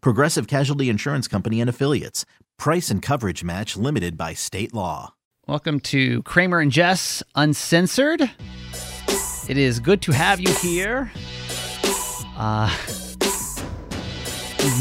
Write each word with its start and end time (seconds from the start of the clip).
Progressive 0.00 0.46
Casualty 0.46 0.88
Insurance 0.88 1.28
Company 1.28 1.60
and 1.60 1.70
Affiliates. 1.70 2.24
Price 2.58 2.90
and 2.90 3.02
coverage 3.02 3.44
match 3.44 3.76
limited 3.76 4.16
by 4.16 4.34
state 4.34 4.72
law. 4.72 5.14
Welcome 5.46 5.78
to 5.80 6.22
Kramer 6.22 6.58
and 6.60 6.72
Jess 6.72 7.22
Uncensored. 7.34 8.22
It 9.48 9.56
is 9.56 9.78
good 9.78 10.02
to 10.02 10.12
have 10.12 10.40
you 10.40 10.52
here. 10.54 11.12
Uh, 12.36 12.74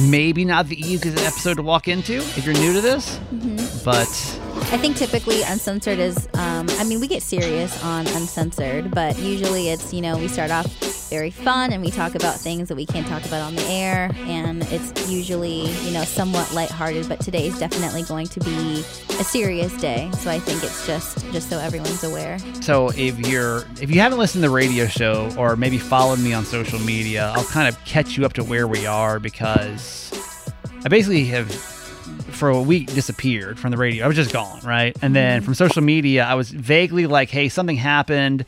maybe 0.09 0.43
not 0.43 0.67
the 0.67 0.79
easiest 0.79 1.23
episode 1.23 1.55
to 1.55 1.61
walk 1.61 1.87
into 1.87 2.15
if 2.15 2.45
you're 2.45 2.55
new 2.55 2.73
to 2.73 2.81
this, 2.81 3.19
but 3.85 4.09
I 4.71 4.77
think 4.77 4.97
typically 4.97 5.43
uncensored 5.43 5.99
is, 5.99 6.27
um, 6.33 6.67
I 6.71 6.83
mean, 6.85 6.99
we 6.99 7.07
get 7.07 7.21
serious 7.21 7.81
on 7.83 8.07
uncensored, 8.07 8.89
but 8.89 9.17
usually 9.19 9.69
it's, 9.69 9.93
you 9.93 10.01
know, 10.01 10.17
we 10.17 10.27
start 10.27 10.49
off 10.49 10.65
very 11.11 11.29
fun 11.29 11.71
and 11.71 11.83
we 11.83 11.91
talk 11.91 12.15
about 12.15 12.35
things 12.35 12.67
that 12.69 12.75
we 12.75 12.85
can't 12.87 13.05
talk 13.05 13.23
about 13.25 13.41
on 13.41 13.55
the 13.55 13.63
air. 13.67 14.09
And 14.25 14.63
it's 14.71 15.09
usually, 15.09 15.69
you 15.69 15.91
know, 15.91 16.03
somewhat 16.03 16.51
lighthearted, 16.51 17.07
but 17.07 17.19
today 17.19 17.45
is 17.45 17.59
definitely 17.59 18.01
going 18.03 18.25
to 18.25 18.39
be 18.39 18.79
a 19.19 19.23
serious 19.23 19.71
day. 19.79 20.09
So 20.13 20.31
I 20.31 20.39
think 20.39 20.63
it's 20.63 20.87
just, 20.87 21.23
just 21.31 21.47
so 21.47 21.59
everyone's 21.59 22.03
aware. 22.03 22.39
So 22.61 22.89
if 22.89 23.19
you're 23.19 23.65
if 23.79 23.91
you 23.91 23.99
haven't 24.01 24.17
listened 24.17 24.41
to 24.41 24.49
the 24.49 24.53
radio 24.53 24.87
show 24.87 25.31
or 25.37 25.55
maybe 25.55 25.77
followed 25.77 26.19
me 26.19 26.33
on 26.33 26.43
social 26.43 26.79
media, 26.79 27.31
I'll 27.35 27.45
kind 27.45 27.67
of 27.67 27.81
catch 27.85 28.17
you 28.17 28.25
up 28.25 28.33
to 28.33 28.43
where 28.43 28.67
we 28.67 28.87
are 28.87 29.19
because 29.19 30.11
I 30.83 30.89
basically 30.89 31.25
have 31.25 31.74
for 32.35 32.49
a 32.49 32.61
week 32.61 32.93
disappeared 32.93 33.59
from 33.59 33.71
the 33.71 33.77
radio. 33.77 34.05
I 34.05 34.07
was 34.07 34.15
just 34.15 34.33
gone, 34.33 34.59
right? 34.63 34.95
And 35.01 35.15
then 35.15 35.41
from 35.41 35.53
social 35.53 35.81
media, 35.81 36.25
I 36.25 36.35
was 36.35 36.51
vaguely 36.51 37.07
like, 37.07 37.29
"Hey, 37.29 37.49
something 37.49 37.77
happened. 37.77 38.45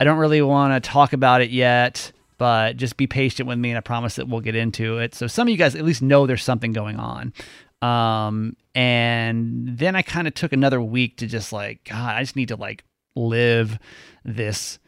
I 0.00 0.04
don't 0.04 0.18
really 0.18 0.42
want 0.42 0.82
to 0.82 0.88
talk 0.88 1.12
about 1.12 1.42
it 1.42 1.50
yet." 1.50 2.12
But 2.36 2.76
just 2.76 2.96
be 2.96 3.06
patient 3.06 3.48
with 3.48 3.58
me, 3.58 3.70
and 3.70 3.78
I 3.78 3.80
promise 3.80 4.16
that 4.16 4.28
we'll 4.28 4.40
get 4.40 4.56
into 4.56 4.98
it. 4.98 5.14
So 5.14 5.26
some 5.26 5.46
of 5.46 5.52
you 5.52 5.56
guys 5.56 5.76
at 5.76 5.84
least 5.84 6.02
know 6.02 6.26
there's 6.26 6.42
something 6.42 6.72
going 6.72 6.96
on. 6.96 7.32
Um, 7.80 8.56
and 8.74 9.78
then 9.78 9.94
I 9.94 10.02
kind 10.02 10.26
of 10.26 10.34
took 10.34 10.52
another 10.52 10.80
week 10.80 11.18
to 11.18 11.26
just 11.26 11.52
like, 11.52 11.84
God, 11.84 12.16
I 12.16 12.22
just 12.22 12.34
need 12.34 12.48
to 12.48 12.56
like 12.56 12.82
live 13.14 13.78
this 14.24 14.78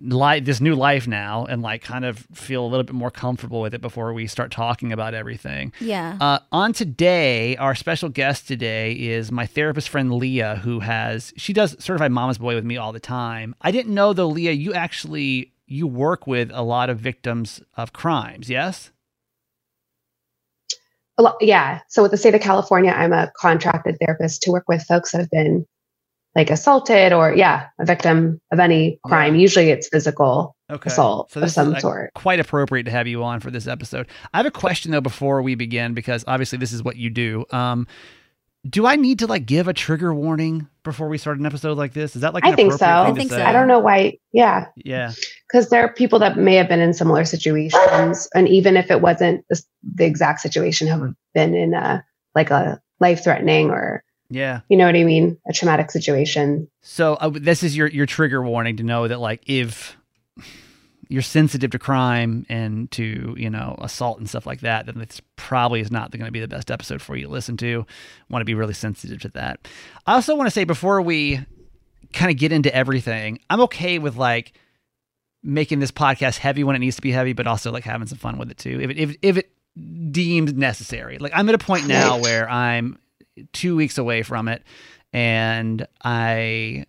life, 0.00 0.44
this 0.44 0.60
new 0.60 0.74
life 0.74 1.06
now, 1.06 1.44
and 1.46 1.62
like 1.62 1.82
kind 1.82 2.04
of 2.04 2.18
feel 2.32 2.64
a 2.64 2.68
little 2.68 2.84
bit 2.84 2.94
more 2.94 3.10
comfortable 3.10 3.60
with 3.60 3.74
it 3.74 3.80
before 3.80 4.12
we 4.12 4.26
start 4.26 4.50
talking 4.50 4.92
about 4.92 5.14
everything. 5.14 5.72
Yeah. 5.80 6.16
Uh, 6.20 6.38
on 6.52 6.72
today, 6.72 7.56
our 7.56 7.74
special 7.74 8.08
guest 8.08 8.46
today 8.46 8.92
is 8.92 9.32
my 9.32 9.46
therapist 9.46 9.88
friend 9.88 10.14
Leah, 10.14 10.56
who 10.56 10.80
has 10.80 11.32
she 11.36 11.52
does 11.52 11.76
certified 11.82 12.12
mama's 12.12 12.38
boy 12.38 12.54
with 12.54 12.64
me 12.64 12.76
all 12.76 12.92
the 12.92 13.00
time. 13.00 13.54
I 13.60 13.70
didn't 13.70 13.94
know 13.94 14.12
though, 14.12 14.28
Leah, 14.28 14.52
you 14.52 14.74
actually 14.74 15.52
you 15.66 15.86
work 15.86 16.26
with 16.26 16.50
a 16.52 16.62
lot 16.62 16.90
of 16.90 16.98
victims 16.98 17.60
of 17.76 17.92
crimes. 17.92 18.48
Yes. 18.48 18.90
A 21.18 21.22
lot, 21.22 21.36
yeah. 21.40 21.80
So 21.88 22.02
with 22.02 22.12
the 22.12 22.16
state 22.16 22.34
of 22.34 22.40
California, 22.40 22.92
I'm 22.92 23.12
a 23.12 23.30
contracted 23.36 23.96
therapist 24.00 24.42
to 24.42 24.52
work 24.52 24.64
with 24.68 24.84
folks 24.84 25.10
that 25.10 25.18
have 25.18 25.30
been 25.30 25.66
like 26.38 26.50
assaulted 26.50 27.12
or 27.12 27.34
yeah, 27.34 27.66
a 27.80 27.84
victim 27.84 28.40
of 28.52 28.60
any 28.60 29.00
crime. 29.04 29.34
Usually 29.34 29.70
it's 29.70 29.88
physical 29.88 30.54
assault 30.68 31.36
of 31.36 31.50
some 31.50 31.70
is, 31.70 31.78
uh, 31.78 31.80
sort. 31.80 32.14
Quite 32.14 32.38
appropriate 32.38 32.84
to 32.84 32.92
have 32.92 33.08
you 33.08 33.24
on 33.24 33.40
for 33.40 33.50
this 33.50 33.66
episode. 33.66 34.06
I 34.32 34.36
have 34.36 34.46
a 34.46 34.52
question 34.52 34.92
though 34.92 35.00
before 35.00 35.42
we 35.42 35.56
begin 35.56 35.94
because 35.94 36.24
obviously 36.28 36.56
this 36.58 36.72
is 36.72 36.80
what 36.80 36.94
you 36.94 37.10
do. 37.10 37.44
Um, 37.50 37.88
do 38.68 38.86
I 38.86 38.94
need 38.94 39.18
to 39.18 39.26
like 39.26 39.46
give 39.46 39.66
a 39.66 39.72
trigger 39.72 40.14
warning 40.14 40.68
before 40.84 41.08
we 41.08 41.18
start 41.18 41.40
an 41.40 41.46
episode 41.46 41.76
like 41.76 41.92
this? 41.92 42.14
Is 42.14 42.22
that 42.22 42.34
like 42.34 42.44
I 42.44 42.54
think 42.54 42.72
so. 42.72 42.78
thing 42.78 42.88
I 42.88 43.12
think 43.12 43.30
so. 43.30 43.36
say? 43.36 43.42
I 43.42 43.50
don't 43.50 43.66
know 43.66 43.80
why. 43.80 44.18
Yeah, 44.32 44.66
Yeah. 44.76 45.12
because 45.48 45.70
there 45.70 45.82
are 45.82 45.92
people 45.92 46.20
that 46.20 46.38
may 46.38 46.54
have 46.54 46.68
been 46.68 46.80
in 46.80 46.94
similar 46.94 47.24
situations, 47.24 48.28
and 48.32 48.48
even 48.48 48.76
if 48.76 48.92
it 48.92 49.00
wasn't 49.00 49.44
the, 49.48 49.60
the 49.96 50.04
exact 50.04 50.40
situation, 50.40 50.86
have 50.86 51.02
been 51.34 51.54
in 51.54 51.74
a 51.74 52.04
like 52.36 52.50
a 52.50 52.80
life 53.00 53.24
threatening 53.24 53.70
or 53.70 54.04
Yeah. 54.30 54.60
you 54.68 54.76
know 54.76 54.86
what 54.86 54.94
I 54.94 55.04
mean, 55.04 55.38
a 55.48 55.52
traumatic 55.52 55.90
situation. 55.90 56.68
So 56.82 57.14
uh, 57.14 57.30
this 57.30 57.62
is 57.62 57.76
your 57.76 57.88
your 57.88 58.06
trigger 58.06 58.42
warning 58.42 58.76
to 58.76 58.82
know 58.82 59.08
that 59.08 59.20
like 59.20 59.42
if 59.46 59.96
you're 61.08 61.22
sensitive 61.22 61.70
to 61.70 61.78
crime 61.78 62.44
and 62.50 62.90
to 62.90 63.34
you 63.38 63.48
know 63.48 63.76
assault 63.80 64.18
and 64.18 64.28
stuff 64.28 64.46
like 64.46 64.60
that, 64.60 64.86
then 64.86 64.98
this 64.98 65.20
probably 65.36 65.80
is 65.80 65.90
not 65.90 66.10
going 66.10 66.26
to 66.26 66.30
be 66.30 66.40
the 66.40 66.48
best 66.48 66.70
episode 66.70 67.00
for 67.00 67.16
you 67.16 67.24
to 67.26 67.32
listen 67.32 67.56
to. 67.56 67.86
Want 68.28 68.42
to 68.42 68.44
be 68.46 68.54
really 68.54 68.74
sensitive 68.74 69.20
to 69.22 69.28
that. 69.30 69.66
I 70.06 70.14
also 70.14 70.36
want 70.36 70.46
to 70.46 70.50
say 70.50 70.64
before 70.64 71.00
we 71.00 71.40
kind 72.12 72.30
of 72.30 72.36
get 72.36 72.52
into 72.52 72.74
everything, 72.74 73.40
I'm 73.48 73.60
okay 73.62 73.98
with 73.98 74.16
like 74.16 74.52
making 75.42 75.78
this 75.78 75.90
podcast 75.90 76.38
heavy 76.38 76.64
when 76.64 76.76
it 76.76 76.80
needs 76.80 76.96
to 76.96 77.02
be 77.02 77.12
heavy, 77.12 77.32
but 77.32 77.46
also 77.46 77.72
like 77.72 77.84
having 77.84 78.06
some 78.06 78.18
fun 78.18 78.38
with 78.38 78.50
it 78.50 78.58
too. 78.58 78.78
If 78.80 78.90
it 78.90 78.98
if 78.98 79.16
if 79.22 79.36
it 79.38 79.50
deemed 80.12 80.56
necessary, 80.58 81.16
like 81.18 81.32
I'm 81.34 81.48
at 81.48 81.54
a 81.54 81.58
point 81.58 81.86
now 81.86 82.18
where 82.18 82.48
I'm 82.50 82.98
two 83.52 83.76
weeks 83.76 83.98
away 83.98 84.22
from 84.22 84.48
it, 84.48 84.62
and 85.12 85.86
I 86.02 86.86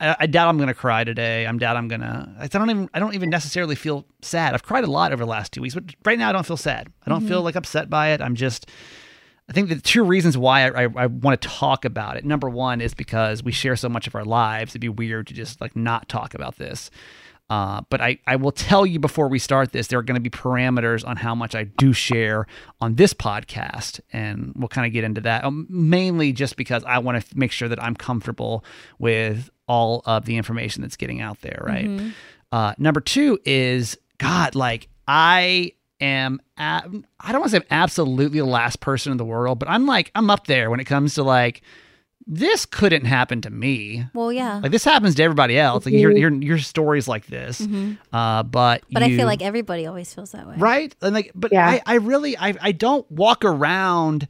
I, 0.00 0.16
I 0.20 0.26
doubt 0.26 0.48
I'm 0.48 0.56
going 0.56 0.68
to 0.68 0.74
cry 0.74 1.04
today. 1.04 1.46
I'm 1.46 1.58
doubt 1.58 1.76
I'm 1.76 1.88
going 1.88 2.00
to. 2.00 2.28
I 2.38 2.46
don't 2.48 2.70
even. 2.70 2.90
I 2.94 2.98
don't 2.98 3.14
even 3.14 3.30
necessarily 3.30 3.74
feel 3.74 4.06
sad. 4.22 4.54
I've 4.54 4.62
cried 4.62 4.84
a 4.84 4.90
lot 4.90 5.12
over 5.12 5.24
the 5.24 5.30
last 5.30 5.52
two 5.52 5.60
weeks, 5.60 5.74
but 5.74 5.84
right 6.04 6.18
now 6.18 6.30
I 6.30 6.32
don't 6.32 6.46
feel 6.46 6.56
sad. 6.56 6.88
I 7.06 7.10
don't 7.10 7.26
feel 7.26 7.38
mm-hmm. 7.38 7.44
like 7.44 7.56
upset 7.56 7.90
by 7.90 8.10
it. 8.10 8.20
I'm 8.20 8.34
just. 8.34 8.68
I 9.48 9.52
think 9.52 9.68
the 9.68 9.80
two 9.80 10.04
reasons 10.04 10.38
why 10.38 10.68
I, 10.68 10.84
I, 10.84 10.88
I 10.96 11.06
want 11.06 11.40
to 11.40 11.48
talk 11.48 11.84
about 11.84 12.16
it. 12.16 12.24
Number 12.24 12.48
one 12.48 12.80
is 12.80 12.94
because 12.94 13.42
we 13.42 13.50
share 13.50 13.74
so 13.74 13.88
much 13.88 14.06
of 14.06 14.14
our 14.14 14.24
lives. 14.24 14.72
It'd 14.72 14.80
be 14.80 14.88
weird 14.88 15.26
to 15.26 15.34
just 15.34 15.60
like 15.60 15.74
not 15.74 16.08
talk 16.08 16.34
about 16.34 16.56
this. 16.56 16.90
Uh, 17.50 17.82
but 17.90 18.00
I, 18.00 18.18
I 18.28 18.36
will 18.36 18.52
tell 18.52 18.86
you 18.86 19.00
before 19.00 19.26
we 19.26 19.40
start 19.40 19.72
this, 19.72 19.88
there 19.88 19.98
are 19.98 20.04
going 20.04 20.14
to 20.14 20.20
be 20.20 20.30
parameters 20.30 21.04
on 21.06 21.16
how 21.16 21.34
much 21.34 21.56
I 21.56 21.64
do 21.64 21.92
share 21.92 22.46
on 22.80 22.94
this 22.94 23.12
podcast. 23.12 24.00
And 24.12 24.52
we'll 24.54 24.68
kind 24.68 24.86
of 24.86 24.92
get 24.92 25.02
into 25.02 25.20
that 25.22 25.44
um, 25.44 25.66
mainly 25.68 26.32
just 26.32 26.56
because 26.56 26.84
I 26.84 26.98
want 27.00 27.20
to 27.22 27.38
make 27.38 27.50
sure 27.50 27.68
that 27.68 27.82
I'm 27.82 27.96
comfortable 27.96 28.64
with 29.00 29.50
all 29.66 30.02
of 30.06 30.26
the 30.26 30.36
information 30.36 30.82
that's 30.82 30.96
getting 30.96 31.20
out 31.20 31.40
there. 31.40 31.60
Right. 31.66 32.12
Uh, 32.52 32.74
number 32.78 33.00
two 33.00 33.40
is 33.44 33.98
God, 34.18 34.54
like 34.54 34.88
I 35.08 35.72
am, 36.00 36.40
I 36.56 36.82
don't 36.82 37.40
want 37.40 37.44
to 37.44 37.50
say 37.50 37.56
I'm 37.56 37.64
absolutely 37.70 38.38
the 38.38 38.46
last 38.46 38.78
person 38.78 39.10
in 39.10 39.18
the 39.18 39.24
world, 39.24 39.58
but 39.58 39.68
I'm 39.68 39.86
like, 39.86 40.12
I'm 40.14 40.30
up 40.30 40.46
there 40.46 40.70
when 40.70 40.78
it 40.78 40.84
comes 40.84 41.14
to 41.14 41.24
like, 41.24 41.62
this 42.32 42.64
couldn't 42.64 43.06
happen 43.06 43.40
to 43.40 43.50
me. 43.50 44.06
Well, 44.14 44.32
yeah. 44.32 44.60
Like 44.62 44.70
this 44.70 44.84
happens 44.84 45.16
to 45.16 45.22
everybody 45.24 45.58
else. 45.58 45.84
Like 45.84 45.92
you 45.92 45.98
hear, 45.98 46.10
hear, 46.16 46.30
hear 46.30 46.58
stories 46.58 47.08
like 47.08 47.26
this, 47.26 47.60
uh, 48.12 48.44
but 48.44 48.82
but 48.92 49.02
I 49.02 49.08
feel 49.16 49.26
like 49.26 49.42
everybody 49.42 49.84
always 49.84 50.14
feels 50.14 50.30
that 50.30 50.46
way. 50.46 50.54
right, 50.56 50.94
and 51.02 51.12
like, 51.12 51.32
but 51.34 51.52
Yeah. 51.52 51.66
I, 51.68 51.82
I 51.84 51.94
really, 51.96 52.36
I, 52.38 52.54
I 52.60 52.70
don't 52.72 53.10
walk 53.10 53.44
around 53.44 54.28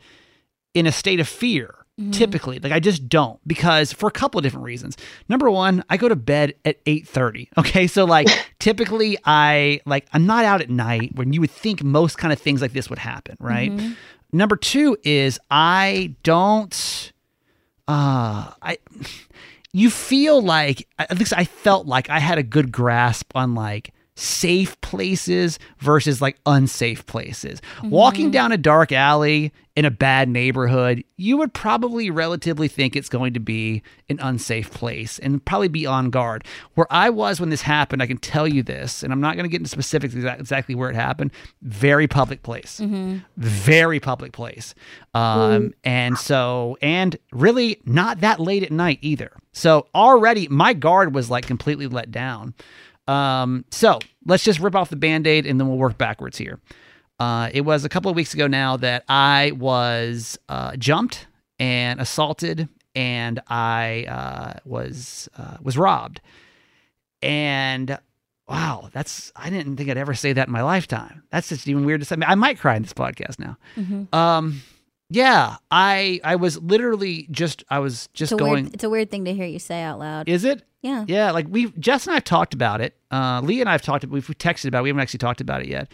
in 0.73 0.87
a 0.87 0.93
state 0.93 1.21
of 1.21 1.29
fear. 1.29 1.75
Mm-hmm. 2.01 2.13
Typically, 2.13 2.59
like 2.59 2.73
I 2.73 2.81
just 2.81 3.11
don't 3.11 3.39
because 3.47 3.93
for 3.93 4.07
a 4.09 4.11
couple 4.11 4.39
of 4.39 4.43
different 4.43 4.65
reasons. 4.65 4.97
Number 5.29 5.51
one, 5.51 5.85
I 5.91 5.99
go 5.99 6.09
to 6.09 6.17
bed 6.17 6.55
at 6.65 6.79
eight 6.87 7.07
thirty. 7.07 7.51
Okay, 7.59 7.87
so 7.87 8.07
like 8.07 8.27
typically 8.59 9.19
I 9.27 9.83
like 9.85 10.07
I'm 10.15 10.25
not 10.25 10.47
out 10.47 10.63
at 10.63 10.71
night 10.71 11.15
when 11.17 11.35
you 11.35 11.43
would 11.43 11.51
think 11.51 11.85
most 11.85 12.17
kind 12.17 12.33
of 12.33 12.39
things 12.39 12.63
like 12.63 12.73
this 12.73 12.89
would 12.89 12.99
happen, 12.99 13.37
right? 13.39 13.71
Mm-hmm. 13.71 13.93
Number 14.33 14.57
two 14.57 14.97
is 15.05 15.39
I 15.51 16.15
don't 16.23 17.13
uh 17.91 18.53
I 18.63 18.79
you 19.73 19.91
feel 19.91 20.41
like 20.41 20.87
at 20.99 21.19
least 21.19 21.33
I 21.37 21.45
felt 21.45 21.87
like 21.87 22.09
I 22.09 22.19
had 22.21 22.39
a 22.39 22.43
good 22.43 22.71
grasp 22.71 23.35
on 23.35 23.55
like 23.55 23.93
safe 24.21 24.79
places 24.83 25.59
versus 25.79 26.21
like 26.21 26.39
unsafe 26.45 27.07
places. 27.07 27.63
Walking 27.83 28.31
down 28.31 28.53
a 28.53 28.59
dark 28.59 28.93
alley 28.93 29.53
in 29.77 29.87
a 29.87 29.91
bad 29.91 30.29
neighborhood, 30.29 31.03
you 31.17 31.39
would 31.39 31.55
probably 31.55 32.11
relatively 32.11 32.69
think 32.69 32.95
it's 32.95 33.09
going 33.09 33.33
to 33.33 33.41
be 33.41 33.83
an 34.11 34.19
unsafe 34.21 34.71
place 34.73 35.19
and 35.21 35.43
probably 35.45 35.69
be 35.69 35.87
on 35.87 36.11
guard. 36.11 36.45
Where 36.75 36.87
I 36.91 37.09
was 37.09 37.41
when 37.41 37.49
this 37.49 37.63
happened, 37.63 38.03
I 38.03 38.07
can 38.07 38.19
tell 38.19 38.47
you 38.47 38.63
this, 38.63 39.03
and 39.03 39.11
I'm 39.11 39.23
not 39.23 39.37
going 39.37 39.45
to 39.45 39.49
get 39.49 39.61
into 39.61 39.71
specifics 39.71 40.13
exa- 40.15 40.39
exactly 40.39 40.75
where 40.75 40.91
it 40.91 40.97
happened. 40.97 41.31
Very 41.63 42.07
public 42.07 42.43
place, 42.43 42.79
very 43.39 44.01
public 44.01 44.33
place, 44.33 44.75
um, 45.15 45.73
and 45.83 46.19
so 46.19 46.77
and 46.83 47.17
really 47.33 47.81
not 47.87 48.21
that 48.21 48.39
late 48.39 48.63
at 48.63 48.71
night 48.73 48.99
either. 49.01 49.33
So 49.53 49.87
already 49.95 50.47
my 50.49 50.75
guard 50.75 51.15
was 51.15 51.31
like 51.31 51.47
completely 51.47 51.87
let 51.87 52.11
down. 52.11 52.55
Um, 53.11 53.65
so 53.71 53.99
let's 54.25 54.45
just 54.45 54.61
rip 54.61 54.77
off 54.77 54.89
the 54.91 54.97
band 54.97 55.27
aid 55.27 55.47
and 55.47 55.59
then 55.59 55.69
we'll 55.69 55.79
work 55.79 55.99
backwards 55.99 56.39
here. 56.39 56.61
Uh, 57.19 57.51
it 57.53 57.63
was 57.63 57.85
a 57.85 57.89
couple 57.89 58.11
of 58.11 58.17
weeks 58.17 58.33
ago 58.33 58.47
now 58.47 58.77
that 58.79 59.05
I 59.09 59.53
was 59.57 60.39
uh, 60.49 60.77
jumped 60.77 61.27
and 61.59 62.01
assaulted, 62.01 62.69
and 62.95 63.41
I 63.49 64.07
uh, 64.09 64.59
was 64.65 65.29
uh, 65.37 65.57
was 65.61 65.77
robbed. 65.77 66.21
And 67.21 67.99
wow, 68.49 68.89
that's 68.93 69.33
I 69.37 69.51
didn't 69.51 69.77
think 69.77 69.91
I'd 69.91 69.99
ever 69.99 70.15
say 70.15 70.33
that 70.33 70.49
in 70.49 70.53
my 70.53 70.63
lifetime. 70.63 71.23
That's 71.31 71.51
just 71.51 71.69
even 71.69 71.85
weird 71.85 72.01
to 72.01 72.07
say. 72.07 72.17
I 72.27 72.37
might 72.37 72.59
cry 72.59 72.77
in 72.77 72.83
this 72.83 72.95
podcast 72.95 73.39
now. 73.39 73.59
Um, 74.13 74.63
yeah, 75.11 75.57
I 75.71 76.21
I 76.25 76.37
was 76.37 76.57
literally 76.63 77.27
just 77.31 77.65
I 77.69 77.81
was 77.81 78.09
just 78.15 78.33
It's 78.33 78.39
going. 78.39 78.65
weird, 78.65 78.75
it's 78.75 78.85
a 78.85 78.89
weird 78.91 79.11
thing 79.11 79.25
to 79.27 79.35
hear 79.35 79.47
you 79.47 79.59
say 79.59 79.83
out 79.83 79.99
loud. 79.99 80.29
Is 80.29 80.45
it? 80.45 80.63
yeah. 80.83 81.05
Yeah, 81.07 81.33
like 81.33 81.47
we 81.51 81.71
Jess 81.73 82.07
and 82.07 82.13
I 82.13 82.15
have 82.17 82.25
talked 82.25 82.55
about 82.55 82.81
it. 82.81 82.97
Uh, 83.11 83.41
Lee 83.45 83.61
and 83.61 83.69
I 83.69 83.73
have 83.73 83.83
talked. 83.83 84.07
We've 84.07 84.27
texted 84.27 84.69
about. 84.69 84.79
it. 84.79 84.83
We 84.85 84.89
haven't 84.91 85.03
actually 85.03 85.19
talked 85.19 85.41
about 85.41 85.61
it 85.63 85.69
yet. 85.69 85.91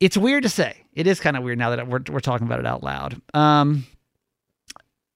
It's 0.00 0.16
weird 0.16 0.42
to 0.42 0.48
say. 0.48 0.76
It 0.94 1.06
is 1.06 1.20
kind 1.20 1.36
of 1.36 1.42
weird 1.42 1.58
now 1.58 1.70
that 1.76 1.86
we're 1.86 2.00
we're 2.10 2.20
talking 2.20 2.46
about 2.46 2.58
it 2.60 2.66
out 2.66 2.82
loud. 2.82 3.20
Um, 3.34 3.86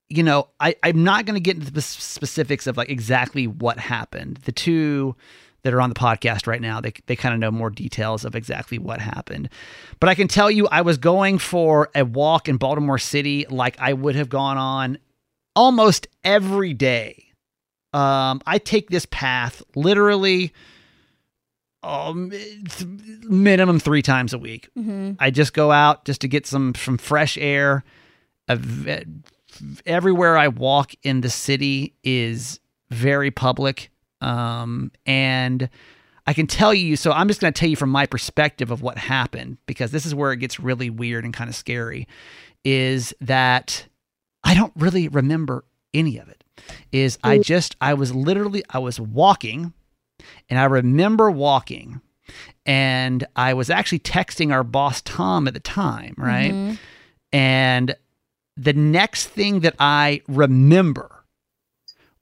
you 0.08 0.22
know, 0.22 0.48
I 0.60 0.76
I'm 0.82 1.02
not 1.04 1.24
going 1.24 1.34
to 1.36 1.40
get 1.40 1.56
into 1.56 1.72
the 1.72 1.82
specifics 1.82 2.66
of 2.66 2.76
like 2.76 2.90
exactly 2.90 3.46
what 3.46 3.78
happened. 3.78 4.38
The 4.44 4.52
two 4.52 5.16
that 5.62 5.74
are 5.74 5.80
on 5.80 5.88
the 5.90 5.94
podcast 5.94 6.46
right 6.46 6.60
now, 6.60 6.80
they 6.80 6.92
they 7.06 7.16
kind 7.16 7.34
of 7.34 7.40
know 7.40 7.50
more 7.50 7.70
details 7.70 8.24
of 8.24 8.34
exactly 8.34 8.78
what 8.78 9.00
happened. 9.00 9.48
But 9.98 10.08
I 10.08 10.14
can 10.14 10.28
tell 10.28 10.50
you, 10.50 10.66
I 10.68 10.80
was 10.82 10.98
going 10.98 11.38
for 11.38 11.90
a 11.94 12.04
walk 12.04 12.48
in 12.48 12.56
Baltimore 12.56 12.98
City 12.98 13.46
like 13.50 13.76
I 13.78 13.92
would 13.92 14.14
have 14.14 14.28
gone 14.28 14.58
on 14.58 14.98
almost 15.56 16.06
every 16.24 16.72
day 16.74 17.26
um, 17.92 18.40
I 18.46 18.58
take 18.58 18.88
this 18.90 19.06
path 19.10 19.62
literally 19.74 20.52
um, 21.82 22.30
minimum 23.22 23.80
three 23.80 24.02
times 24.02 24.32
a 24.32 24.38
week. 24.38 24.68
Mm-hmm. 24.78 25.12
I 25.18 25.30
just 25.30 25.54
go 25.54 25.72
out 25.72 26.04
just 26.04 26.20
to 26.20 26.28
get 26.28 26.46
some 26.46 26.74
some 26.74 26.98
fresh 26.98 27.36
air. 27.38 27.84
I've- 28.48 29.06
everywhere 29.84 30.36
I 30.38 30.48
walk 30.48 30.92
in 31.02 31.22
the 31.22 31.30
city 31.30 31.94
is 32.04 32.60
very 32.90 33.30
public, 33.30 33.90
um, 34.20 34.92
and 35.06 35.68
I 36.26 36.32
can 36.32 36.46
tell 36.46 36.72
you. 36.74 36.96
So 36.96 37.12
I'm 37.12 37.28
just 37.28 37.40
going 37.40 37.52
to 37.52 37.58
tell 37.58 37.68
you 37.68 37.76
from 37.76 37.90
my 37.90 38.06
perspective 38.06 38.70
of 38.70 38.82
what 38.82 38.98
happened 38.98 39.58
because 39.66 39.90
this 39.90 40.06
is 40.06 40.14
where 40.14 40.32
it 40.32 40.38
gets 40.38 40.60
really 40.60 40.90
weird 40.90 41.24
and 41.24 41.34
kind 41.34 41.48
of 41.48 41.56
scary. 41.56 42.06
Is 42.64 43.14
that 43.20 43.86
I 44.44 44.54
don't 44.54 44.72
really 44.76 45.08
remember 45.08 45.64
any 45.94 46.18
of 46.18 46.28
it. 46.28 46.44
Is 46.92 47.18
I 47.24 47.38
just 47.38 47.76
I 47.80 47.94
was 47.94 48.14
literally 48.14 48.62
I 48.70 48.78
was 48.78 49.00
walking 49.00 49.72
and 50.48 50.58
I 50.58 50.64
remember 50.64 51.30
walking 51.30 52.00
and 52.66 53.26
I 53.34 53.54
was 53.54 53.70
actually 53.70 54.00
texting 54.00 54.52
our 54.52 54.62
boss 54.62 55.00
Tom 55.02 55.48
at 55.48 55.54
the 55.54 55.60
time, 55.60 56.14
right? 56.18 56.78
And 57.32 57.96
the 58.56 58.74
next 58.74 59.28
thing 59.28 59.60
that 59.60 59.74
I 59.80 60.20
remember 60.28 61.19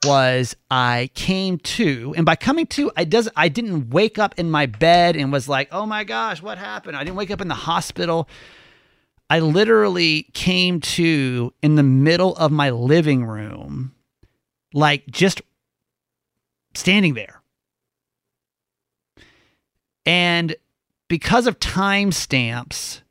was 0.04 0.54
I 0.70 1.10
came 1.14 1.58
to, 1.58 2.14
and 2.16 2.24
by 2.24 2.36
coming 2.36 2.66
to, 2.68 2.90
I 2.96 3.04
does 3.04 3.28
I 3.36 3.48
didn't 3.48 3.90
wake 3.90 4.18
up 4.18 4.38
in 4.38 4.50
my 4.50 4.66
bed 4.66 5.16
and 5.16 5.32
was 5.32 5.48
like, 5.48 5.68
"Oh 5.72 5.86
my 5.86 6.04
gosh, 6.04 6.40
what 6.40 6.58
happened?" 6.58 6.96
I 6.96 7.04
didn't 7.04 7.16
wake 7.16 7.30
up 7.30 7.40
in 7.40 7.48
the 7.48 7.54
hospital. 7.54 8.28
I 9.30 9.40
literally 9.40 10.28
came 10.32 10.80
to 10.80 11.52
in 11.62 11.74
the 11.74 11.82
middle 11.82 12.34
of 12.36 12.50
my 12.50 12.70
living 12.70 13.24
room, 13.24 13.94
like 14.72 15.06
just 15.08 15.42
standing 16.74 17.14
there. 17.14 17.42
And 20.06 20.56
because 21.08 21.46
of 21.46 21.58
timestamps, 21.58 23.02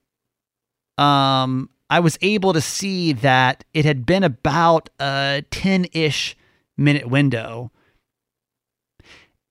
um, 0.97 1.69
I 1.89 1.99
was 1.99 2.17
able 2.21 2.53
to 2.53 2.61
see 2.61 3.13
that 3.13 3.63
it 3.73 3.85
had 3.85 4.05
been 4.05 4.23
about 4.23 4.89
a 4.99 5.43
10 5.51 5.87
ish 5.91 6.36
minute 6.77 7.09
window. 7.09 7.71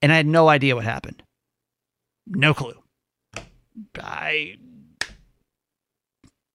And 0.02 0.12
I 0.12 0.16
had 0.16 0.26
no 0.26 0.48
idea 0.48 0.76
what 0.76 0.84
happened. 0.84 1.22
No 2.26 2.54
clue. 2.54 2.82
I 4.00 4.56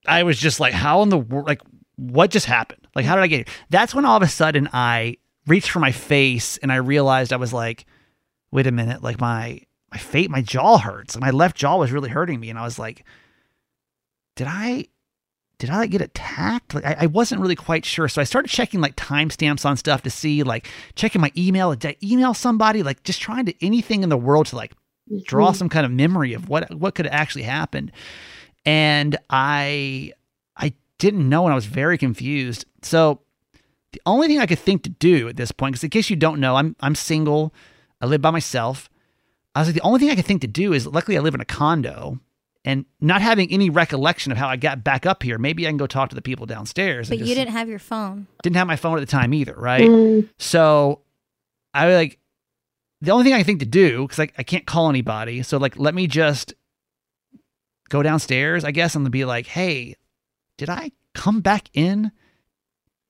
I 0.06 0.24
was 0.24 0.40
just 0.40 0.60
like, 0.60 0.74
how 0.74 1.04
in 1.04 1.10
the 1.10 1.18
world 1.18 1.48
like 1.48 1.62
what 1.96 2.32
just 2.32 2.46
happened? 2.46 2.88
Like 2.96 3.06
how 3.06 3.16
did 3.16 3.24
I 3.24 3.28
get 3.28 3.48
here? 3.48 3.56
That's 3.70 3.94
when 3.94 4.06
all 4.06 4.18
of 4.18 4.24
a 4.24 4.28
sudden 4.28 4.70
I 4.74 5.18
reached 5.48 5.70
for 5.70 5.80
my 5.80 5.92
face 5.92 6.58
and 6.58 6.72
I 6.72 6.78
realized 6.78 7.34
I 7.34 7.38
was 7.38 7.54
like, 7.54 7.86
wait 8.52 8.68
a 8.68 8.72
minute, 8.72 9.04
like 9.04 9.20
my 9.20 9.62
my 9.92 9.98
fate, 9.98 10.32
my 10.32 10.42
jaw 10.42 10.78
hurts. 10.78 11.20
My 11.20 11.32
left 11.32 11.58
jaw 11.58 11.78
was 11.78 11.92
really 11.92 12.10
hurting 12.10 12.40
me. 12.40 12.50
And 12.50 12.58
I 12.58 12.64
was 12.64 12.80
like, 12.80 13.04
did 14.36 14.48
I 14.48 14.88
did 15.62 15.70
I 15.70 15.78
like 15.78 15.92
get 15.92 16.02
attacked? 16.02 16.74
Like 16.74 16.86
I, 16.86 16.96
I 17.02 17.06
wasn't 17.06 17.40
really 17.40 17.56
quite 17.56 17.86
sure. 17.86 18.08
So 18.08 18.20
I 18.20 18.24
started 18.24 18.50
checking 18.50 18.82
like 18.82 18.96
timestamps 18.96 19.64
on 19.64 19.78
stuff 19.78 20.02
to 20.02 20.10
see, 20.10 20.42
like 20.42 20.68
checking 20.96 21.22
my 21.22 21.32
email. 21.38 21.76
Did 21.76 21.92
I 21.92 21.96
email 22.04 22.34
somebody? 22.34 22.82
Like 22.82 23.04
just 23.04 23.22
trying 23.22 23.46
to 23.46 23.54
anything 23.64 24.02
in 24.02 24.10
the 24.10 24.18
world 24.18 24.48
to 24.48 24.56
like 24.56 24.74
draw 25.24 25.50
mm-hmm. 25.50 25.58
some 25.58 25.70
kind 25.70 25.86
of 25.86 25.92
memory 25.92 26.34
of 26.34 26.50
what 26.50 26.74
what 26.74 26.96
could 26.96 27.06
have 27.06 27.14
actually 27.14 27.44
happened. 27.44 27.92
And 28.66 29.18
I 29.30 30.14
I 30.58 30.74
didn't 30.98 31.30
know 31.30 31.44
and 31.44 31.52
I 31.52 31.56
was 31.56 31.68
very 31.68 32.00
confused. 32.00 32.66
So 32.82 33.22
the 33.92 34.02
only 34.08 34.28
thing 34.28 34.40
I 34.40 34.48
could 34.48 34.58
think 34.58 34.82
to 34.84 34.90
do 34.90 35.28
at 35.28 35.38
this 35.38 35.52
point, 35.52 35.74
because 35.74 35.84
in 35.84 35.92
case 35.92 36.10
you 36.10 36.16
don't 36.16 36.40
know, 36.40 36.56
I'm 36.56 36.76
I'm 36.80 36.96
single. 36.96 37.54
I 38.02 38.08
live 38.08 38.22
by 38.22 38.32
myself. 38.32 38.90
I 39.54 39.60
was 39.60 39.68
like, 39.68 39.76
the 39.76 39.82
only 39.82 40.00
thing 40.00 40.10
I 40.10 40.16
could 40.16 40.26
think 40.26 40.42
to 40.42 40.48
do 40.48 40.74
is 40.74 40.88
luckily 40.88 41.20
I 41.20 41.22
live 41.22 41.36
in 41.36 41.42
a 41.42 41.46
condo 41.46 42.20
and 42.64 42.86
not 43.00 43.22
having 43.22 43.52
any 43.52 43.70
recollection 43.70 44.32
of 44.32 44.38
how 44.38 44.48
I 44.48 44.56
got 44.56 44.84
back 44.84 45.06
up 45.06 45.24
here. 45.24 45.38
Maybe 45.38 45.66
I 45.66 45.70
can 45.72 45.78
go 45.78 45.88
talk 45.88 46.10
to 46.10 46.16
the 46.16 46.22
people 46.22 46.46
downstairs. 46.46 47.10
But 47.10 47.18
and 47.20 47.28
you 47.28 47.34
didn't 47.36 47.54
have 47.54 47.68
your 47.68 47.80
phone. 47.80 48.28
didn't 48.44 48.56
have 48.58 48.68
my 48.68 48.76
phone 48.76 48.98
at 48.98 49.02
the 49.02 49.06
time 49.08 49.34
either, 49.34 49.56
right? 49.58 49.88
Mm, 49.88 50.30
So 50.38 51.02
I 51.74 51.88
was 51.88 51.96
like, 51.96 52.20
the 53.02 53.12
only 53.12 53.24
thing 53.24 53.34
I 53.34 53.38
can 53.38 53.46
think 53.46 53.60
to 53.62 53.66
do, 53.66 54.04
because 54.04 54.20
like 54.20 54.34
I 54.38 54.44
can't 54.44 54.68
call 54.68 54.90
anybody, 54.90 55.42
so 55.42 55.58
like 55.58 55.78
let 55.78 55.96
me 55.96 56.06
just 56.06 56.54
go 57.90 58.04
downstairs, 58.04 58.64
I 58.64 58.72
guess, 58.72 58.94
and 58.96 59.10
be 59.10 59.26
like, 59.26 59.48
hey, 59.48 59.96
did 60.58 60.70
I 60.70 60.92
come 61.16 61.42
back 61.42 61.68
in? 61.74 62.12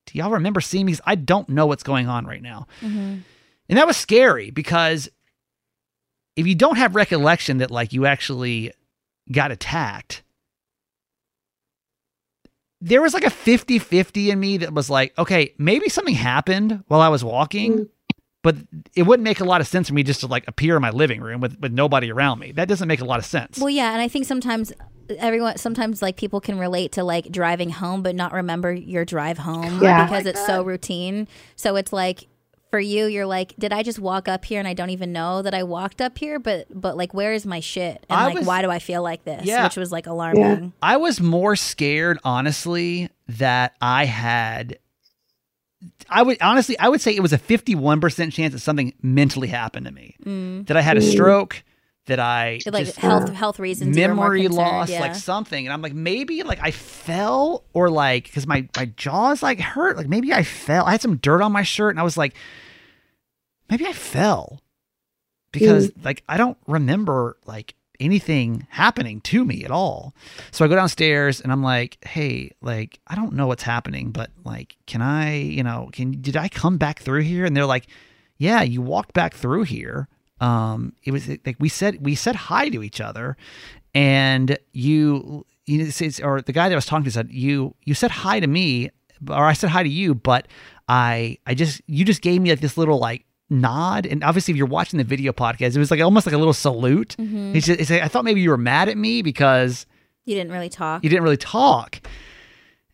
Do 0.07 0.17
y'all 0.17 0.31
remember 0.31 0.61
seeing 0.61 0.85
me? 0.85 0.93
'Cause 0.93 1.01
I 1.05 1.15
don't 1.15 1.49
know 1.49 1.65
what's 1.65 1.83
going 1.83 2.07
on 2.07 2.25
right 2.25 2.41
now. 2.41 2.67
Mm-hmm. 2.81 3.17
And 3.69 3.77
that 3.77 3.85
was 3.85 3.97
scary 3.97 4.49
because 4.49 5.09
if 6.37 6.47
you 6.47 6.55
don't 6.55 6.77
have 6.77 6.95
recollection 6.95 7.57
that 7.57 7.69
like 7.69 7.91
you 7.93 8.05
actually 8.05 8.71
got 9.29 9.51
attacked, 9.51 10.23
there 12.81 13.01
was 13.01 13.13
like 13.13 13.23
a 13.23 13.29
50 13.29 13.79
50 13.79 14.31
in 14.31 14.39
me 14.39 14.57
that 14.57 14.73
was 14.73 14.89
like, 14.89 15.17
okay, 15.17 15.53
maybe 15.57 15.87
something 15.89 16.15
happened 16.15 16.83
while 16.87 17.01
I 17.01 17.09
was 17.09 17.23
walking, 17.23 17.73
mm. 17.73 17.89
but 18.41 18.55
it 18.95 19.03
wouldn't 19.03 19.23
make 19.23 19.39
a 19.39 19.45
lot 19.45 19.61
of 19.61 19.67
sense 19.67 19.87
for 19.87 19.93
me 19.93 20.03
just 20.03 20.21
to 20.21 20.27
like 20.27 20.47
appear 20.47 20.75
in 20.75 20.81
my 20.81 20.89
living 20.89 21.21
room 21.21 21.41
with, 21.41 21.59
with 21.59 21.71
nobody 21.71 22.11
around 22.11 22.39
me. 22.39 22.51
That 22.51 22.67
doesn't 22.67 22.87
make 22.87 23.01
a 23.01 23.05
lot 23.05 23.19
of 23.19 23.25
sense. 23.25 23.59
Well, 23.59 23.69
yeah, 23.69 23.91
and 23.91 24.01
I 24.01 24.07
think 24.07 24.25
sometimes 24.25 24.71
uh, 24.71 25.13
everyone 25.19 25.57
sometimes 25.57 26.01
like 26.01 26.17
people 26.17 26.41
can 26.41 26.57
relate 26.57 26.93
to 26.93 27.03
like 27.03 27.31
driving 27.31 27.69
home 27.69 28.01
but 28.01 28.15
not 28.15 28.33
remember 28.33 28.73
your 28.73 29.05
drive 29.05 29.37
home 29.37 29.81
Yeah. 29.81 30.05
because 30.05 30.25
oh 30.25 30.29
it's 30.29 30.45
so 30.45 30.63
routine. 30.63 31.27
So 31.55 31.75
it's 31.75 31.93
like 31.93 32.27
for 32.71 32.79
you 32.79 33.05
you're 33.05 33.25
like 33.25 33.53
did 33.59 33.71
I 33.71 33.83
just 33.83 33.99
walk 33.99 34.27
up 34.27 34.45
here 34.45 34.57
and 34.57 34.67
I 34.67 34.73
don't 34.73 34.89
even 34.89 35.11
know 35.11 35.41
that 35.41 35.53
I 35.53 35.63
walked 35.63 36.01
up 36.01 36.17
here 36.17 36.39
but 36.39 36.67
but 36.71 36.97
like 36.97 37.13
where 37.13 37.33
is 37.33 37.45
my 37.45 37.59
shit 37.59 38.05
and 38.09 38.19
I 38.19 38.25
like 38.27 38.37
was- 38.37 38.47
why 38.47 38.61
do 38.61 38.71
I 38.71 38.79
feel 38.79 39.03
like 39.03 39.23
this 39.25 39.45
Yeah. 39.45 39.65
which 39.65 39.77
was 39.77 39.91
like 39.91 40.07
alarming. 40.07 40.73
I 40.81 40.97
was 40.97 41.19
more 41.21 41.55
scared, 41.55 42.17
honestly, 42.23 43.09
that 43.27 43.75
I 43.81 44.05
had. 44.05 44.79
I 46.09 46.21
would 46.21 46.37
honestly, 46.41 46.77
I 46.77 46.89
would 46.89 47.01
say 47.01 47.15
it 47.15 47.21
was 47.21 47.33
a 47.33 47.37
fifty-one 47.37 48.01
percent 48.01 48.33
chance 48.33 48.53
that 48.53 48.59
something 48.59 48.93
mentally 49.01 49.47
happened 49.47 49.85
to 49.87 49.91
me. 49.91 50.15
Mm. 50.23 50.67
That 50.67 50.77
I 50.77 50.81
had 50.81 50.97
a 50.97 51.01
mm. 51.01 51.11
stroke. 51.11 51.63
That 52.11 52.19
I 52.19 52.59
Mm. 52.65 52.73
Like 52.73 52.85
just 52.85 52.97
health 52.97 53.29
health 53.29 53.59
reasons 53.59 53.97
you 53.97 54.07
were 54.07 54.13
more 54.15 54.25
memory 54.25 54.47
loss, 54.47 54.89
yeah. 54.89 54.99
like 55.01 55.15
something. 55.15 55.65
And 55.65 55.73
I'm 55.73 55.81
like, 55.81 55.93
maybe 55.93 56.43
like 56.43 56.59
I 56.61 56.71
fell 56.71 57.63
or 57.73 57.89
like 57.89 58.25
because 58.25 58.45
my 58.45 58.67
my 58.77 58.85
jaws 58.97 59.41
like 59.41 59.59
hurt. 59.59 59.97
Like 59.97 60.07
maybe 60.09 60.33
I 60.33 60.43
fell. 60.43 60.85
I 60.85 60.91
had 60.91 61.01
some 61.01 61.17
dirt 61.17 61.41
on 61.41 61.51
my 61.51 61.63
shirt, 61.63 61.91
and 61.91 61.99
I 61.99 62.03
was 62.03 62.17
like, 62.17 62.33
maybe 63.69 63.85
I 63.85 63.93
fell. 63.93 64.61
because 65.51 65.91
like 66.03 66.23
I 66.29 66.37
don't 66.37 66.57
remember 66.67 67.37
like 67.45 67.75
anything 67.99 68.65
happening 68.69 69.21
to 69.21 69.45
me 69.45 69.63
at 69.63 69.71
all. 69.71 70.13
So 70.51 70.65
I 70.65 70.67
go 70.67 70.75
downstairs 70.75 71.39
and 71.41 71.51
I'm 71.51 71.61
like, 71.63 71.97
"Hey, 72.05 72.51
like 72.61 72.99
I 73.07 73.15
don't 73.15 73.33
know 73.33 73.47
what's 73.47 73.63
happening, 73.63 74.11
but 74.11 74.31
like 74.43 74.75
can 74.85 75.01
I, 75.01 75.35
you 75.37 75.63
know, 75.63 75.89
can 75.93 76.21
did 76.21 76.35
I 76.37 76.49
come 76.49 76.77
back 76.77 76.99
through 76.99 77.21
here?" 77.21 77.45
And 77.45 77.55
they're 77.55 77.65
like, 77.65 77.87
"Yeah, 78.37 78.61
you 78.63 78.81
walked 78.81 79.13
back 79.13 79.33
through 79.35 79.63
here." 79.63 80.07
Um 80.41 80.93
it 81.03 81.11
was 81.11 81.27
like 81.45 81.55
we 81.59 81.69
said 81.69 82.03
we 82.05 82.15
said 82.15 82.35
hi 82.35 82.67
to 82.69 82.83
each 82.83 82.99
other 82.99 83.37
and 83.93 84.57
you 84.73 85.45
you 85.65 85.83
know, 85.85 85.91
or 86.27 86.41
the 86.41 86.51
guy 86.51 86.67
that 86.67 86.73
I 86.73 86.75
was 86.75 86.85
talking 86.85 87.05
to 87.05 87.11
said 87.11 87.29
you 87.31 87.75
you 87.85 87.93
said 87.93 88.11
hi 88.11 88.39
to 88.39 88.47
me 88.47 88.89
or 89.29 89.45
I 89.45 89.53
said 89.53 89.69
hi 89.69 89.83
to 89.83 89.89
you, 89.89 90.15
but 90.15 90.47
I 90.89 91.37
I 91.45 91.53
just 91.53 91.81
you 91.87 92.03
just 92.03 92.21
gave 92.21 92.41
me 92.41 92.49
like 92.49 92.59
this 92.59 92.77
little 92.77 92.97
like 92.99 93.25
nod. 93.49 94.05
And 94.05 94.23
obviously 94.23 94.53
if 94.53 94.57
you're 94.57 94.65
watching 94.65 94.97
the 94.97 95.03
video 95.03 95.31
podcast 95.31 95.75
it 95.75 95.79
was 95.79 95.91
like 95.91 96.01
almost 96.01 96.25
like 96.25 96.33
a 96.33 96.37
little 96.37 96.53
salute. 96.53 97.15
It's 97.19 97.67
just, 97.67 97.79
it's 97.79 97.89
like, 97.89 98.01
i 98.01 98.07
thought 98.07 98.25
maybe 98.25 98.41
you 98.41 98.49
were 98.49 98.57
mad 98.57 98.89
at 98.89 98.97
me 98.97 99.21
because 99.21 99.85
You 100.25 100.35
didn't 100.35 100.51
really 100.53 100.69
talk. 100.69 101.03
you 101.03 101.09
didn't 101.09 101.23
really 101.23 101.37
talk. 101.37 101.99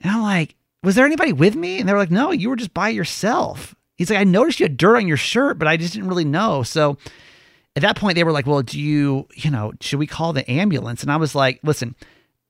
And 0.02 0.12
i'm 0.12 0.22
like 0.22 0.56
was 0.84 0.96
there 0.96 1.06
anybody 1.06 1.34
with 1.34 1.56
me? 1.56 1.80
And 1.80 1.88
they 1.88 1.94
were 1.94 2.00
like 2.00 2.12
no 2.12 2.32
you 2.32 2.50
were 2.50 2.56
just 2.58 2.74
by 2.74 2.90
yourself. 2.90 3.74
He's 3.96 4.10
like 4.10 4.20
i 4.20 4.24
noticed 4.26 4.60
you 4.60 4.66
had 4.66 4.76
dirt 4.78 4.98
on 4.98 5.08
your 5.08 5.18
shirt 5.18 5.58
but 5.58 5.68
i 5.68 5.78
just 5.78 5.94
didn't 5.94 6.10
really 6.10 6.26
know. 6.26 6.64
So 6.64 6.98
at 7.78 7.84
that 7.84 7.96
point 7.96 8.16
they 8.16 8.24
were 8.24 8.32
like 8.32 8.48
well 8.48 8.64
do 8.64 8.80
you 8.80 9.28
you 9.36 9.52
know 9.52 9.72
should 9.80 10.00
we 10.00 10.08
call 10.08 10.34
the 10.34 10.50
ambulance 10.50 11.04
and 11.04 11.12
i 11.12 11.16
was 11.16 11.36
like 11.36 11.60
listen 11.64 11.96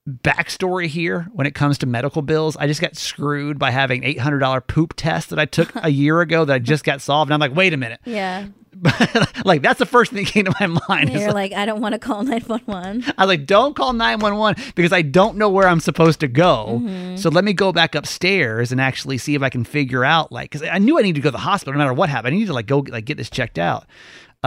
backstory 0.08 0.88
here 0.88 1.28
when 1.34 1.46
it 1.46 1.54
comes 1.54 1.78
to 1.78 1.86
medical 1.86 2.22
bills 2.22 2.56
i 2.58 2.66
just 2.66 2.80
got 2.80 2.96
screwed 2.96 3.60
by 3.60 3.70
having 3.72 4.04
$800 4.04 4.66
poop 4.66 4.94
test 4.96 5.30
that 5.32 5.38
i 5.38 5.46
took 5.46 5.70
a 5.76 5.90
year 5.92 6.22
ago 6.22 6.46
that 6.46 6.54
i 6.54 6.60
just 6.60 6.86
got 6.86 7.02
solved 7.02 7.30
and 7.30 7.34
i'm 7.34 7.42
like 7.42 7.56
wait 7.56 7.74
a 7.74 7.78
minute 7.78 8.00
yeah. 8.06 8.48
like 9.46 9.62
that's 9.62 9.80
the 9.80 9.86
first 9.86 10.12
thing 10.12 10.24
that 10.24 10.32
came 10.32 10.46
to 10.46 10.54
my 10.60 10.68
mind 10.90 11.12
You're 11.12 11.34
like, 11.34 11.54
I 11.54 11.66
don't 11.66 11.82
want 11.82 11.94
to 11.94 12.00
call 12.00 12.24
911. 12.24 13.14
I 13.18 13.26
was 13.26 13.28
like, 13.28 13.46
don't 13.46 13.76
call 13.76 13.94
911 13.94 14.74
because 14.76 14.94
I 14.94 15.02
don't 15.02 15.38
know 15.38 15.50
where 15.50 15.68
I'm 15.68 15.80
supposed 15.80 16.20
to 16.20 16.28
go. 16.28 16.80
Mm-hmm. 16.82 17.16
So 17.18 17.30
let 17.30 17.44
me 17.44 17.54
go 17.54 17.72
back 17.72 17.96
upstairs 17.96 18.72
and 18.72 18.80
actually 18.80 19.18
see 19.18 19.36
if 19.36 19.42
I 19.42 19.50
can 19.50 19.64
figure 19.64 20.06
out, 20.06 20.32
like, 20.32 20.52
because 20.52 20.68
I 20.68 20.78
knew 20.78 21.00
I 21.00 21.02
needed 21.02 21.16
to 21.16 21.22
go 21.22 21.30
to 21.30 21.32
the 21.32 21.38
hospital 21.40 21.74
no 21.74 21.80
matter 21.80 21.94
what 21.94 22.10
happened. 22.10 22.34
I 22.34 22.36
needed 22.36 22.48
to, 22.48 22.54
like, 22.54 22.68
go, 22.68 22.80
like, 22.88 23.06
get 23.06 23.18
this 23.18 23.30
checked 23.30 23.58
out. 23.58 23.88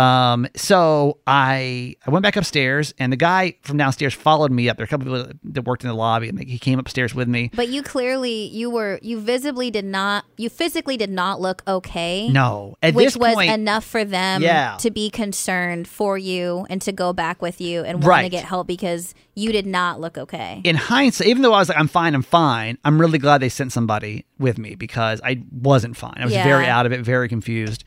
Um, 0.01 0.47
so 0.57 1.19
I 1.27 1.95
I 2.07 2.11
went 2.11 2.23
back 2.23 2.37
upstairs 2.37 2.95
and 2.99 3.13
the 3.13 3.17
guy 3.17 3.57
from 3.63 3.77
downstairs 3.77 4.15
followed 4.15 4.51
me 4.51 4.69
up. 4.69 4.77
There 4.77 4.85
were 4.85 4.87
a 4.87 4.89
couple 4.89 5.07
people 5.07 5.33
that 5.53 5.65
worked 5.67 5.83
in 5.85 5.89
the 5.89 5.95
lobby 5.95 6.29
and 6.29 6.39
he 6.43 6.59
came 6.59 6.79
upstairs 6.79 7.15
with 7.15 7.29
me. 7.29 7.51
But 7.55 7.69
you 7.69 7.83
clearly, 7.83 8.45
you 8.47 8.71
were, 8.71 8.99
you 9.03 9.21
visibly 9.21 9.71
did 9.71 9.85
not, 9.85 10.25
you 10.37 10.49
physically 10.49 10.97
did 10.97 11.11
not 11.11 11.41
look 11.41 11.63
okay. 11.69 12.29
No, 12.29 12.77
at 12.83 12.95
which 12.95 13.17
was 13.17 13.35
point, 13.35 13.51
enough 13.53 13.85
for 13.85 14.05
them 14.05 14.43
Yeah. 14.43 14.77
to 14.79 14.91
be 14.91 15.11
concerned 15.11 15.87
for 15.87 16.17
you 16.17 16.67
and 16.71 16.81
to 16.83 16.93
go 16.93 17.13
back 17.13 17.43
with 17.43 17.61
you 17.61 17.83
and 17.85 18.03
want 18.03 18.23
to 18.25 18.29
get 18.31 18.45
help 18.45 18.67
because 18.67 19.15
you 19.35 19.53
did 19.53 19.67
not 19.67 20.01
look 20.01 20.17
okay. 20.19 20.61
in 20.65 20.77
hindsight, 20.77 21.27
even 21.29 21.43
though 21.43 21.53
I 21.53 21.59
was 21.61 21.69
like, 21.69 21.79
I'm 21.79 21.89
fine, 21.89 22.15
I'm 22.15 22.23
fine, 22.23 22.79
I'm 22.85 23.01
really 23.01 23.19
glad 23.19 23.39
they 23.39 23.49
sent 23.49 23.73
somebody 23.73 24.25
with 24.39 24.59
me 24.59 24.75
because 24.75 25.21
I 25.23 25.43
wasn't 25.53 25.97
fine. 25.97 26.17
I 26.19 26.25
was 26.25 26.35
Yeah. 26.35 26.45
very 26.45 26.67
out 26.67 26.87
of 26.87 26.93
it, 26.93 27.01
very 27.03 27.29
confused. 27.29 27.85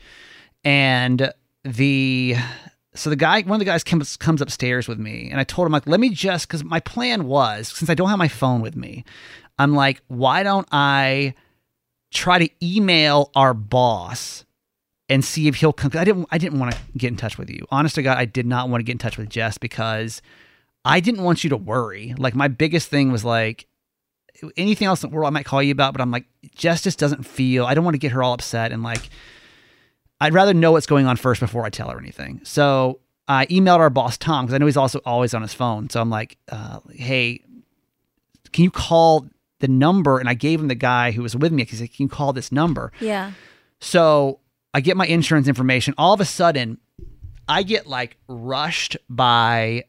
And 0.64 1.32
the 1.64 2.36
so 2.94 3.10
the 3.10 3.16
guy, 3.16 3.42
one 3.42 3.56
of 3.56 3.58
the 3.58 3.64
guys 3.64 3.82
comes 3.82 4.16
comes 4.16 4.40
upstairs 4.40 4.86
with 4.86 4.98
me, 4.98 5.28
and 5.30 5.40
I 5.40 5.44
told 5.44 5.66
him 5.66 5.72
like, 5.72 5.86
let 5.86 6.00
me 6.00 6.10
just 6.10 6.46
because 6.46 6.62
my 6.62 6.80
plan 6.80 7.26
was 7.26 7.68
since 7.68 7.90
I 7.90 7.94
don't 7.94 8.08
have 8.08 8.18
my 8.18 8.28
phone 8.28 8.60
with 8.60 8.76
me, 8.76 9.04
I'm 9.58 9.74
like, 9.74 10.02
why 10.08 10.42
don't 10.42 10.68
I 10.70 11.34
try 12.12 12.38
to 12.38 12.48
email 12.62 13.30
our 13.34 13.54
boss 13.54 14.44
and 15.08 15.24
see 15.24 15.48
if 15.48 15.56
he'll 15.56 15.72
come? 15.72 15.90
I 15.94 16.04
didn't 16.04 16.28
I 16.30 16.38
didn't 16.38 16.60
want 16.60 16.72
to 16.72 16.78
get 16.96 17.08
in 17.08 17.16
touch 17.16 17.38
with 17.38 17.50
you. 17.50 17.66
Honest 17.70 17.96
to 17.96 18.02
God, 18.02 18.18
I 18.18 18.26
did 18.26 18.46
not 18.46 18.68
want 18.68 18.80
to 18.80 18.84
get 18.84 18.92
in 18.92 18.98
touch 18.98 19.18
with 19.18 19.28
Jess 19.28 19.58
because 19.58 20.22
I 20.84 21.00
didn't 21.00 21.24
want 21.24 21.42
you 21.42 21.50
to 21.50 21.56
worry. 21.56 22.14
Like 22.16 22.34
my 22.34 22.48
biggest 22.48 22.88
thing 22.88 23.10
was 23.10 23.24
like 23.24 23.66
anything 24.56 24.86
else 24.86 25.02
in 25.02 25.10
the 25.10 25.16
world 25.16 25.26
I 25.26 25.30
might 25.30 25.46
call 25.46 25.62
you 25.62 25.72
about, 25.72 25.94
but 25.94 26.00
I'm 26.00 26.10
like, 26.10 26.26
Jess 26.54 26.82
just 26.82 26.98
doesn't 26.98 27.24
feel 27.24 27.64
I 27.66 27.74
don't 27.74 27.84
want 27.84 27.94
to 27.94 27.98
get 27.98 28.12
her 28.12 28.22
all 28.22 28.34
upset 28.34 28.70
and 28.70 28.82
like 28.82 29.08
I'd 30.20 30.34
rather 30.34 30.54
know 30.54 30.72
what's 30.72 30.86
going 30.86 31.06
on 31.06 31.16
first 31.16 31.40
before 31.40 31.64
I 31.64 31.70
tell 31.70 31.90
her 31.90 31.98
anything. 31.98 32.40
So 32.44 33.00
I 33.28 33.46
emailed 33.46 33.78
our 33.78 33.90
boss 33.90 34.16
Tom 34.16 34.44
because 34.46 34.54
I 34.54 34.58
know 34.58 34.66
he's 34.66 34.76
also 34.76 35.00
always 35.04 35.34
on 35.34 35.42
his 35.42 35.54
phone. 35.54 35.90
So 35.90 36.00
I'm 36.00 36.10
like, 36.10 36.38
uh, 36.50 36.80
hey, 36.90 37.40
can 38.52 38.64
you 38.64 38.70
call 38.70 39.26
the 39.60 39.68
number? 39.68 40.18
And 40.18 40.28
I 40.28 40.34
gave 40.34 40.60
him 40.60 40.68
the 40.68 40.74
guy 40.74 41.10
who 41.10 41.22
was 41.22 41.36
with 41.36 41.52
me. 41.52 41.64
He 41.64 41.76
said, 41.76 41.92
can 41.92 42.04
you 42.04 42.08
call 42.08 42.32
this 42.32 42.52
number? 42.52 42.92
Yeah. 43.00 43.32
So 43.80 44.40
I 44.72 44.80
get 44.80 44.96
my 44.96 45.06
insurance 45.06 45.48
information. 45.48 45.94
All 45.98 46.12
of 46.12 46.20
a 46.20 46.24
sudden, 46.24 46.78
I 47.48 47.62
get 47.62 47.86
like 47.86 48.16
rushed 48.28 48.96
by 49.08 49.84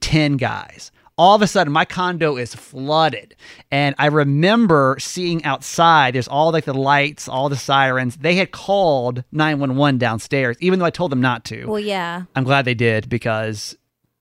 10 0.00 0.36
guys. 0.36 0.90
All 1.16 1.36
of 1.36 1.42
a 1.42 1.46
sudden, 1.46 1.72
my 1.72 1.84
condo 1.84 2.36
is 2.36 2.54
flooded. 2.54 3.36
And 3.70 3.94
I 3.98 4.06
remember 4.06 4.96
seeing 4.98 5.44
outside, 5.44 6.14
there's 6.14 6.26
all 6.28 6.50
like 6.50 6.64
the 6.64 6.74
lights, 6.74 7.28
all 7.28 7.48
the 7.48 7.56
sirens. 7.56 8.16
They 8.16 8.34
had 8.34 8.50
called 8.50 9.22
911 9.30 9.98
downstairs, 9.98 10.56
even 10.60 10.78
though 10.80 10.84
I 10.86 10.90
told 10.90 11.12
them 11.12 11.20
not 11.20 11.44
to. 11.46 11.66
Well, 11.66 11.78
yeah. 11.78 12.22
I'm 12.34 12.42
glad 12.44 12.64
they 12.64 12.74
did 12.74 13.08
because 13.08 13.76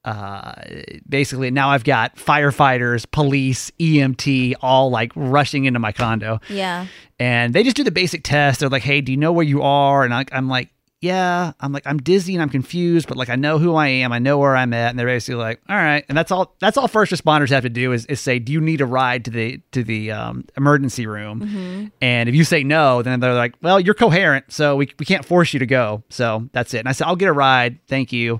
uh, 0.05 0.53
basically 1.07 1.49
now 1.49 1.69
I've 1.69 1.83
got 1.85 2.17
firefighters, 2.17 3.09
police, 3.09 3.71
EMT 3.79 4.55
all 4.61 4.89
like 4.89 5.11
rushing 5.15 5.63
into 5.65 5.79
my 5.79 5.93
condo 5.93 6.41
Yeah. 6.49 6.87
and 7.19 7.53
they 7.53 7.63
just 7.63 7.77
do 7.77 7.85
the 7.85 7.91
basic 7.91 8.21
test. 8.23 8.59
They're 8.59 8.67
like, 8.69 8.83
"Hey, 8.83 8.99
do 8.99 9.13
you 9.13 9.17
know 9.17 9.31
where 9.31 9.45
you 9.45 9.61
are?" 9.61 10.03
And 10.03 10.13
I, 10.13 10.25
I'm 10.33 10.49
like, 10.49 10.69
"Yeah." 11.03 11.51
I'm 11.59 11.71
like, 11.71 11.85
"I'm 11.85 11.97
dizzy 11.97 12.33
and 12.33 12.41
I'm 12.41 12.49
confused, 12.49 13.07
but 13.07 13.17
like 13.17 13.29
I 13.29 13.35
know 13.35 13.59
who 13.59 13.75
I 13.75 13.87
am. 13.87 14.11
I 14.13 14.19
know 14.19 14.37
where 14.37 14.55
I'm 14.55 14.73
at." 14.73 14.89
And 14.89 14.97
they're 14.97 15.05
basically 15.05 15.41
like, 15.41 15.61
"All 15.69 15.75
right." 15.75 16.05
And 16.09 16.17
that's 16.17 16.31
all. 16.31 16.55
That's 16.59 16.77
all 16.77 16.87
first 16.87 17.11
responders 17.11 17.49
have 17.49 17.63
to 17.63 17.69
do 17.69 17.91
is, 17.91 18.05
is 18.07 18.19
say, 18.21 18.39
"Do 18.39 18.51
you 18.53 18.61
need 18.61 18.81
a 18.81 18.85
ride 18.85 19.25
to 19.25 19.31
the 19.31 19.61
to 19.73 19.83
the 19.83 20.11
um, 20.11 20.45
emergency 20.57 21.05
room?" 21.05 21.91
And 22.01 22.29
if 22.29 22.35
you 22.35 22.43
say 22.43 22.63
no, 22.63 23.01
then 23.01 23.19
they're 23.19 23.33
like, 23.33 23.55
"Well, 23.61 23.79
you're 23.79 23.93
coherent, 23.93 24.45
so 24.51 24.75
we 24.77 24.89
we 24.97 25.05
can't 25.05 25.25
force 25.25 25.53
you 25.53 25.59
to 25.59 25.65
go." 25.67 26.03
So 26.09 26.47
that's 26.53 26.73
it. 26.73 26.79
And 26.79 26.89
I 26.89 26.93
said, 26.93 27.07
"I'll 27.07 27.15
get 27.15 27.27
a 27.29 27.33
ride. 27.33 27.79
Thank 27.87 28.11
you." 28.13 28.39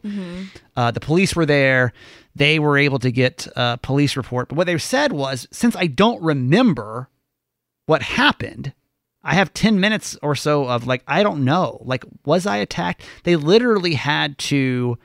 Uh, 0.76 0.92
the 0.92 1.00
police 1.00 1.36
were 1.36 1.46
there. 1.46 1.94
They 2.36 2.58
were 2.58 2.78
able 2.80 2.98
to 3.00 3.12
get 3.12 3.48
a 3.56 3.78
police 3.82 4.18
report. 4.18 4.50
But 4.50 4.58
what 4.58 4.66
they 4.68 4.78
said 4.80 5.12
was, 5.12 5.48
since 5.52 5.76
I 5.76 5.86
don't 5.88 6.22
remember 6.24 7.10
what 7.86 8.02
happened, 8.02 8.74
I 9.24 9.36
have 9.36 9.54
10 9.54 9.80
minutes 9.80 10.18
or 10.22 10.36
so 10.36 10.68
of 10.68 10.86
like, 10.86 11.04
I 11.08 11.24
don't 11.24 11.46
know. 11.46 11.82
Like, 11.86 12.04
was 12.26 12.46
I 12.46 12.58
attacked? 12.58 13.04
They 13.24 13.36
literally 13.36 13.94
had 13.94 14.38
to 14.40 14.98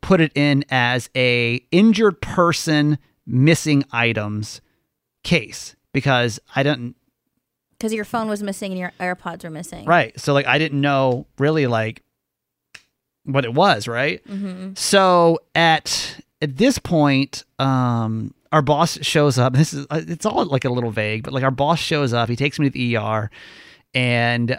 put 0.00 0.20
it 0.20 0.32
in 0.34 0.64
as 0.70 1.08
a 1.14 1.64
injured 1.70 2.20
person 2.20 2.98
missing 3.26 3.84
items 3.92 4.60
case 5.22 5.76
because 5.92 6.40
I 6.56 6.62
didn't 6.62 6.96
Because 7.78 7.92
your 7.92 8.04
phone 8.04 8.28
was 8.28 8.42
missing 8.42 8.72
and 8.72 8.80
your 8.80 8.92
AirPods 8.98 9.44
were 9.44 9.50
missing. 9.50 9.84
Right. 9.84 10.18
So 10.18 10.32
like 10.32 10.46
I 10.46 10.58
didn't 10.58 10.80
know 10.80 11.26
really 11.38 11.66
like 11.66 12.02
what 13.24 13.44
it 13.44 13.54
was, 13.54 13.86
right? 13.86 14.24
Mm-hmm. 14.26 14.74
So 14.74 15.40
at 15.54 16.20
at 16.40 16.56
this 16.56 16.78
point, 16.78 17.44
um 17.58 18.34
our 18.52 18.62
boss 18.62 18.98
shows 19.02 19.38
up. 19.38 19.54
This 19.54 19.72
is 19.72 19.86
uh, 19.90 20.02
it's 20.06 20.26
all 20.26 20.44
like 20.44 20.64
a 20.64 20.70
little 20.70 20.90
vague, 20.90 21.22
but 21.22 21.32
like 21.32 21.44
our 21.44 21.50
boss 21.50 21.78
shows 21.78 22.12
up. 22.12 22.28
He 22.28 22.36
takes 22.36 22.58
me 22.58 22.68
to 22.68 22.72
the 22.72 22.96
ER 22.96 23.30
and 23.94 24.58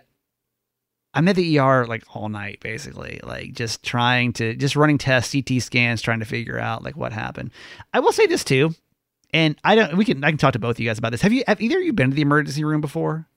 I'm 1.13 1.27
at 1.27 1.35
the 1.35 1.59
ER 1.59 1.85
like 1.87 2.03
all 2.15 2.29
night 2.29 2.59
basically, 2.61 3.19
like 3.23 3.53
just 3.53 3.83
trying 3.83 4.33
to 4.33 4.55
just 4.55 4.75
running 4.75 4.97
tests, 4.97 5.33
CT 5.33 5.61
scans, 5.61 6.01
trying 6.01 6.19
to 6.19 6.25
figure 6.25 6.59
out 6.59 6.83
like 6.83 6.95
what 6.95 7.11
happened. 7.11 7.51
I 7.93 7.99
will 7.99 8.13
say 8.13 8.27
this 8.27 8.43
too, 8.43 8.73
and 9.33 9.57
I 9.63 9.75
don't 9.75 9.97
we 9.97 10.05
can 10.05 10.23
I 10.23 10.29
can 10.29 10.37
talk 10.37 10.53
to 10.53 10.59
both 10.59 10.77
of 10.77 10.79
you 10.79 10.89
guys 10.89 10.99
about 10.99 11.11
this. 11.11 11.21
Have 11.21 11.33
you 11.33 11.43
have 11.47 11.61
either 11.61 11.77
of 11.77 11.83
you 11.83 11.93
been 11.93 12.11
to 12.11 12.15
the 12.15 12.21
emergency 12.21 12.63
room 12.63 12.81
before? 12.81 13.27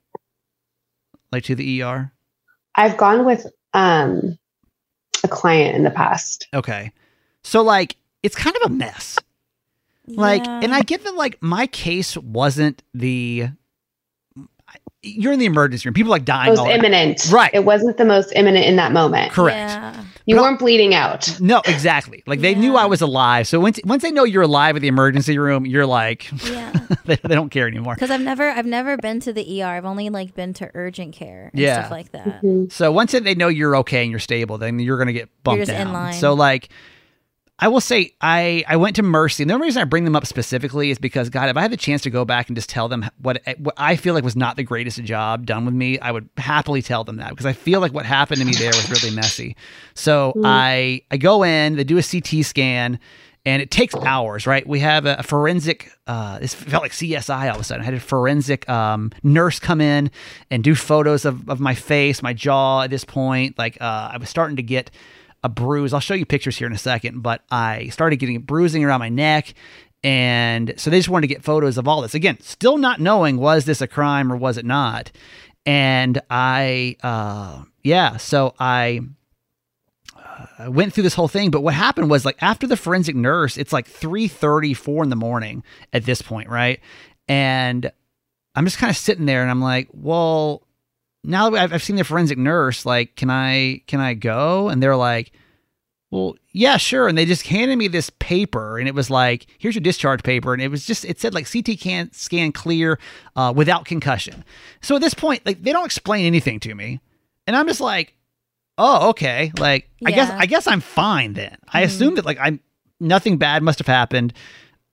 Like 1.32 1.44
to 1.44 1.56
the 1.56 1.82
ER? 1.82 2.12
I've 2.76 2.96
gone 2.96 3.24
with 3.24 3.46
um, 3.72 4.38
a 5.24 5.28
client 5.28 5.74
in 5.74 5.82
the 5.82 5.90
past. 5.90 6.46
Okay. 6.54 6.92
So 7.42 7.62
like 7.62 7.96
it's 8.22 8.36
kind 8.36 8.54
of 8.56 8.70
a 8.70 8.74
mess. 8.74 9.18
Like 10.06 10.44
Yeah. 10.44 10.60
and 10.62 10.74
I 10.74 10.82
get 10.82 11.02
that 11.04 11.14
like 11.14 11.38
my 11.42 11.66
case 11.66 12.16
wasn't 12.16 12.82
the 12.92 13.48
you're 15.06 15.34
in 15.34 15.38
the 15.38 15.44
emergency 15.44 15.86
room. 15.86 15.92
People 15.94 16.10
like 16.10 16.24
dying. 16.24 16.46
It 16.46 16.46
dying 16.46 16.50
was 16.52 16.58
all 16.60 16.70
imminent. 16.70 17.28
Right. 17.30 17.50
It 17.52 17.66
wasn't 17.66 17.98
the 17.98 18.06
most 18.06 18.32
imminent 18.34 18.64
in 18.64 18.76
that 18.76 18.90
moment. 18.90 19.32
Correct. 19.32 19.56
Yeah. 19.70 20.04
You 20.24 20.36
But- 20.36 20.42
weren't 20.42 20.58
bleeding 20.58 20.94
out. 20.94 21.38
No, 21.40 21.60
exactly. 21.66 22.22
Like 22.26 22.40
they 22.40 22.54
knew 22.54 22.76
I 22.76 22.86
was 22.86 23.02
alive. 23.02 23.46
So 23.46 23.60
once 23.60 23.78
once 23.84 24.02
they 24.02 24.10
know 24.10 24.24
you're 24.24 24.42
alive 24.44 24.76
at 24.76 24.80
the 24.82 24.88
emergency 24.88 25.36
room, 25.36 25.66
you're 25.66 25.84
like 25.84 26.30
Yeah. 26.50 26.72
they, 27.04 27.16
they 27.16 27.34
don't 27.34 27.50
care 27.50 27.68
anymore. 27.68 27.94
Because 27.94 28.10
I've 28.10 28.22
never, 28.22 28.48
I've 28.50 28.64
never 28.64 28.96
been 28.96 29.20
to 29.20 29.32
the 29.34 29.62
ER. 29.62 29.66
I've 29.66 29.84
only 29.84 30.08
like 30.08 30.34
been 30.34 30.54
to 30.54 30.70
urgent 30.72 31.12
care 31.14 31.50
and 31.52 31.60
Yeah. 31.60 31.80
stuff 31.80 31.90
like 31.90 32.12
that. 32.12 32.40
Mhm. 32.42 32.72
So 32.72 32.90
once 32.90 33.12
they 33.12 33.34
know 33.34 33.48
you're 33.48 33.76
okay 33.76 34.00
and 34.02 34.10
you're 34.10 34.20
stable, 34.20 34.56
then 34.56 34.78
you're 34.78 34.96
gonna 34.96 35.12
get 35.12 35.28
bumped 35.44 35.60
just 35.66 35.70
in 35.72 35.84
down. 35.88 35.92
line. 35.92 36.14
So 36.14 36.32
like 36.32 36.70
I 37.58 37.68
will 37.68 37.80
say 37.80 38.14
I 38.20 38.64
I 38.66 38.76
went 38.76 38.96
to 38.96 39.02
Mercy. 39.02 39.42
And 39.42 39.50
the 39.50 39.54
only 39.54 39.66
reason 39.66 39.80
I 39.80 39.84
bring 39.84 40.04
them 40.04 40.16
up 40.16 40.26
specifically 40.26 40.90
is 40.90 40.98
because 40.98 41.30
God, 41.30 41.48
if 41.48 41.56
I 41.56 41.62
had 41.62 41.70
the 41.70 41.76
chance 41.76 42.02
to 42.02 42.10
go 42.10 42.24
back 42.24 42.48
and 42.48 42.56
just 42.56 42.68
tell 42.68 42.88
them 42.88 43.08
what 43.18 43.42
what 43.58 43.74
I 43.76 43.96
feel 43.96 44.14
like 44.14 44.24
was 44.24 44.34
not 44.34 44.56
the 44.56 44.64
greatest 44.64 45.02
job 45.04 45.46
done 45.46 45.64
with 45.64 45.74
me, 45.74 45.98
I 46.00 46.10
would 46.10 46.28
happily 46.36 46.82
tell 46.82 47.04
them 47.04 47.16
that 47.16 47.30
because 47.30 47.46
I 47.46 47.52
feel 47.52 47.80
like 47.80 47.92
what 47.94 48.06
happened 48.06 48.40
to 48.40 48.44
me 48.44 48.54
there 48.54 48.72
was 48.72 48.90
really 48.90 49.14
messy. 49.14 49.56
So 49.94 50.32
mm. 50.36 50.42
I 50.44 51.02
I 51.12 51.16
go 51.16 51.44
in, 51.44 51.76
they 51.76 51.84
do 51.84 51.96
a 51.96 52.02
CT 52.02 52.44
scan, 52.44 52.98
and 53.46 53.62
it 53.62 53.70
takes 53.70 53.94
hours. 53.94 54.48
Right? 54.48 54.66
We 54.66 54.80
have 54.80 55.06
a, 55.06 55.16
a 55.20 55.22
forensic. 55.22 55.92
Uh, 56.08 56.40
this 56.40 56.54
felt 56.54 56.82
like 56.82 56.92
CSI 56.92 57.48
all 57.50 57.54
of 57.54 57.60
a 57.60 57.64
sudden. 57.64 57.82
I 57.82 57.84
had 57.84 57.94
a 57.94 58.00
forensic 58.00 58.68
um, 58.68 59.12
nurse 59.22 59.60
come 59.60 59.80
in 59.80 60.10
and 60.50 60.64
do 60.64 60.74
photos 60.74 61.24
of 61.24 61.48
of 61.48 61.60
my 61.60 61.76
face, 61.76 62.20
my 62.20 62.32
jaw. 62.32 62.82
At 62.82 62.90
this 62.90 63.04
point, 63.04 63.56
like 63.58 63.80
uh, 63.80 64.10
I 64.12 64.16
was 64.18 64.28
starting 64.28 64.56
to 64.56 64.62
get 64.62 64.90
a 65.44 65.48
bruise. 65.48 65.92
I'll 65.92 66.00
show 66.00 66.14
you 66.14 66.24
pictures 66.24 66.56
here 66.56 66.66
in 66.66 66.72
a 66.72 66.78
second, 66.78 67.22
but 67.22 67.42
I 67.50 67.88
started 67.88 68.16
getting 68.16 68.40
bruising 68.40 68.82
around 68.82 69.00
my 69.00 69.10
neck. 69.10 69.54
And 70.02 70.74
so 70.76 70.90
they 70.90 70.98
just 70.98 71.08
wanted 71.08 71.28
to 71.28 71.34
get 71.34 71.44
photos 71.44 71.78
of 71.78 71.86
all 71.86 72.02
this. 72.02 72.14
Again, 72.14 72.40
still 72.40 72.78
not 72.78 72.98
knowing 72.98 73.36
was 73.36 73.66
this 73.66 73.80
a 73.80 73.86
crime 73.86 74.32
or 74.32 74.36
was 74.36 74.56
it 74.58 74.64
not. 74.64 75.12
And 75.66 76.20
I, 76.28 76.96
uh, 77.02 77.64
yeah, 77.82 78.16
so 78.16 78.54
I 78.58 79.00
uh, 80.58 80.70
went 80.70 80.92
through 80.92 81.04
this 81.04 81.14
whole 81.14 81.28
thing. 81.28 81.50
But 81.50 81.62
what 81.62 81.74
happened 81.74 82.10
was 82.10 82.24
like 82.24 82.42
after 82.42 82.66
the 82.66 82.76
forensic 82.76 83.14
nurse, 83.14 83.56
it's 83.56 83.72
like 83.72 83.86
3 83.86 84.28
4 84.28 85.04
in 85.04 85.10
the 85.10 85.16
morning 85.16 85.62
at 85.92 86.04
this 86.04 86.22
point, 86.22 86.48
right? 86.48 86.80
And 87.28 87.90
I'm 88.54 88.64
just 88.64 88.78
kind 88.78 88.90
of 88.90 88.96
sitting 88.96 89.26
there 89.26 89.42
and 89.42 89.50
I'm 89.50 89.62
like, 89.62 89.88
well, 89.92 90.63
now 91.24 91.50
that 91.50 91.62
I've, 91.62 91.72
I've 91.72 91.82
seen 91.82 91.96
the 91.96 92.04
forensic 92.04 92.38
nurse, 92.38 92.86
like, 92.86 93.16
can 93.16 93.30
I 93.30 93.82
can 93.86 94.00
I 94.00 94.14
go? 94.14 94.68
And 94.68 94.82
they're 94.82 94.96
like, 94.96 95.32
well, 96.10 96.36
yeah, 96.52 96.76
sure. 96.76 97.08
And 97.08 97.18
they 97.18 97.24
just 97.24 97.46
handed 97.46 97.76
me 97.76 97.88
this 97.88 98.08
paper, 98.08 98.78
and 98.78 98.86
it 98.86 98.94
was 98.94 99.10
like, 99.10 99.46
here's 99.58 99.74
your 99.74 99.82
discharge 99.82 100.22
paper, 100.22 100.52
and 100.52 100.62
it 100.62 100.68
was 100.68 100.86
just 100.86 101.04
it 101.04 101.18
said 101.18 101.34
like 101.34 101.50
CT 101.50 101.80
can 101.80 102.12
scan 102.12 102.52
clear 102.52 102.98
uh, 103.34 103.52
without 103.54 103.84
concussion. 103.84 104.44
So 104.80 104.94
at 104.94 105.00
this 105.00 105.14
point, 105.14 105.44
like 105.44 105.62
they 105.62 105.72
don't 105.72 105.86
explain 105.86 106.26
anything 106.26 106.60
to 106.60 106.74
me, 106.74 107.00
and 107.46 107.56
I'm 107.56 107.66
just 107.66 107.80
like, 107.80 108.14
oh, 108.78 109.10
okay. 109.10 109.50
Like 109.58 109.90
yeah. 109.98 110.08
I 110.08 110.12
guess 110.12 110.30
I 110.30 110.46
guess 110.46 110.66
I'm 110.66 110.80
fine 110.80 111.32
then. 111.32 111.50
Mm-hmm. 111.50 111.76
I 111.76 111.80
assume 111.80 112.14
that 112.14 112.24
like 112.24 112.38
I'm 112.40 112.60
nothing 113.00 113.38
bad 113.38 113.62
must 113.62 113.78
have 113.80 113.88
happened. 113.88 114.34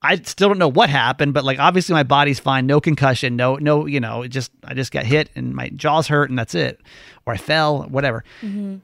I 0.02 0.16
still 0.16 0.48
don't 0.48 0.58
know 0.58 0.68
what 0.68 0.90
happened, 0.90 1.32
but 1.32 1.44
like 1.44 1.58
obviously 1.58 1.94
my 1.94 2.02
body's 2.02 2.40
fine, 2.40 2.66
no 2.66 2.80
concussion, 2.80 3.36
no 3.36 3.56
no, 3.56 3.86
you 3.86 4.00
know, 4.00 4.22
it 4.22 4.28
just 4.28 4.50
I 4.64 4.74
just 4.74 4.90
got 4.90 5.04
hit 5.04 5.30
and 5.36 5.54
my 5.54 5.68
jaws 5.70 6.08
hurt 6.08 6.28
and 6.28 6.38
that's 6.38 6.54
it, 6.54 6.80
or 7.24 7.34
I 7.34 7.36
fell, 7.36 7.84
whatever. 7.84 8.24
Mm-hmm. 8.40 8.78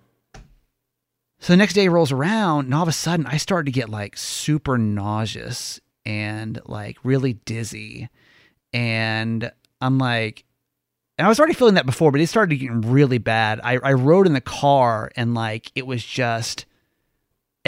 So 1.40 1.52
the 1.52 1.56
next 1.56 1.74
day 1.74 1.88
rolls 1.88 2.12
around, 2.12 2.66
and 2.66 2.74
all 2.74 2.82
of 2.82 2.88
a 2.88 2.92
sudden 2.92 3.26
I 3.26 3.36
started 3.36 3.66
to 3.66 3.72
get 3.72 3.88
like 3.88 4.16
super 4.16 4.78
nauseous 4.78 5.80
and 6.04 6.60
like 6.66 6.98
really 7.02 7.34
dizzy, 7.34 8.08
and 8.72 9.50
I'm 9.80 9.98
like, 9.98 10.44
and 11.16 11.26
I 11.26 11.28
was 11.28 11.40
already 11.40 11.54
feeling 11.54 11.74
that 11.74 11.86
before, 11.86 12.12
but 12.12 12.20
it 12.20 12.28
started 12.28 12.56
getting 12.56 12.82
really 12.82 13.18
bad. 13.18 13.60
I 13.64 13.78
I 13.78 13.92
rode 13.94 14.26
in 14.26 14.34
the 14.34 14.40
car 14.40 15.10
and 15.16 15.34
like 15.34 15.72
it 15.74 15.86
was 15.86 16.04
just 16.04 16.64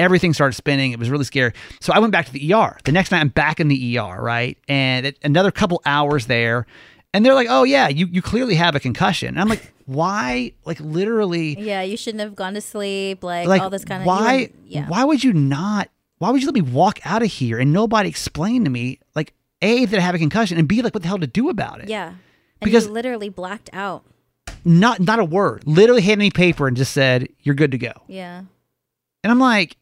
everything 0.00 0.32
started 0.32 0.54
spinning. 0.54 0.92
It 0.92 0.98
was 0.98 1.10
really 1.10 1.24
scary. 1.24 1.52
So 1.80 1.92
I 1.92 1.98
went 1.98 2.12
back 2.12 2.26
to 2.26 2.32
the 2.32 2.54
ER. 2.54 2.76
The 2.84 2.92
next 2.92 3.10
night, 3.10 3.20
I'm 3.20 3.28
back 3.28 3.60
in 3.60 3.68
the 3.68 3.98
ER, 3.98 4.20
right? 4.20 4.58
And 4.68 5.06
it, 5.06 5.18
another 5.22 5.50
couple 5.50 5.82
hours 5.84 6.26
there. 6.26 6.66
And 7.12 7.24
they're 7.24 7.34
like, 7.34 7.48
oh, 7.50 7.64
yeah, 7.64 7.88
you, 7.88 8.06
you 8.06 8.22
clearly 8.22 8.54
have 8.54 8.74
a 8.74 8.80
concussion. 8.80 9.28
And 9.28 9.40
I'm 9.40 9.48
like, 9.48 9.72
why? 9.86 10.52
Like, 10.64 10.80
literally. 10.80 11.58
Yeah, 11.60 11.82
you 11.82 11.96
shouldn't 11.96 12.20
have 12.20 12.34
gone 12.34 12.54
to 12.54 12.60
sleep. 12.60 13.22
Like, 13.22 13.46
like 13.46 13.60
all 13.60 13.70
this 13.70 13.84
kind 13.84 14.02
of. 14.02 14.06
Why? 14.06 14.50
Yeah. 14.64 14.88
Why 14.88 15.04
would 15.04 15.22
you 15.22 15.32
not? 15.32 15.90
Why 16.18 16.30
would 16.30 16.40
you 16.40 16.46
let 16.46 16.54
me 16.54 16.60
walk 16.62 16.98
out 17.04 17.22
of 17.22 17.30
here 17.30 17.58
and 17.58 17.72
nobody 17.72 18.08
explain 18.08 18.64
to 18.64 18.70
me, 18.70 19.00
like, 19.14 19.32
A, 19.62 19.86
that 19.86 19.98
I 19.98 20.02
have 20.02 20.14
a 20.14 20.18
concussion, 20.18 20.58
and 20.58 20.68
B, 20.68 20.82
like, 20.82 20.94
what 20.94 21.02
the 21.02 21.08
hell 21.08 21.18
to 21.18 21.26
do 21.26 21.48
about 21.48 21.80
it? 21.80 21.88
Yeah. 21.88 22.08
And 22.08 22.18
because 22.60 22.88
literally 22.88 23.30
blacked 23.30 23.70
out. 23.72 24.04
Not 24.64 25.00
not 25.00 25.18
a 25.18 25.24
word. 25.24 25.66
Literally 25.66 26.02
handed 26.02 26.22
me 26.22 26.30
paper 26.30 26.68
and 26.68 26.76
just 26.76 26.92
said, 26.92 27.28
"You're 27.40 27.54
good 27.54 27.70
to 27.70 27.78
go." 27.78 27.92
Yeah. 28.06 28.42
And 29.22 29.30
I'm 29.30 29.38
like, 29.38 29.76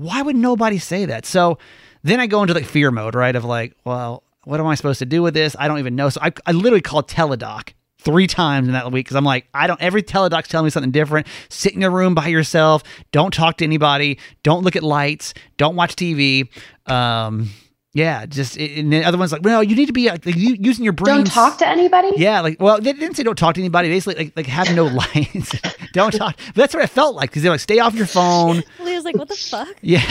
why 0.00 0.22
would 0.22 0.36
nobody 0.36 0.78
say 0.78 1.04
that? 1.04 1.26
So 1.26 1.58
then 2.02 2.20
I 2.20 2.26
go 2.26 2.40
into 2.40 2.54
like 2.54 2.64
fear 2.64 2.90
mode, 2.90 3.14
right? 3.14 3.36
Of 3.36 3.44
like, 3.44 3.76
well, 3.84 4.22
what 4.44 4.58
am 4.58 4.66
I 4.66 4.74
supposed 4.74 4.98
to 5.00 5.06
do 5.06 5.22
with 5.22 5.34
this? 5.34 5.54
I 5.58 5.68
don't 5.68 5.78
even 5.78 5.94
know. 5.94 6.08
So 6.08 6.20
I, 6.22 6.32
I 6.46 6.52
literally 6.52 6.80
called 6.80 7.06
Teladoc 7.06 7.74
three 7.98 8.26
times 8.26 8.66
in 8.66 8.72
that 8.72 8.90
week 8.90 9.04
because 9.04 9.16
I'm 9.16 9.24
like, 9.24 9.46
I 9.52 9.66
don't, 9.66 9.80
every 9.82 10.02
Teladoc's 10.02 10.48
telling 10.48 10.64
me 10.64 10.70
something 10.70 10.90
different. 10.90 11.26
Sit 11.50 11.74
in 11.74 11.82
a 11.82 11.90
room 11.90 12.14
by 12.14 12.28
yourself. 12.28 12.82
Don't 13.12 13.34
talk 13.34 13.58
to 13.58 13.64
anybody. 13.64 14.18
Don't 14.42 14.64
look 14.64 14.74
at 14.74 14.82
lights. 14.82 15.34
Don't 15.58 15.76
watch 15.76 15.96
TV. 15.96 16.48
Um, 16.90 17.50
yeah, 17.92 18.24
just 18.24 18.56
and 18.56 18.92
the 18.92 19.02
other 19.02 19.18
one's 19.18 19.32
like, 19.32 19.42
well, 19.42 19.64
you 19.64 19.74
need 19.74 19.86
to 19.86 19.92
be 19.92 20.08
like, 20.08 20.24
using 20.24 20.84
your 20.84 20.92
brain. 20.92 21.16
Don't 21.16 21.26
talk 21.26 21.58
to 21.58 21.66
anybody. 21.66 22.12
Yeah, 22.16 22.40
like, 22.40 22.60
well, 22.60 22.80
they 22.80 22.92
didn't 22.92 23.16
say 23.16 23.24
don't 23.24 23.36
talk 23.36 23.56
to 23.56 23.60
anybody. 23.60 23.88
Basically, 23.88 24.26
like, 24.26 24.36
like 24.36 24.46
have 24.46 24.72
no 24.76 24.84
lines. 25.14 25.52
don't 25.92 26.12
talk. 26.12 26.36
But 26.46 26.54
that's 26.54 26.72
what 26.72 26.84
I 26.84 26.86
felt 26.86 27.16
like 27.16 27.30
because 27.30 27.42
they're 27.42 27.50
like, 27.50 27.58
stay 27.58 27.80
off 27.80 27.94
your 27.94 28.06
phone. 28.20 28.62
Lee 28.78 28.94
was 28.94 29.04
like, 29.04 29.16
what 29.16 29.26
the 29.26 29.34
fuck? 29.34 29.74
Yeah, 29.80 30.06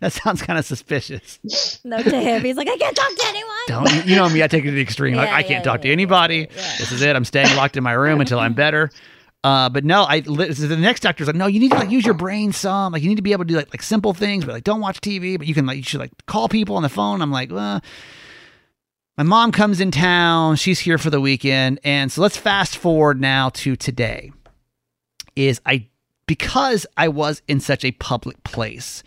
that 0.00 0.12
sounds 0.12 0.42
kind 0.42 0.58
of 0.58 0.64
suspicious. 0.64 1.38
No 1.84 2.02
to 2.02 2.20
him. 2.20 2.42
He's 2.44 2.56
like, 2.56 2.68
I 2.68 2.78
can't 2.78 2.96
talk 2.96 3.14
to 3.14 3.26
anyone. 3.28 3.54
Don't 3.68 4.06
you 4.06 4.16
know 4.16 4.28
me? 4.28 4.42
I 4.42 4.48
take 4.48 4.64
it 4.64 4.70
to 4.70 4.72
the 4.72 4.82
extreme. 4.82 5.14
Yeah, 5.14 5.20
like, 5.20 5.30
I 5.30 5.42
can't 5.42 5.64
yeah, 5.64 5.70
talk 5.70 5.84
yeah, 5.84 5.90
to 5.90 5.92
anybody. 5.92 6.46
This 6.78 6.90
is 6.90 7.00
it. 7.00 7.14
I'm 7.14 7.24
staying 7.24 7.54
locked 7.54 7.76
in 7.76 7.84
my 7.84 7.92
room 7.92 8.20
until 8.20 8.40
I'm 8.40 8.54
better. 8.54 8.90
Uh, 9.44 9.68
but 9.68 9.84
no, 9.84 10.04
I 10.04 10.20
the 10.20 10.76
next 10.80 11.00
doctor's 11.00 11.26
like, 11.26 11.36
no, 11.36 11.46
you 11.46 11.60
need 11.60 11.70
to 11.70 11.76
like 11.76 11.90
use 11.90 12.06
your 12.06 12.14
brain 12.14 12.50
some. 12.52 12.94
Like 12.94 13.02
you 13.02 13.10
need 13.10 13.16
to 13.16 13.22
be 13.22 13.32
able 13.32 13.44
to 13.44 13.48
do 13.48 13.56
like 13.56 13.68
like 13.74 13.82
simple 13.82 14.14
things, 14.14 14.46
but 14.46 14.52
like 14.52 14.64
don't 14.64 14.80
watch 14.80 15.02
TV. 15.02 15.36
But 15.36 15.46
you 15.46 15.52
can 15.52 15.66
like 15.66 15.76
you 15.76 15.82
should 15.82 16.00
like 16.00 16.12
call 16.24 16.48
people 16.48 16.76
on 16.76 16.82
the 16.82 16.88
phone. 16.88 17.20
I'm 17.20 17.30
like, 17.30 17.52
well, 17.52 17.82
my 19.18 19.22
mom 19.22 19.52
comes 19.52 19.80
in 19.80 19.90
town. 19.90 20.56
She's 20.56 20.80
here 20.80 20.96
for 20.96 21.10
the 21.10 21.20
weekend, 21.20 21.78
and 21.84 22.10
so 22.10 22.22
let's 22.22 22.38
fast 22.38 22.78
forward 22.78 23.20
now 23.20 23.50
to 23.50 23.76
today. 23.76 24.32
Is 25.36 25.60
I 25.66 25.88
because 26.26 26.86
I 26.96 27.08
was 27.08 27.42
in 27.46 27.60
such 27.60 27.84
a 27.84 27.92
public 27.92 28.42
place. 28.44 29.02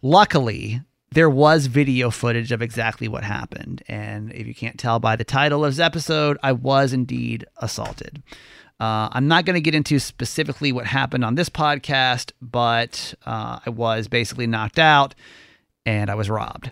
Luckily, 0.00 0.80
there 1.16 1.30
was 1.30 1.64
video 1.64 2.10
footage 2.10 2.52
of 2.52 2.60
exactly 2.60 3.08
what 3.08 3.24
happened, 3.24 3.82
and 3.88 4.30
if 4.34 4.46
you 4.46 4.54
can't 4.54 4.78
tell 4.78 4.98
by 4.98 5.16
the 5.16 5.24
title 5.24 5.64
of 5.64 5.72
this 5.72 5.82
episode, 5.82 6.36
I 6.42 6.52
was 6.52 6.92
indeed 6.92 7.46
assaulted. 7.56 8.22
Uh, 8.78 9.08
I'm 9.10 9.26
not 9.26 9.46
going 9.46 9.54
to 9.54 9.62
get 9.62 9.74
into 9.74 9.98
specifically 9.98 10.72
what 10.72 10.84
happened 10.84 11.24
on 11.24 11.34
this 11.34 11.48
podcast, 11.48 12.32
but 12.42 13.14
uh, 13.24 13.60
I 13.64 13.70
was 13.70 14.08
basically 14.08 14.46
knocked 14.46 14.78
out 14.78 15.14
and 15.86 16.10
I 16.10 16.14
was 16.16 16.28
robbed. 16.28 16.70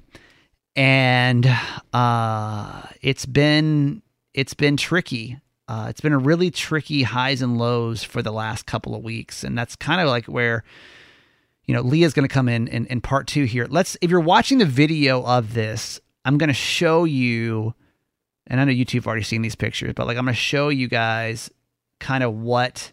And 0.76 1.50
uh, 1.94 2.82
it's 3.00 3.24
been 3.24 4.02
it's 4.34 4.52
been 4.52 4.76
tricky. 4.76 5.40
Uh, 5.68 5.86
it's 5.88 6.02
been 6.02 6.12
a 6.12 6.18
really 6.18 6.50
tricky 6.50 7.04
highs 7.04 7.40
and 7.40 7.56
lows 7.56 8.04
for 8.04 8.20
the 8.20 8.30
last 8.32 8.66
couple 8.66 8.94
of 8.94 9.02
weeks, 9.02 9.42
and 9.42 9.56
that's 9.56 9.74
kind 9.74 10.02
of 10.02 10.08
like 10.08 10.26
where 10.26 10.64
you 11.66 11.74
know 11.74 11.80
Leah's 11.80 12.12
going 12.12 12.28
to 12.28 12.32
come 12.32 12.48
in, 12.48 12.68
in 12.68 12.86
in 12.86 13.00
part 13.00 13.26
two 13.26 13.44
here. 13.44 13.66
Let's 13.68 13.96
if 14.00 14.10
you're 14.10 14.20
watching 14.20 14.58
the 14.58 14.66
video 14.66 15.22
of 15.24 15.54
this, 15.54 16.00
I'm 16.24 16.38
going 16.38 16.48
to 16.48 16.54
show 16.54 17.04
you, 17.04 17.74
and 18.46 18.60
I 18.60 18.64
know 18.64 18.72
you 18.72 18.84
two 18.84 18.98
have 18.98 19.06
already 19.06 19.22
seen 19.22 19.42
these 19.42 19.54
pictures, 19.54 19.92
but 19.94 20.06
like 20.06 20.16
I'm 20.16 20.24
going 20.24 20.34
to 20.34 20.40
show 20.40 20.68
you 20.68 20.88
guys 20.88 21.50
kind 22.00 22.22
of 22.22 22.34
what 22.34 22.92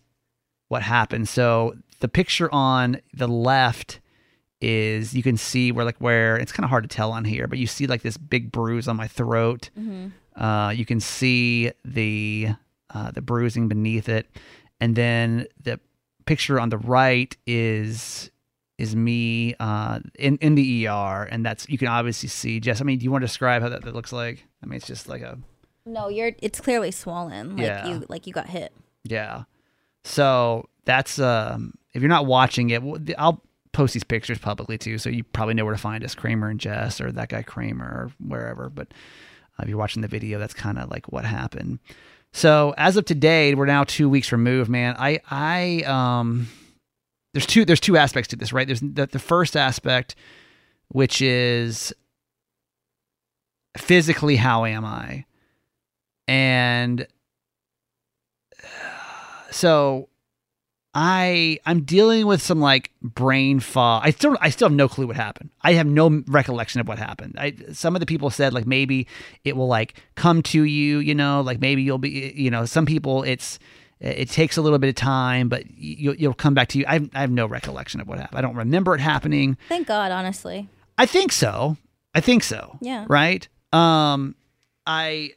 what 0.69 0.81
happened. 0.81 1.27
So 1.27 1.75
the 1.99 2.07
picture 2.07 2.49
on 2.53 3.01
the 3.13 3.27
left 3.27 3.99
is 4.62 5.13
you 5.13 5.23
can 5.23 5.38
see 5.38 5.71
where 5.71 5.84
like 5.84 5.97
where 5.97 6.38
it's 6.38 6.51
kind 6.51 6.63
of 6.63 6.69
hard 6.69 6.84
to 6.84 6.95
tell 6.95 7.12
on 7.12 7.25
here, 7.25 7.47
but 7.47 7.57
you 7.57 7.67
see 7.67 7.88
like 7.88 8.03
this 8.03 8.17
big 8.17 8.51
bruise 8.51 8.88
on 8.88 8.95
my 8.95 9.07
throat. 9.07 9.69
Mm-hmm. 9.77 10.41
Uh, 10.41 10.69
you 10.69 10.86
can 10.86 10.99
see 10.99 11.71
the 11.84 12.49
uh, 12.93 13.12
the 13.12 13.21
bruising 13.21 13.67
beneath 13.67 14.07
it, 14.07 14.27
and 14.79 14.95
then 14.95 15.45
the 15.62 15.79
picture 16.25 16.60
on 16.60 16.69
the 16.69 16.77
right 16.77 17.36
is 17.45 18.31
is 18.82 18.96
me 18.96 19.54
uh, 19.60 20.00
in 20.17 20.38
in 20.38 20.56
the 20.56 20.88
ER, 20.88 21.28
and 21.30 21.46
that's 21.46 21.70
you 21.70 21.78
can 21.78 21.88
obviously 21.88 22.28
see. 22.30 22.60
Jess, 22.60 22.82
I 22.82 22.84
mean, 22.84 22.98
do 22.98 23.04
you 23.04 23.12
want 23.12 23.22
to 23.22 23.28
describe 23.28 23.62
how 23.62 23.70
that, 23.70 23.84
that 23.84 23.94
looks 23.94 24.12
like? 24.12 24.44
I 24.63 24.65
mean, 24.65 24.78
it's 24.78 24.88
just 24.88 25.08
like 25.08 25.22
a. 25.22 25.38
No, 25.86 26.10
you're. 26.10 26.32
It's 26.41 26.60
clearly 26.60 26.89
swollen. 26.89 27.58
Like 27.58 27.65
yeah. 27.65 27.88
you 27.88 28.06
like 28.10 28.26
you 28.26 28.34
got 28.34 28.48
hit. 28.48 28.74
Yeah. 29.04 29.44
So 30.04 30.67
that's 30.86 31.20
um 31.20 31.76
if 31.94 32.02
you're 32.02 32.10
not 32.10 32.26
watching 32.26 32.72
it, 32.72 32.82
I'll 33.20 33.44
post 33.72 33.94
these 33.94 34.04
pictures 34.04 34.39
publicly 34.39 34.80
too, 34.80 34.98
so 34.98 35.10
you 35.10 35.24
probably 35.24 35.54
know 35.54 35.63
where 35.63 35.76
to 35.76 35.80
find 35.80 36.04
us, 36.04 36.15
Kramer 36.15 36.50
and 36.50 36.60
Jess, 36.60 37.00
or 37.00 37.12
that 37.12 37.30
guy 37.30 37.44
Kramer, 37.44 37.86
or 37.86 38.12
wherever. 38.20 38.70
But 38.70 38.88
uh, 39.60 39.63
if 39.63 39.70
you're 39.70 39.78
watching 39.78 40.02
the 40.02 40.08
video, 40.08 40.39
that's 40.39 40.56
kind 40.56 40.80
of 40.80 40.89
like 40.89 41.12
what 41.12 41.24
happened. 41.24 41.80
So 42.34 42.74
as 42.78 42.98
of 42.98 43.06
today, 43.06 43.54
we're 43.54 43.65
now 43.67 43.84
two 43.84 44.10
weeks 44.10 44.32
removed. 44.32 44.72
Man, 44.72 44.96
I 44.98 45.20
I 45.30 45.84
um 45.84 46.48
there's 47.34 47.46
two 47.46 47.65
there's 47.65 47.80
two 47.80 47.98
aspects 47.98 48.28
to 48.30 48.36
this, 48.36 48.52
right? 48.52 48.67
There's 48.67 48.82
the, 48.82 49.08
the 49.08 49.20
first 49.20 49.56
aspect, 49.56 50.15
which 50.89 51.22
is 51.22 51.94
physically 53.78 54.36
how 54.36 54.65
am 54.65 54.84
I, 54.86 55.26
and 56.28 57.08
uh, 58.62 59.52
so 59.52 60.10
I 60.94 61.58
I'm 61.65 61.84
dealing 61.84 62.28
with 62.28 62.41
some 62.41 62.60
like 62.60 62.91
brain 63.02 63.62
fog. 63.62 64.02
I 64.04 64.12
still 64.12 64.38
I 64.41 64.50
still 64.50 64.67
have 64.67 64.76
no 64.76 64.89
clue 64.89 65.08
what 65.08 65.15
happened. 65.15 65.52
I 65.62 65.74
have 65.74 65.88
no 65.88 66.22
recollection 66.28 66.82
of 66.82 66.88
what 66.88 67.00
happened. 67.00 67.36
I 67.38 67.56
some 67.72 67.96
of 67.96 68.02
the 68.02 68.06
people 68.06 68.30
said 68.30 68.54
like 68.54 68.67
maybe 68.67 69.08
it 69.46 69.56
will 69.56 69.67
like 69.67 70.02
come 70.15 70.44
to 70.44 70.63
you, 70.63 71.00
you 71.00 71.15
know, 71.15 71.39
like 71.41 71.62
maybe 71.62 71.82
you'll 71.82 71.98
be 71.98 72.34
you 72.36 72.52
know, 72.52 72.65
some 72.65 72.86
people 72.86 73.24
it's 73.24 73.58
it 74.01 74.29
takes 74.29 74.57
a 74.57 74.61
little 74.61 74.79
bit 74.79 74.89
of 74.89 74.95
time, 74.95 75.47
but 75.47 75.63
you'll, 75.77 76.15
you'll 76.15 76.33
come 76.33 76.53
back 76.53 76.69
to 76.69 76.79
you. 76.79 76.85
I 76.87 76.93
have, 76.93 77.09
I 77.13 77.21
have 77.21 77.31
no 77.31 77.45
recollection 77.45 78.01
of 78.01 78.07
what 78.07 78.19
happened. 78.19 78.39
I 78.39 78.41
don't 78.41 78.55
remember 78.55 78.95
it 78.95 78.99
happening. 78.99 79.57
Thank 79.69 79.87
God, 79.87 80.11
honestly. 80.11 80.67
I 80.97 81.05
think 81.05 81.31
so. 81.31 81.77
I 82.13 82.19
think 82.19 82.43
so. 82.43 82.77
Yeah. 82.81 83.05
Right. 83.07 83.47
Um, 83.71 84.35
I 84.85 85.31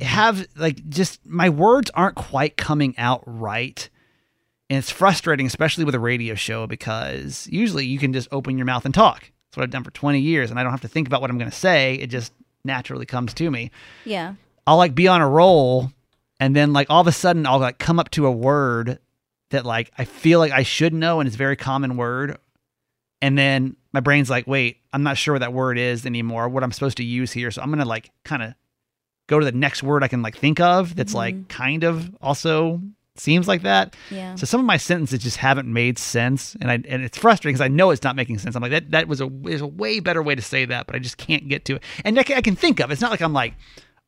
have 0.00 0.46
like 0.56 0.88
just 0.88 1.24
my 1.26 1.48
words 1.48 1.90
aren't 1.94 2.16
quite 2.16 2.56
coming 2.56 2.94
out 2.98 3.22
right. 3.26 3.88
And 4.70 4.78
it's 4.78 4.90
frustrating, 4.90 5.46
especially 5.46 5.84
with 5.84 5.94
a 5.94 6.00
radio 6.00 6.34
show, 6.34 6.66
because 6.66 7.48
usually 7.50 7.86
you 7.86 7.98
can 7.98 8.12
just 8.12 8.28
open 8.32 8.58
your 8.58 8.66
mouth 8.66 8.84
and 8.84 8.92
talk. 8.92 9.20
That's 9.20 9.56
what 9.56 9.62
I've 9.62 9.70
done 9.70 9.84
for 9.84 9.90
20 9.90 10.20
years, 10.20 10.50
and 10.50 10.60
I 10.60 10.62
don't 10.62 10.72
have 10.72 10.82
to 10.82 10.88
think 10.88 11.06
about 11.06 11.22
what 11.22 11.30
I'm 11.30 11.38
going 11.38 11.50
to 11.50 11.56
say. 11.56 11.94
It 11.94 12.08
just 12.08 12.34
naturally 12.64 13.06
comes 13.06 13.32
to 13.34 13.50
me. 13.50 13.70
Yeah. 14.04 14.34
I'll 14.66 14.76
like 14.76 14.94
be 14.94 15.08
on 15.08 15.22
a 15.22 15.28
roll, 15.28 15.90
and 16.40 16.54
then 16.54 16.72
like 16.72 16.88
all 16.90 17.00
of 17.00 17.06
a 17.06 17.12
sudden 17.12 17.46
I'll 17.46 17.58
like 17.58 17.78
come 17.78 17.98
up 17.98 18.10
to 18.12 18.26
a 18.26 18.32
word 18.32 18.98
that 19.50 19.64
like 19.64 19.90
I 19.96 20.04
feel 20.04 20.38
like 20.38 20.52
I 20.52 20.62
should 20.62 20.94
know, 20.94 21.20
and 21.20 21.26
it's 21.26 21.36
a 21.36 21.38
very 21.38 21.56
common 21.56 21.96
word, 21.96 22.38
and 23.20 23.36
then 23.36 23.76
my 23.92 24.00
brain's 24.00 24.30
like, 24.30 24.46
wait, 24.46 24.78
I'm 24.92 25.02
not 25.02 25.16
sure 25.16 25.34
what 25.34 25.40
that 25.40 25.52
word 25.52 25.78
is 25.78 26.06
anymore, 26.06 26.48
what 26.48 26.62
I'm 26.62 26.72
supposed 26.72 26.98
to 26.98 27.04
use 27.04 27.32
here. 27.32 27.50
So 27.50 27.62
I'm 27.62 27.70
gonna 27.70 27.84
like 27.84 28.10
kind 28.24 28.42
of 28.42 28.54
go 29.26 29.38
to 29.38 29.44
the 29.44 29.52
next 29.52 29.82
word 29.82 30.02
I 30.02 30.08
can 30.08 30.22
like 30.22 30.36
think 30.36 30.60
of 30.60 30.96
that's 30.96 31.14
like 31.14 31.34
mm-hmm. 31.34 31.48
kind 31.48 31.84
of 31.84 32.14
also 32.20 32.80
seems 33.16 33.48
like 33.48 33.62
that. 33.62 33.94
Yeah. 34.10 34.34
So 34.36 34.46
some 34.46 34.60
of 34.60 34.66
my 34.66 34.76
sentences 34.76 35.20
just 35.20 35.38
haven't 35.38 35.70
made 35.70 35.98
sense, 35.98 36.56
and 36.60 36.70
I 36.70 36.74
and 36.74 37.02
it's 37.02 37.18
frustrating 37.18 37.54
because 37.54 37.64
I 37.64 37.68
know 37.68 37.90
it's 37.90 38.02
not 38.02 38.16
making 38.16 38.38
sense. 38.38 38.54
I'm 38.54 38.62
like 38.62 38.72
that 38.72 38.90
that 38.92 39.08
was 39.08 39.20
a 39.20 39.30
is 39.46 39.60
a 39.60 39.66
way 39.66 40.00
better 40.00 40.22
way 40.22 40.34
to 40.34 40.42
say 40.42 40.64
that, 40.64 40.86
but 40.86 40.96
I 40.96 40.98
just 40.98 41.16
can't 41.16 41.48
get 41.48 41.64
to 41.66 41.76
it. 41.76 41.82
And 42.04 42.18
I 42.18 42.22
can, 42.22 42.36
I 42.36 42.40
can 42.40 42.56
think 42.56 42.80
of. 42.80 42.90
It's 42.90 43.00
not 43.00 43.10
like 43.10 43.20
I'm 43.20 43.32
like 43.32 43.54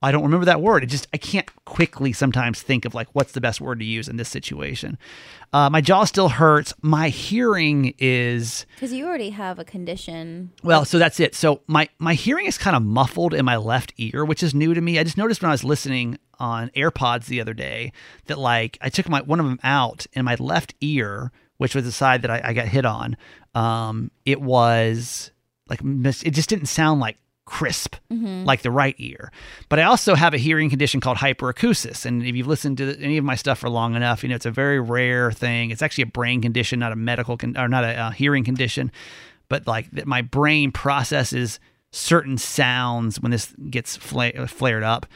I 0.02 0.12
don't 0.12 0.22
remember 0.22 0.46
that 0.46 0.62
word. 0.62 0.82
It 0.82 0.86
just 0.86 1.06
I 1.12 1.18
can't 1.18 1.46
quickly 1.66 2.12
sometimes 2.12 2.62
think 2.62 2.84
of 2.86 2.94
like 2.94 3.08
what's 3.12 3.32
the 3.32 3.40
best 3.40 3.60
word 3.60 3.80
to 3.80 3.84
use 3.84 4.08
in 4.08 4.16
this 4.16 4.28
situation. 4.30 4.96
Uh, 5.52 5.68
my 5.68 5.80
jaw 5.82 6.04
still 6.04 6.30
hurts. 6.30 6.72
My 6.80 7.10
hearing 7.10 7.94
is 7.98 8.64
Because 8.76 8.92
you 8.94 9.06
already 9.06 9.30
have 9.30 9.58
a 9.58 9.64
condition. 9.64 10.52
well, 10.62 10.84
so 10.86 10.98
that's 10.98 11.20
it. 11.20 11.34
So 11.34 11.60
my 11.66 11.88
my 11.98 12.14
hearing 12.14 12.46
is 12.46 12.56
kind 12.56 12.74
of 12.74 12.82
muffled 12.82 13.34
in 13.34 13.44
my 13.44 13.56
left 13.56 13.92
ear, 13.98 14.24
which 14.24 14.42
is 14.42 14.54
new 14.54 14.72
to 14.72 14.80
me. 14.80 14.98
I 14.98 15.04
just 15.04 15.18
noticed 15.18 15.42
when 15.42 15.50
I 15.50 15.54
was 15.54 15.64
listening 15.64 16.18
on 16.38 16.70
AirPods 16.70 17.26
the 17.26 17.40
other 17.42 17.52
day 17.52 17.92
that 18.26 18.38
like 18.38 18.78
I 18.80 18.88
took 18.88 19.08
my 19.08 19.20
one 19.20 19.38
of 19.38 19.44
them 19.46 19.60
out 19.62 20.06
in 20.14 20.24
my 20.24 20.36
left 20.36 20.74
ear, 20.80 21.30
which 21.58 21.74
was 21.74 21.84
the 21.84 21.92
side 21.92 22.22
that 22.22 22.30
I, 22.30 22.40
I 22.42 22.52
got 22.54 22.68
hit 22.68 22.86
on. 22.86 23.18
Um, 23.54 24.10
it 24.24 24.40
was 24.40 25.30
like 25.68 25.80
it 25.84 26.30
just 26.30 26.48
didn't 26.48 26.66
sound 26.66 27.00
like 27.00 27.18
crisp 27.50 27.96
like 28.44 28.62
the 28.62 28.70
right 28.70 28.94
ear. 28.98 29.32
But 29.68 29.80
I 29.80 29.82
also 29.82 30.14
have 30.14 30.32
a 30.34 30.38
hearing 30.38 30.70
condition 30.70 31.00
called 31.00 31.18
hyperacusis, 31.18 32.06
and 32.06 32.24
if 32.24 32.36
you've 32.36 32.46
listened 32.46 32.78
to 32.78 32.96
any 33.00 33.18
of 33.18 33.24
my 33.24 33.34
stuff 33.34 33.58
for 33.58 33.68
long 33.68 33.96
enough, 33.96 34.22
you 34.22 34.28
know 34.28 34.36
it's 34.36 34.46
a 34.46 34.50
very 34.52 34.80
rare 34.80 35.32
thing. 35.32 35.70
It's 35.70 35.82
actually 35.82 36.02
a 36.02 36.06
brain 36.06 36.40
condition, 36.40 36.78
not 36.78 36.92
a 36.92 36.96
medical 36.96 37.36
con- 37.36 37.56
or 37.58 37.68
not 37.68 37.84
a 37.84 37.94
uh, 37.94 38.10
hearing 38.10 38.44
condition, 38.44 38.92
but 39.48 39.66
like 39.66 39.90
that 39.90 40.06
my 40.06 40.22
brain 40.22 40.70
processes 40.72 41.58
certain 41.90 42.38
sounds 42.38 43.20
when 43.20 43.32
this 43.32 43.52
gets 43.68 43.96
fla- 43.96 44.46
flared 44.46 44.84
up 44.84 45.06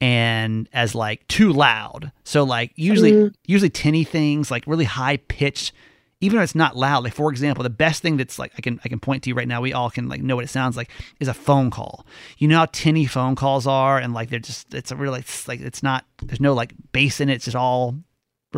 and 0.00 0.68
as 0.72 0.94
like 0.94 1.26
too 1.28 1.52
loud. 1.52 2.10
So 2.24 2.42
like 2.42 2.72
usually 2.74 3.12
usually 3.46 3.70
tinny 3.70 4.04
things 4.04 4.50
like 4.50 4.66
really 4.66 4.84
high 4.84 5.18
pitched 5.18 5.72
even 6.20 6.38
if 6.38 6.44
it's 6.44 6.54
not 6.54 6.76
loud, 6.76 7.04
like 7.04 7.14
for 7.14 7.30
example, 7.30 7.62
the 7.62 7.70
best 7.70 8.02
thing 8.02 8.16
that's 8.16 8.38
like 8.38 8.52
I 8.56 8.60
can 8.60 8.80
I 8.84 8.88
can 8.88 9.00
point 9.00 9.22
to 9.24 9.30
you 9.30 9.34
right 9.34 9.48
now, 9.48 9.60
we 9.60 9.72
all 9.72 9.90
can 9.90 10.08
like 10.08 10.22
know 10.22 10.36
what 10.36 10.44
it 10.44 10.48
sounds 10.48 10.76
like 10.76 10.90
is 11.20 11.28
a 11.28 11.34
phone 11.34 11.70
call. 11.70 12.06
You 12.38 12.48
know 12.48 12.58
how 12.58 12.66
tinny 12.66 13.06
phone 13.06 13.34
calls 13.34 13.66
are, 13.66 13.98
and 13.98 14.14
like 14.14 14.30
they're 14.30 14.38
just 14.38 14.74
it's 14.74 14.90
a 14.90 14.96
really 14.96 15.20
it's 15.20 15.48
like 15.48 15.60
it's 15.60 15.82
not 15.82 16.04
there's 16.22 16.40
no 16.40 16.54
like 16.54 16.72
bass 16.92 17.20
in 17.20 17.28
it, 17.28 17.34
it's 17.34 17.44
just 17.46 17.56
all 17.56 17.96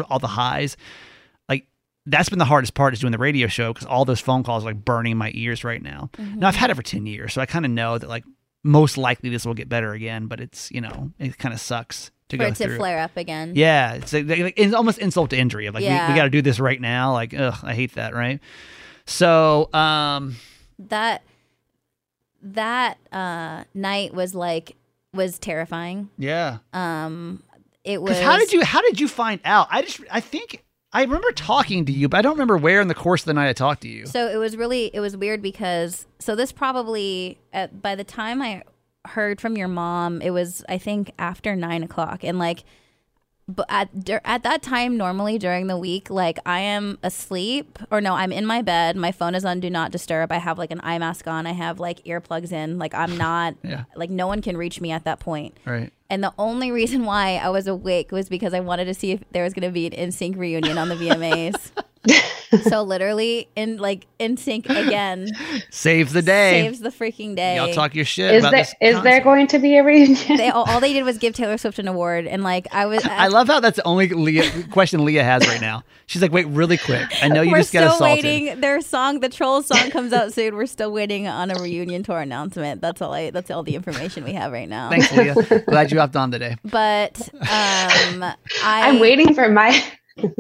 all 0.09 0.19
the 0.19 0.27
highs. 0.27 0.77
Like 1.49 1.67
that's 2.05 2.29
been 2.29 2.39
the 2.39 2.45
hardest 2.45 2.75
part 2.75 2.93
is 2.93 3.01
doing 3.01 3.13
the 3.13 3.19
radio 3.19 3.49
show 3.49 3.73
because 3.73 3.87
all 3.87 4.05
those 4.05 4.21
phone 4.21 4.43
calls 4.43 4.65
are 4.65 4.67
like 4.67 4.85
burning 4.85 5.17
my 5.17 5.33
ears 5.35 5.65
right 5.65 5.83
now. 5.83 6.11
Mm-hmm. 6.19 6.41
Now 6.41 6.49
I've 6.49 6.57
had 6.57 6.71
it 6.71 6.77
for 6.77 6.83
ten 6.83 7.07
years, 7.07 7.33
so 7.33 7.41
I 7.41 7.47
kind 7.47 7.65
of 7.65 7.71
know 7.71 7.99
that 7.99 8.09
like 8.09 8.25
most 8.63 8.99
likely 8.99 9.31
this 9.31 9.47
will 9.47 9.55
get 9.55 9.69
better 9.69 9.93
again, 9.93 10.27
but 10.27 10.41
it's 10.41 10.71
you 10.71 10.81
know 10.81 11.13
it 11.19 11.39
kind 11.39 11.55
of 11.55 11.61
sucks 11.61 12.11
to 12.29 12.37
For 12.37 12.43
go 12.43 12.47
it 12.49 12.57
to 12.57 12.65
through. 12.65 12.77
flare 12.79 12.99
up 12.99 13.17
again. 13.17 13.53
Yeah, 13.55 13.95
it's 13.95 14.13
like, 14.13 14.25
it's 14.57 14.75
almost 14.75 14.99
insult 14.99 15.31
to 15.31 15.37
injury. 15.39 15.67
Of 15.67 15.75
like 15.75 15.83
we, 15.83 15.87
Yeah. 15.87 16.09
we 16.09 16.15
got 16.17 16.25
to 16.25 16.31
do 16.31 16.43
this 16.43 16.59
right 16.61 16.81
now. 16.81 17.13
Like, 17.13 17.33
ugh, 17.35 17.57
I 17.63 17.75
hate 17.75 17.95
that. 17.95 18.15
Right. 18.15 18.41
So, 19.07 19.73
um, 19.73 20.37
That 20.79 21.23
that 22.43 22.99
uh 23.13 23.65
night 23.75 24.15
was 24.15 24.35
like 24.35 24.77
was 25.13 25.39
terrifying. 25.39 26.11
yeah. 26.19 26.59
Um 26.73 27.43
it 27.85 28.03
was 28.03 28.19
how 28.21 28.37
did 28.37 28.53
you 28.53 28.65
how 28.65 28.81
did 28.83 29.01
you 29.01 29.09
find 29.09 29.41
out? 29.45 29.69
I 29.71 29.83
just 29.83 30.01
I 30.11 30.21
think 30.21 30.63
I 30.93 31.03
remember 31.03 31.31
talking 31.33 31.85
to 31.87 31.93
you, 31.93 32.09
but 32.09 32.19
I 32.19 32.23
don't 32.23 32.33
remember 32.35 32.57
where 32.57 32.81
in 32.81 32.89
the 32.89 32.95
course 32.95 33.23
of 33.23 33.27
the 33.27 33.35
night 33.35 33.49
I 33.49 33.53
talked 33.53 33.83
to 33.83 33.89
you. 33.89 34.07
So 34.07 34.29
it 34.29 34.37
was 34.37 34.57
really 34.57 34.91
it 34.95 35.01
was 35.01 35.17
weird 35.17 35.43
because 35.43 36.07
so 36.19 36.35
this 36.37 36.53
probably 36.53 37.39
at, 37.53 37.81
by 37.83 37.95
the 37.95 38.05
time 38.05 38.41
I 38.43 38.63
heard 39.11 39.41
from 39.41 39.57
your 39.57 39.69
mom, 39.69 40.21
it 40.23 40.31
was 40.31 40.65
I 40.69 40.79
think 40.79 41.13
after 41.19 41.55
nine 41.57 41.83
o'clock, 41.83 42.23
and 42.25 42.39
like, 42.39 42.65
but 43.49 43.67
at 43.69 43.89
at 44.25 44.43
that 44.43 44.61
time 44.63 44.97
normally 44.97 45.39
during 45.39 45.69
the 45.69 45.79
week, 45.79 46.11
like 46.11 46.39
I 46.45 46.59
am 46.61 46.99
asleep 47.05 47.79
or 47.93 48.01
no, 48.01 48.15
I'm 48.15 48.33
in 48.33 48.45
my 48.45 48.61
bed. 48.63 48.97
My 48.97 49.13
phone 49.13 49.35
is 49.37 49.45
on 49.45 49.61
do 49.61 49.71
not 49.71 49.93
disturb. 49.93 50.33
I 50.33 50.39
have 50.39 50.59
like 50.59 50.73
an 50.73 50.81
eye 50.83 50.99
mask 50.99 51.27
on. 51.29 51.47
I 51.47 51.53
have 51.53 51.79
like 51.79 52.03
earplugs 52.05 52.51
in. 52.51 52.79
Like 52.79 52.93
I'm 52.95 53.17
not 53.27 53.55
Yeah. 53.63 53.85
like 53.95 54.11
no 54.11 54.27
one 54.27 54.43
can 54.43 54.57
reach 54.57 54.81
me 54.81 54.91
at 54.91 55.05
that 55.05 55.21
point. 55.21 55.57
Right. 55.65 55.93
And 56.11 56.23
the 56.25 56.33
only 56.39 56.71
reason 56.73 57.05
why 57.05 57.37
I 57.37 57.49
was 57.51 57.67
awake 57.67 58.11
was 58.13 58.29
because 58.29 58.55
I 58.55 58.61
wanted 58.61 58.85
to 58.87 58.95
see 58.95 59.13
if 59.13 59.23
there 59.33 59.43
was 59.45 59.55
going 59.55 59.69
to 59.69 59.73
be 59.73 59.87
an 59.87 59.93
NSYNC 60.11 60.37
reunion 60.37 60.79
on 60.79 60.89
the 60.89 60.95
VMAs. 61.03 61.71
so 62.69 62.83
literally, 62.83 63.49
in 63.57 63.77
like 63.79 64.07
in 64.19 64.37
sync 64.37 64.69
again 64.69 65.31
Saves 65.71 66.13
the 66.13 66.23
day. 66.23 66.63
saves 66.63 66.81
the 66.81 66.91
freaking 66.91 67.35
day. 67.37 67.57
Y'all 67.57 67.73
talk 67.73 67.95
your 67.95 68.05
shit 68.05 68.35
Is 68.35 68.43
about 68.45 68.51
there 68.53 68.61
this. 68.65 68.75
is 68.81 69.03
there 69.03 69.21
going 69.21 69.47
to 69.49 69.59
be 69.59 69.77
a 69.77 69.85
reunion? 69.85 70.37
They 70.37 70.49
all, 70.51 70.65
all 70.71 70.81
they 70.81 70.93
did 70.93 71.05
was 71.05 71.19
give 71.19 71.35
Taylor 71.35 71.59
Swift 71.59 71.79
an 71.79 71.89
award, 71.89 72.27
and 72.27 72.43
like 72.43 72.67
I 72.73 72.87
was, 72.87 73.05
I 73.05 73.29
love 73.29 73.49
how 73.49 73.61
that's 73.61 73.77
the 73.77 73.85
only 73.87 74.09
Leah, 74.09 74.65
question 74.71 75.05
Leah 75.05 75.25
has 75.25 75.47
right 75.47 75.61
now. 75.61 75.83
She's 76.07 76.23
like, 76.23 76.31
wait, 76.33 76.47
really 76.47 76.79
quick. 76.79 77.09
I 77.23 77.29
know 77.29 77.43
you 77.43 77.51
we're 77.51 77.59
just 77.59 77.73
got 77.73 77.81
still 77.81 78.07
assaulted. 78.07 78.25
waiting. 78.25 78.61
Their 78.61 78.81
song, 78.81 79.21
the 79.21 79.29
Trolls 79.29 79.67
song, 79.67 79.91
comes 79.91 80.13
out 80.13 80.33
soon. 80.33 80.55
We're 80.55 80.67
still 80.67 80.93
waiting 80.93 81.27
on 81.27 81.51
a 81.51 81.61
reunion 81.61 82.05
tour 82.05 82.21
announcement. 82.21 82.81
That's 82.81 83.03
all. 83.03 83.13
I. 83.13 83.31
That's 83.31 83.51
all 83.51 83.65
the 83.65 83.75
information 83.75 84.23
we 84.25 84.33
have 84.35 84.53
right 84.53 84.69
now. 84.69 84.89
Thanks, 84.89 85.11
Leah. 85.13 85.35
Glad 85.67 85.91
you 85.91 85.99
hopped 85.99 86.15
on 86.15 86.31
today. 86.31 86.57
But 86.65 87.21
um, 87.35 87.41
I, 87.43 88.35
I'm 88.63 89.01
waiting 89.01 89.35
for 89.35 89.49
my. 89.49 89.83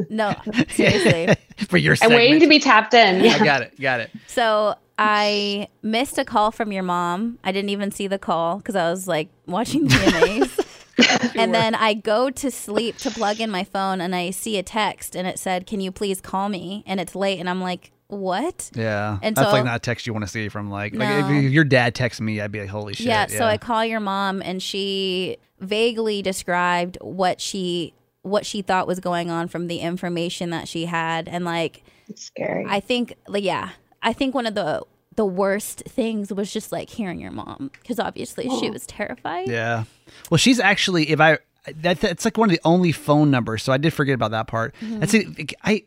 No, 0.08 0.34
seriously. 0.68 1.34
For 1.68 1.76
your 1.78 1.96
I'm 2.02 2.10
waiting 2.10 2.40
to 2.40 2.46
be 2.48 2.58
tapped 2.58 2.92
in. 2.94 3.24
Yeah. 3.24 3.36
I 3.40 3.44
got 3.44 3.62
it. 3.62 3.80
Got 3.80 4.00
it. 4.00 4.10
So 4.26 4.74
I 4.98 5.68
missed 5.82 6.18
a 6.18 6.24
call 6.24 6.50
from 6.50 6.72
your 6.72 6.82
mom. 6.82 7.38
I 7.44 7.52
didn't 7.52 7.70
even 7.70 7.90
see 7.90 8.06
the 8.06 8.18
call 8.18 8.58
because 8.58 8.76
I 8.76 8.90
was 8.90 9.06
like 9.08 9.28
watching 9.46 9.84
the 9.88 9.94
VMAs. 9.94 11.32
And 11.36 11.54
then 11.54 11.74
I 11.74 11.94
go 11.94 12.30
to 12.30 12.50
sleep 12.50 12.96
to 12.98 13.10
plug 13.10 13.40
in 13.40 13.50
my 13.50 13.64
phone 13.64 14.00
and 14.00 14.14
I 14.14 14.30
see 14.30 14.56
a 14.58 14.62
text 14.62 15.14
and 15.14 15.26
it 15.26 15.38
said, 15.38 15.66
Can 15.66 15.80
you 15.80 15.92
please 15.92 16.20
call 16.20 16.48
me? 16.48 16.82
And 16.86 16.98
it's 17.00 17.14
late. 17.14 17.38
And 17.38 17.48
I'm 17.50 17.60
like, 17.60 17.90
What? 18.08 18.70
Yeah. 18.74 19.18
And 19.22 19.36
That's 19.36 19.48
so- 19.48 19.52
like 19.52 19.64
not 19.64 19.76
a 19.76 19.80
text 19.80 20.06
you 20.06 20.12
want 20.14 20.24
to 20.24 20.30
see 20.30 20.48
from 20.48 20.70
like, 20.70 20.94
like 20.94 21.08
No. 21.08 21.36
if, 21.36 21.44
if 21.44 21.52
your 21.52 21.64
dad 21.64 21.94
texts 21.94 22.20
me, 22.20 22.40
I'd 22.40 22.50
be 22.52 22.60
like, 22.60 22.68
holy 22.70 22.94
shit. 22.94 23.06
yeah. 23.06 23.26
So 23.26 23.44
I 23.44 23.58
call 23.58 23.84
your 23.84 24.00
mom 24.00 24.40
and 24.42 24.62
she 24.62 25.36
vaguely 25.60 26.22
described 26.22 26.96
what 27.02 27.40
she 27.40 27.92
what 28.26 28.44
she 28.44 28.60
thought 28.60 28.86
was 28.86 29.00
going 29.00 29.30
on 29.30 29.48
from 29.48 29.68
the 29.68 29.78
information 29.78 30.50
that 30.50 30.68
she 30.68 30.86
had 30.86 31.28
and 31.28 31.44
like 31.44 31.82
It's 32.08 32.24
scary. 32.24 32.66
I 32.68 32.80
think, 32.80 33.14
like, 33.28 33.44
yeah, 33.44 33.70
I 34.02 34.12
think 34.12 34.34
one 34.34 34.46
of 34.46 34.54
the 34.54 34.82
the 35.14 35.24
worst 35.24 35.82
things 35.88 36.30
was 36.32 36.52
just 36.52 36.72
like 36.72 36.90
hearing 36.90 37.18
your 37.18 37.30
mom 37.30 37.70
because 37.80 37.98
obviously 37.98 38.50
she 38.60 38.70
was 38.70 38.86
terrified. 38.86 39.48
Yeah. 39.48 39.84
Well, 40.30 40.36
she's 40.36 40.60
actually 40.60 41.10
if 41.10 41.20
I 41.20 41.38
that 41.80 42.00
that's 42.00 42.24
like 42.24 42.36
one 42.36 42.50
of 42.50 42.54
the 42.54 42.60
only 42.64 42.92
phone 42.92 43.30
numbers. 43.30 43.62
So 43.62 43.72
I 43.72 43.78
did 43.78 43.92
forget 43.92 44.14
about 44.14 44.32
that 44.32 44.46
part. 44.46 44.74
Mm-hmm. 44.80 45.00
That's 45.00 45.14
it. 45.14 45.54
I 45.64 45.84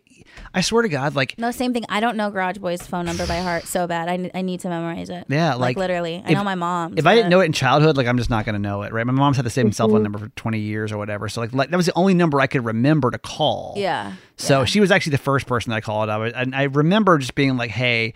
I 0.53 0.61
swear 0.61 0.81
to 0.83 0.89
God, 0.89 1.15
like 1.15 1.35
No, 1.37 1.51
same 1.51 1.73
thing. 1.73 1.85
I 1.89 1.99
don't 1.99 2.17
know 2.17 2.29
Garage 2.31 2.57
Boy's 2.57 2.81
phone 2.81 3.05
number 3.05 3.25
by 3.27 3.37
heart 3.37 3.65
so 3.65 3.87
bad. 3.87 4.09
I, 4.09 4.31
I 4.33 4.41
need 4.41 4.59
to 4.61 4.69
memorize 4.69 5.09
it. 5.09 5.25
Yeah, 5.29 5.53
like, 5.53 5.59
like, 5.59 5.77
literally. 5.77 6.23
I 6.25 6.29
if- 6.29 6.37
know 6.37 6.43
my 6.43 6.55
mom. 6.55 6.97
if 6.97 7.05
I 7.05 7.15
didn't 7.15 7.29
know 7.29 7.41
it 7.41 7.45
in 7.45 7.53
childhood, 7.53 7.97
like 7.97 8.07
I'm 8.07 8.17
just 8.17 8.29
not 8.29 8.45
gonna 8.45 8.59
know 8.59 8.81
it, 8.83 8.93
right? 8.93 9.05
My 9.05 9.13
mom's 9.13 9.37
had 9.37 9.45
the 9.45 9.49
same 9.49 9.71
cell 9.71 9.87
phone 9.87 9.97
mm-hmm. 9.97 10.03
number 10.03 10.19
for 10.19 10.29
20 10.29 10.59
years 10.59 10.91
or 10.91 10.97
whatever. 10.97 11.29
So 11.29 11.41
like, 11.41 11.53
like 11.53 11.69
that 11.69 11.77
was 11.77 11.85
the 11.85 11.97
only 11.97 12.13
number 12.13 12.39
I 12.39 12.47
could 12.47 12.65
remember 12.65 13.11
to 13.11 13.17
call. 13.19 13.73
yeah, 13.77 14.13
So 14.37 14.59
yeah. 14.59 14.65
she 14.65 14.79
was 14.79 14.91
actually 14.91 15.11
the 15.11 15.17
first 15.19 15.47
person 15.47 15.69
that 15.71 15.77
I 15.77 15.81
called. 15.81 16.09
I 16.09 16.17
was, 16.17 16.33
and 16.33 16.55
I 16.55 16.63
remember 16.63 17.17
just 17.17 17.35
being 17.35 17.57
like, 17.57 17.71
"Hey, 17.71 18.13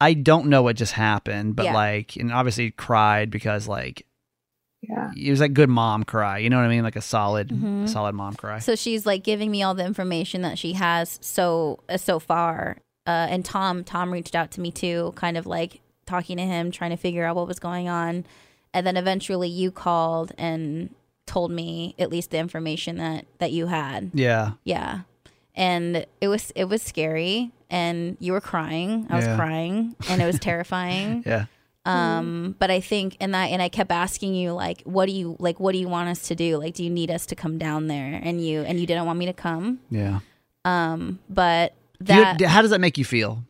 I 0.00 0.14
don't 0.14 0.46
know 0.46 0.62
what 0.62 0.76
just 0.76 0.92
happened," 0.92 1.56
but 1.56 1.66
Yeah. 1.66 1.74
like, 1.74 2.16
and 2.16 2.32
obviously 2.32 2.70
cried 2.70 3.30
because 3.30 3.66
like 3.68 4.06
Yeah. 4.88 5.10
it 5.16 5.30
was 5.30 5.40
like 5.40 5.52
good 5.54 5.68
mom 5.68 6.04
cry. 6.04 6.38
You 6.38 6.50
know 6.50 6.56
what 6.56 6.64
I 6.64 6.68
mean? 6.68 6.82
Like 6.84 6.96
a 6.96 7.00
solid, 7.02 7.48
Mhm. 7.48 7.84
a 7.84 7.88
solid 7.88 8.14
mom 8.14 8.34
cry. 8.34 8.58
So 8.60 8.74
she's 8.76 9.04
like 9.06 9.22
giving 9.24 9.50
me 9.50 9.62
all 9.62 9.74
the 9.74 9.84
information 9.84 10.42
that 10.42 10.58
she 10.58 10.74
has 10.74 11.18
so 11.22 11.80
uh, 11.88 11.96
so 11.96 12.18
far. 12.18 12.78
Uh, 13.06 13.26
and 13.30 13.44
Tom 13.44 13.84
Tom 13.84 14.12
reached 14.12 14.34
out 14.34 14.50
to 14.52 14.60
me 14.60 14.70
too, 14.70 15.12
kind 15.16 15.36
of 15.36 15.46
like 15.46 15.80
talking 16.06 16.36
to 16.36 16.42
him, 16.44 16.70
trying 16.70 16.90
to 16.90 16.96
figure 16.96 17.24
out 17.24 17.36
what 17.36 17.46
was 17.48 17.58
going 17.58 17.88
on. 17.88 18.24
And 18.74 18.86
then 18.86 18.96
eventually 18.96 19.48
you 19.48 19.70
called 19.70 20.32
and 20.38 20.90
told 21.26 21.50
me 21.50 21.94
at 21.98 22.10
least 22.10 22.30
the 22.30 22.38
information 22.38 22.96
that 22.96 23.24
that 23.38 23.52
you 23.52 23.66
had. 23.66 24.10
yeah. 24.14 24.52
Yeah. 24.64 25.00
And 25.54 26.04
it 26.20 26.28
was 26.28 26.50
it 26.54 26.66
was 26.66 26.82
scary 26.82 27.50
and 27.70 28.16
you 28.20 28.32
were 28.32 28.40
crying. 28.40 29.06
I 29.10 29.16
was 29.16 29.26
Yeah. 29.26 29.36
crying 29.36 29.96
and 30.08 30.20
it 30.22 30.26
was 30.26 30.38
terrifying. 30.38 31.22
Yeah. 31.26 31.46
Um, 31.86 32.56
but 32.58 32.70
I 32.70 32.80
think 32.80 33.16
and 33.20 33.36
I 33.36 33.46
and 33.46 33.62
I 33.62 33.68
kept 33.68 33.90
asking 33.90 34.34
you 34.34 34.52
like 34.52 34.82
what 34.82 35.06
do 35.06 35.12
you 35.12 35.36
like 35.38 35.60
what 35.60 35.72
do 35.72 35.78
you 35.78 35.88
want 35.88 36.08
us 36.08 36.26
to 36.28 36.34
do? 36.34 36.58
Like 36.58 36.74
do 36.74 36.82
you 36.84 36.90
need 36.90 37.10
us 37.10 37.26
to 37.26 37.34
come 37.34 37.58
down 37.58 37.86
there? 37.86 38.20
And 38.22 38.44
you 38.44 38.62
and 38.62 38.80
you 38.80 38.86
didn't 38.86 39.06
want 39.06 39.18
me 39.18 39.26
to 39.26 39.32
come. 39.32 39.80
Yeah. 39.90 40.20
Um, 40.64 41.20
but 41.28 41.74
Do 42.02 42.14
you- 42.14 42.20
that 42.20 42.40
how 42.42 42.62
does 42.62 42.70
that 42.70 42.80
make 42.80 42.98
you 42.98 43.04
feel? 43.04 43.44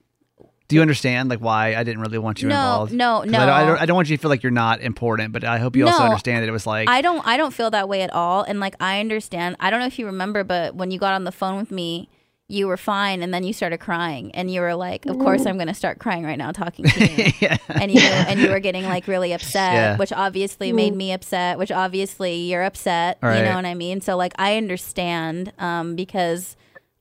Do 0.69 0.75
you 0.75 0.83
understand 0.83 1.31
like 1.31 1.39
why 1.39 1.77
I 1.77 1.85
didn't 1.85 2.01
really 2.01 2.19
want 2.19 2.43
you 2.43 2.49
no, 2.49 2.57
involved? 2.57 2.93
No, 2.93 3.23
no. 3.23 3.39
I 3.39 3.47
don't, 3.47 3.55
I 3.55 3.65
don't. 3.65 3.81
I 3.83 3.87
don't 3.87 3.95
want 3.95 4.11
you 4.11 4.17
to 4.17 4.21
feel 4.21 4.31
like 4.31 4.43
you're 4.43 4.51
not 4.51 4.81
important, 4.81 5.33
but 5.33 5.45
I 5.45 5.59
hope 5.59 5.77
you 5.77 5.87
also 5.87 6.03
understand 6.03 6.43
that 6.43 6.49
it 6.49 6.53
was 6.53 6.67
like 6.67 6.89
I 6.91 7.03
don't 7.03 7.25
I 7.25 7.37
don't 7.37 7.55
feel 7.55 7.71
that 7.71 7.89
way 7.89 8.03
at 8.03 8.13
all. 8.13 8.43
And 8.43 8.59
like 8.59 8.75
I 8.81 8.99
understand. 8.99 9.57
I 9.61 9.71
don't 9.71 9.79
know 9.79 9.87
if 9.87 9.97
you 9.99 10.07
remember, 10.07 10.43
but 10.43 10.75
when 10.75 10.91
you 10.91 10.99
got 10.99 11.15
on 11.15 11.23
the 11.23 11.31
phone 11.31 11.57
with 11.57 11.71
me, 11.71 12.09
you 12.49 12.69
were 12.69 12.77
fine 12.77 13.23
and 13.25 13.35
then 13.35 13.43
you 13.43 13.53
started 13.53 13.79
crying 13.79 14.31
and 14.33 14.49
you 14.51 14.61
were 14.61 14.75
like, 14.77 15.05
Of 15.07 15.19
course 15.19 15.47
I'm 15.47 15.59
gonna 15.59 15.75
start 15.75 15.99
crying 15.99 16.25
right 16.25 16.39
now 16.39 16.53
talking 16.53 16.85
to 16.85 17.05
you. 17.07 17.33
yeah. 17.41 17.57
and 17.69 17.91
you 17.91 18.01
and 18.01 18.39
you 18.39 18.51
were 18.51 18.61
getting 18.61 18.85
like 18.85 19.09
really 19.09 19.33
upset, 19.33 19.73
Yeah. 19.75 19.97
which 19.97 20.13
obviously 20.13 20.73
made 20.73 20.95
me 20.95 21.13
upset, 21.13 21.59
which 21.59 21.73
obviously 21.73 22.35
you're 22.37 22.63
upset. 22.63 23.19
Right. 23.21 23.39
You 23.39 23.45
know 23.45 23.57
what 23.57 23.67
I 23.67 23.75
mean? 23.75 24.01
So 24.01 24.17
like 24.17 24.33
I 24.39 24.57
understand 24.57 25.53
um, 25.59 25.97
because 25.97 26.55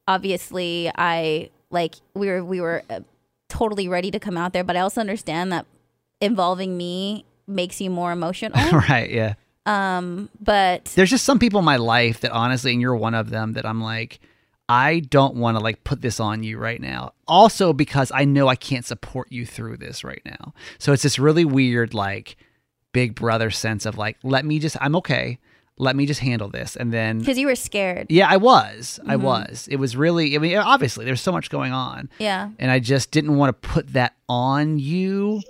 obviously 0.08 0.92
I 0.96 1.50
like 1.70 1.96
we 2.16 2.28
were 2.28 2.44
we 2.44 2.60
were 2.60 2.84
uh, 2.90 3.02
totally 3.50 3.88
ready 3.88 4.10
to 4.12 4.20
come 4.20 4.38
out 4.38 4.54
there, 4.54 4.64
but 4.64 4.76
I 4.76 4.80
also 4.80 5.00
understand 5.02 5.52
that 5.52 5.66
involving 6.22 6.76
me 6.78 7.26
makes 7.48 7.80
you 7.80 7.90
more 7.92 8.12
emotional. 8.12 8.58
right. 8.90 9.10
Yeah. 9.12 9.36
um, 9.68 10.30
but 10.42 10.86
There's 10.96 11.10
just 11.12 11.26
some 11.26 11.38
people 11.38 11.60
in 11.60 11.66
my 11.66 11.78
life 11.78 12.22
that 12.22 12.32
honestly, 12.32 12.72
and 12.72 12.82
you're 12.82 12.96
one 12.96 13.14
of 13.14 13.30
them, 13.30 13.54
that 13.54 13.66
I'm 13.66 13.82
like, 13.82 14.20
I 14.68 15.00
don't 15.02 15.36
want 15.36 15.58
to 15.58 15.64
like 15.64 15.84
put 15.84 16.02
this 16.02 16.20
on 16.20 16.42
you 16.44 16.58
right 16.58 16.82
now. 16.82 17.14
Also 17.28 17.72
because 17.74 18.12
I 18.14 18.26
know 18.26 18.48
I 18.48 18.56
can't 18.56 18.86
support 18.86 19.32
you 19.32 19.46
through 19.46 19.78
this 19.78 20.04
right 20.04 20.22
now. 20.26 20.54
So 20.80 20.92
it's 20.94 21.04
this 21.04 21.20
really 21.20 21.46
weird 21.46 21.94
like 21.94 22.36
big 22.94 23.14
brother 23.16 23.52
sense 23.52 23.86
of 23.86 23.98
like, 23.98 24.18
let 24.24 24.46
me 24.46 24.58
just. 24.60 24.78
I'm 24.82 24.96
okay. 24.98 25.38
Let 25.78 25.98
me 25.98 26.06
just 26.06 26.22
handle 26.22 26.48
this, 26.48 26.78
and 26.78 26.94
then 26.94 27.20
because 27.20 27.38
you 27.38 27.48
were 27.48 27.56
scared. 27.56 28.08
Yeah, 28.10 28.28
I 28.30 28.38
was. 28.38 28.98
I 29.06 29.18
Mhm. 29.18 29.22
was. 29.24 29.68
It 29.70 29.76
was 29.76 29.98
really. 29.98 30.34
I 30.34 30.40
mean, 30.40 30.56
obviously, 30.56 31.04
there's 31.04 31.20
so 31.20 31.34
much 31.34 31.50
going 31.50 31.74
on, 31.74 32.10
Yeah. 32.18 32.52
and 32.60 32.72
I 32.72 32.80
just 32.80 33.12
didn't 33.12 33.36
want 33.36 33.50
to 33.62 33.68
put 33.68 33.92
that 33.92 34.14
on 34.30 34.80
you. 34.80 35.42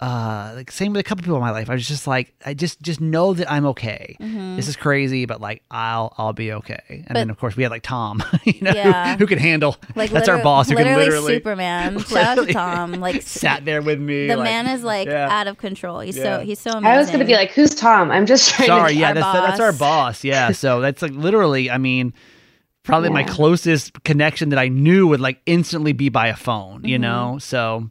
Uh, 0.00 0.52
like 0.56 0.70
same 0.72 0.92
with 0.92 1.00
a 1.00 1.02
couple 1.02 1.22
people 1.22 1.36
in 1.36 1.42
my 1.42 1.50
life. 1.50 1.68
I 1.68 1.74
was 1.74 1.86
just 1.86 2.06
like, 2.06 2.32
I 2.46 2.54
just 2.54 2.80
just 2.80 3.02
know 3.02 3.34
that 3.34 3.52
I'm 3.52 3.66
okay. 3.66 4.16
Mhm. 4.18 4.56
This 4.56 4.66
is 4.66 4.74
crazy, 4.74 5.26
but 5.26 5.42
like 5.42 5.62
I'll 5.70 6.14
I'll 6.16 6.32
be 6.32 6.52
okay. 6.52 6.80
And 6.88 7.04
But- 7.08 7.14
then 7.14 7.28
of 7.28 7.38
course 7.38 7.54
we 7.54 7.62
had 7.64 7.70
like 7.70 7.82
Tom, 7.82 8.22
you 8.44 8.62
know, 8.62 8.72
Yeah. 8.74 9.12
who, 9.12 9.18
who 9.18 9.26
could 9.26 9.38
handle. 9.38 9.76
Like 9.94 10.08
that's 10.10 10.26
our 10.28 10.42
boss 10.42 10.70
who 10.70 10.76
can 10.76 10.86
literally 10.86 11.04
literally 11.10 11.34
Superman. 11.34 11.98
Shout 12.06 12.38
out 12.38 12.46
to 12.46 12.52
Tom. 12.52 12.92
Like 12.94 13.20
sat 13.40 13.66
there 13.66 13.82
with 13.82 14.00
me. 14.00 14.26
the 14.28 14.36
like- 14.38 14.44
man 14.44 14.68
is 14.68 14.82
like 14.82 15.06
yeah. 15.06 15.28
out 15.30 15.46
of 15.48 15.58
control. 15.58 16.00
He's 16.00 16.16
Yeah. 16.16 16.38
so 16.38 16.44
he's 16.46 16.58
so 16.58 16.70
amazing. 16.70 16.86
I 16.86 16.96
was 16.96 17.10
gonna 17.10 17.26
be 17.26 17.34
like, 17.34 17.50
"Who's 17.50 17.74
Tom?" 17.74 18.10
I'm 18.10 18.24
just 18.24 18.48
trying 18.54 18.68
Sorry, 18.68 18.94
to. 18.94 18.98
yeah, 18.98 19.08
our 19.08 19.14
that's 19.14 19.32
that's 19.48 19.60
our 19.60 19.72
boss. 19.72 19.78
boss. 19.80 20.24
Yeah, 20.24 20.52
so 20.52 20.80
that's 20.80 21.02
like 21.02 21.12
literally. 21.12 21.70
I 21.70 21.76
mean, 21.76 22.14
probably 22.84 23.10
my 23.10 23.24
closest 23.24 24.02
connection 24.04 24.48
that 24.48 24.58
I 24.58 24.68
knew 24.68 25.06
would 25.08 25.20
like 25.20 25.40
instantly 25.44 25.92
be 25.92 26.08
by 26.08 26.28
a 26.28 26.36
phone. 26.36 26.84
You 26.84 26.96
Mhm. 26.96 27.00
know, 27.02 27.38
so 27.38 27.90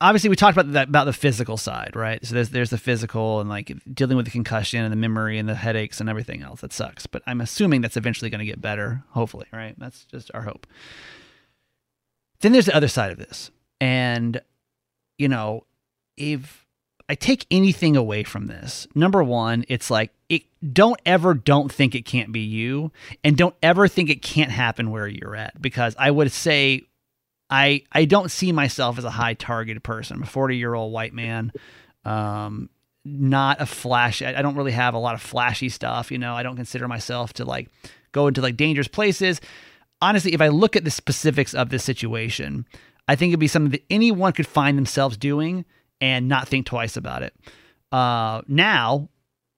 Obviously, 0.00 0.28
we 0.28 0.36
talked 0.36 0.58
about 0.58 0.72
that 0.72 0.88
about 0.88 1.04
the 1.04 1.12
physical 1.12 1.56
side, 1.56 1.96
right? 1.96 2.24
So 2.24 2.34
there's 2.34 2.50
there's 2.50 2.70
the 2.70 2.78
physical 2.78 3.40
and 3.40 3.48
like 3.48 3.72
dealing 3.92 4.16
with 4.16 4.26
the 4.26 4.32
concussion 4.32 4.82
and 4.82 4.92
the 4.92 4.96
memory 4.96 5.38
and 5.38 5.48
the 5.48 5.54
headaches 5.54 6.00
and 6.00 6.08
everything 6.10 6.42
else. 6.42 6.60
That 6.60 6.72
sucks, 6.72 7.06
but 7.06 7.22
I'm 7.26 7.40
assuming 7.40 7.80
that's 7.80 7.96
eventually 7.96 8.30
going 8.30 8.40
to 8.40 8.44
get 8.44 8.60
better. 8.60 9.04
Hopefully, 9.10 9.46
right? 9.52 9.74
That's 9.78 10.04
just 10.04 10.30
our 10.34 10.42
hope. 10.42 10.66
Then 12.40 12.52
there's 12.52 12.66
the 12.66 12.76
other 12.76 12.88
side 12.88 13.10
of 13.10 13.18
this, 13.18 13.50
and 13.80 14.42
you 15.18 15.28
know, 15.28 15.64
if 16.18 16.66
I 17.08 17.14
take 17.14 17.46
anything 17.50 17.96
away 17.96 18.24
from 18.24 18.48
this, 18.48 18.86
number 18.94 19.22
one, 19.22 19.64
it's 19.68 19.90
like 19.90 20.12
it. 20.28 20.42
Don't 20.72 21.00
ever 21.06 21.34
don't 21.34 21.72
think 21.72 21.94
it 21.94 22.04
can't 22.04 22.32
be 22.32 22.40
you, 22.40 22.92
and 23.24 23.36
don't 23.36 23.54
ever 23.62 23.88
think 23.88 24.10
it 24.10 24.20
can't 24.20 24.50
happen 24.50 24.90
where 24.90 25.06
you're 25.06 25.36
at. 25.36 25.60
Because 25.62 25.94
I 25.98 26.10
would 26.10 26.32
say, 26.32 26.82
I 27.50 27.82
I 27.92 28.04
don't 28.04 28.30
see 28.30 28.52
myself 28.52 28.98
as 28.98 29.04
a 29.04 29.10
high 29.10 29.34
targeted 29.34 29.82
person. 29.82 30.16
I'm 30.16 30.22
a 30.22 30.26
40 30.26 30.56
year 30.56 30.74
old 30.74 30.92
white 30.92 31.14
man, 31.14 31.52
um, 32.04 32.70
not 33.04 33.60
a 33.60 33.66
flash. 33.66 34.22
I, 34.22 34.34
I 34.36 34.42
don't 34.42 34.56
really 34.56 34.72
have 34.72 34.94
a 34.94 34.98
lot 34.98 35.14
of 35.14 35.22
flashy 35.22 35.68
stuff. 35.68 36.10
You 36.10 36.18
know, 36.18 36.34
I 36.34 36.42
don't 36.42 36.56
consider 36.56 36.88
myself 36.88 37.32
to 37.34 37.44
like 37.44 37.68
go 38.12 38.26
into 38.26 38.40
like 38.40 38.56
dangerous 38.56 38.88
places. 38.88 39.40
Honestly, 40.02 40.34
if 40.34 40.40
I 40.40 40.48
look 40.48 40.76
at 40.76 40.84
the 40.84 40.90
specifics 40.90 41.54
of 41.54 41.70
this 41.70 41.84
situation, 41.84 42.66
I 43.08 43.16
think 43.16 43.30
it'd 43.30 43.40
be 43.40 43.48
something 43.48 43.70
that 43.70 43.84
anyone 43.88 44.32
could 44.32 44.46
find 44.46 44.76
themselves 44.76 45.16
doing 45.16 45.64
and 46.00 46.28
not 46.28 46.48
think 46.48 46.66
twice 46.66 46.96
about 46.96 47.22
it. 47.22 47.34
Uh, 47.92 48.42
now, 48.48 49.08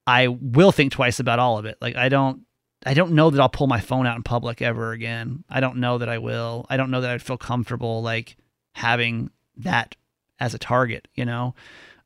I 0.07 0.29
will 0.29 0.73
think 0.73 0.93
twice 0.93 1.19
about 1.19 1.39
all 1.39 1.59
of 1.59 1.65
it. 1.65 1.77
Like 1.81 1.97
I 1.97 2.09
don't, 2.09 2.43
I 2.87 2.95
don't 2.95 3.13
know 3.13 3.31
that 3.31 3.41
I'll 3.41 3.49
pull 3.49 3.67
my 3.67 3.81
phone 3.81 4.07
out 4.07 4.17
in 4.17 4.23
public 4.23 4.63
ever 4.63 4.93
again. 4.93 5.45
I 5.51 5.61
don't 5.61 5.79
know 5.79 5.99
that 5.99 6.09
I 6.09 6.19
will. 6.19 6.67
I 6.69 6.77
don't 6.77 6.91
know 6.91 7.01
that 7.01 7.11
I'd 7.11 7.23
feel 7.23 7.37
comfortable 7.39 8.03
like 8.03 8.37
having 8.73 9.31
that 9.57 9.97
as 10.39 10.55
a 10.55 10.59
target. 10.59 11.09
You 11.15 11.25
know, 11.25 11.55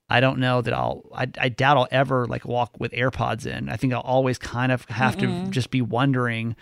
I 0.09 0.21
don't 0.21 0.39
know 0.39 0.63
that 0.63 0.73
I'll. 0.73 1.05
I, 1.15 1.29
I 1.39 1.49
doubt 1.51 1.77
I'll 1.77 1.89
ever 1.91 2.27
like 2.27 2.45
walk 2.45 2.73
with 2.79 2.93
AirPods 2.93 3.47
in. 3.47 3.69
I 3.69 3.77
think 3.77 3.93
I'll 3.93 4.01
always 4.01 4.39
kind 4.39 4.73
of 4.73 4.85
have 4.87 5.17
to 5.19 5.27
Mm-mm. 5.27 5.51
just 5.51 5.71
be 5.71 5.83
wondering 5.83 6.57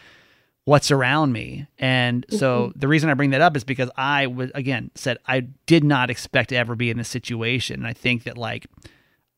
what's 0.65 0.91
around 0.91 1.33
me. 1.33 1.67
And 1.79 2.27
so 2.29 2.73
the 2.77 2.87
reason 2.87 3.11
I 3.11 3.15
bring 3.15 3.31
that 3.31 3.41
up 3.41 3.57
is 3.57 3.65
because 3.65 3.91
I 3.97 4.27
was 4.27 4.51
again 4.55 4.91
said 4.95 5.19
I 5.27 5.41
did 5.67 5.85
not 5.85 6.11
expect 6.11 6.51
to 6.51 6.57
ever 6.57 6.77
be 6.77 6.91
in 6.91 6.99
this 6.99 7.09
situation. 7.09 7.81
And 7.81 7.87
I 7.87 7.93
think 7.93 8.25
that 8.25 8.37
like 8.37 8.67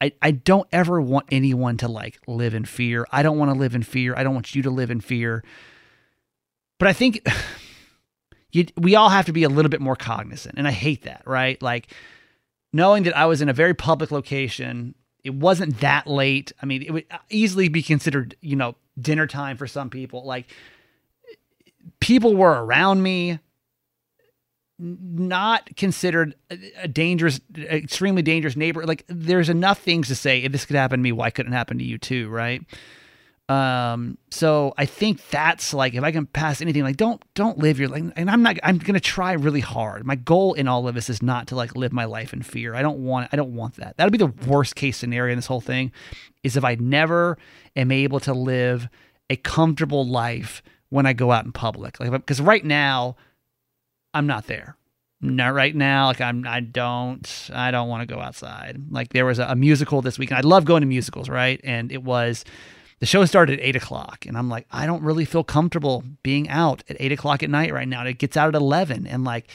I, 0.03 0.11
I 0.21 0.33
don't 0.33 0.67
ever 0.73 1.01
want 1.01 1.27
anyone 1.31 1.77
to 1.77 1.87
like 1.87 2.19
live 2.27 2.55
in 2.55 2.65
fear. 2.65 3.07
I 3.13 3.23
don't 3.23 3.39
want 3.39 3.53
to 3.53 3.57
live 3.57 3.77
in 3.77 3.85
fear. 3.85 4.17
I 4.17 4.25
don't 4.25 4.35
want 4.35 4.53
you 4.53 4.63
to 4.63 4.71
live 4.71 4.91
in 4.91 5.01
fear. 5.01 5.45
But 6.81 6.89
I 6.89 6.93
think 6.93 7.25
you 8.51 8.67
we 8.77 8.97
all 8.97 9.11
have 9.11 9.27
to 9.27 9.33
be 9.33 9.45
a 9.45 9.49
little 9.49 9.69
bit 9.69 9.81
more 9.81 9.95
cognizant. 9.95 10.57
And 10.59 10.67
I 10.67 10.73
hate 10.73 11.05
that, 11.05 11.23
right? 11.25 11.63
Like 11.63 11.87
knowing 12.73 13.05
that 13.05 13.17
I 13.17 13.27
was 13.27 13.41
in 13.43 13.49
a 13.49 13.53
very 13.53 13.75
public 13.75 14.11
location, 14.11 14.97
it 15.23 15.35
wasn't 15.35 15.79
that 15.79 16.09
late. 16.09 16.51
I 16.61 16.67
mean, 16.67 16.83
it 16.83 16.91
would 16.91 17.05
uh, 17.09 17.19
easily 17.31 17.69
be 17.69 17.81
considered, 17.81 18.35
you 18.41 18.57
know, 18.57 18.75
dinner 19.01 19.29
time 19.29 19.57
for 19.57 19.69
some 19.69 19.89
people. 19.89 20.25
Like 20.25 20.53
people 22.01 22.35
were 22.35 22.65
around 22.65 23.05
me 23.05 23.39
not 24.83 25.77
considered 25.77 26.35
a- 26.51 26.89
dangerous 26.89 27.41
extremely 27.57 28.23
dangerous 28.23 28.57
neighbor. 28.57 28.85
Like 28.85 29.05
there's 29.07 29.49
enough 29.49 29.79
things 29.79 30.09
to 30.09 30.15
say 30.15 30.43
if 30.43 30.53
this 30.53 30.65
could 30.65 30.77
happen 30.77 30.99
to 30.99 31.03
me 31.03 31.13
why 31.13 31.31
couldn't 31.31 31.53
it 31.53 31.57
happen 31.57 31.79
to 31.79 31.85
you 31.85 31.99
too? 31.99 32.29
Right? 32.29 32.63
Um 33.49 34.19
so 34.31 34.73
i 34.79 34.87
think 34.87 35.21
that's 35.29 35.75
like 35.75 35.95
if 35.95 36.03
i 36.03 36.11
can 36.11 36.27
pass 36.27 36.61
anything 36.61 36.85
like 36.85 36.97
don't 36.97 37.23
don't 37.35 37.59
live 37.59 37.79
your 37.79 37.89
like 37.89 38.05
and 38.17 38.31
i'm 38.31 38.43
not 38.43 38.57
i'm 38.63 38.79
gonna 38.79 39.01
try 39.01 39.33
really 39.33 39.61
hard. 39.61 40.05
My 40.07 40.15
goal 40.15 40.55
in 40.55 40.69
all 40.69 40.89
of 40.89 40.95
this 40.95 41.11
is 41.11 41.23
not 41.23 41.49
to 41.49 41.57
like 41.57 41.77
live 41.77 41.93
my 41.93 42.05
life 42.05 42.33
in 42.33 42.43
fear. 42.43 42.75
I 42.75 42.83
don't 42.83 42.99
want 43.01 43.29
i 43.33 43.37
don't 43.37 43.55
want 43.55 43.77
that. 43.77 43.97
That'll 43.97 44.11
be 44.11 44.19
the 44.19 44.35
worst 44.47 44.75
case 44.75 44.97
scenario 44.97 45.33
in 45.33 45.39
this 45.39 45.47
whole 45.47 45.61
thing 45.61 45.93
is 46.43 46.57
if 46.57 46.65
i 46.65 46.77
never 46.77 47.37
am 47.77 47.93
able 47.93 48.21
to 48.21 48.33
live 48.33 48.89
a 49.29 49.37
comfortable 49.37 50.07
life 50.07 50.63
when 50.89 51.05
i 51.05 51.13
go 51.13 51.31
out 51.31 51.45
in 51.45 51.53
public. 51.53 52.01
Like 52.01 52.11
because 52.13 52.41
right 52.41 52.65
now 52.65 53.17
i'm 54.15 54.27
not 54.27 54.47
there. 54.47 54.77
Not 55.21 55.55
right 55.55 55.75
now. 55.75 56.07
Like 56.07 56.21
i'm 56.21 56.47
i 56.47 56.61
don't 56.61 57.51
i 57.53 57.71
don't 57.71 57.89
want 57.89 58.07
to 58.07 58.13
go 58.13 58.21
outside. 58.21 58.81
Like 58.91 59.13
there 59.13 59.25
was 59.25 59.39
a, 59.39 59.45
a 59.45 59.57
musical 59.57 60.03
this 60.03 60.19
weekend. 60.19 60.39
I 60.39 60.49
love 60.49 60.65
going 60.65 60.81
to 60.81 60.87
musicals 60.87 61.29
right? 61.29 61.61
And 61.63 61.93
it 61.93 62.03
was 62.03 62.45
the 63.03 63.07
show 63.07 63.25
started 63.25 63.59
at 63.59 63.65
eight 63.65 63.75
o'clock 63.75 64.27
and 64.27 64.39
i'm 64.39 64.49
like 64.49 64.65
i 64.71 64.87
don't 64.87 65.03
really 65.03 65.25
feel 65.25 65.43
comfortable 65.43 66.05
being 66.23 66.49
out 66.49 66.85
at 66.89 66.97
eight 67.01 67.11
o'clock 67.11 67.43
at 67.43 67.51
night 67.51 67.73
right 67.73 67.89
now. 67.89 68.01
And 68.01 68.09
it 68.09 68.19
gets 68.19 68.37
out 68.37 68.55
at 68.55 68.55
11 68.55 69.09
and 69.09 69.25
like 69.25 69.49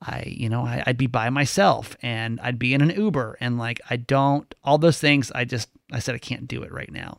i 0.00 0.22
you 0.26 0.48
know 0.48 0.62
I, 0.62 0.84
i'd 0.86 0.96
be 0.96 1.08
by 1.08 1.28
myself 1.30 1.96
and 2.02 2.38
i'd 2.40 2.58
be 2.58 2.72
in 2.72 2.80
an 2.82 2.90
uber 2.90 3.36
and 3.40 3.58
like 3.58 3.80
i 3.90 3.96
don't 3.96 4.52
all 4.62 4.78
those 4.78 5.00
things 5.00 5.32
i 5.34 5.44
just 5.44 5.68
i 5.90 5.98
said 5.98 6.14
i 6.14 6.18
can't 6.18 6.46
do 6.46 6.62
it 6.62 6.72
right 6.72 6.90
now. 6.90 7.18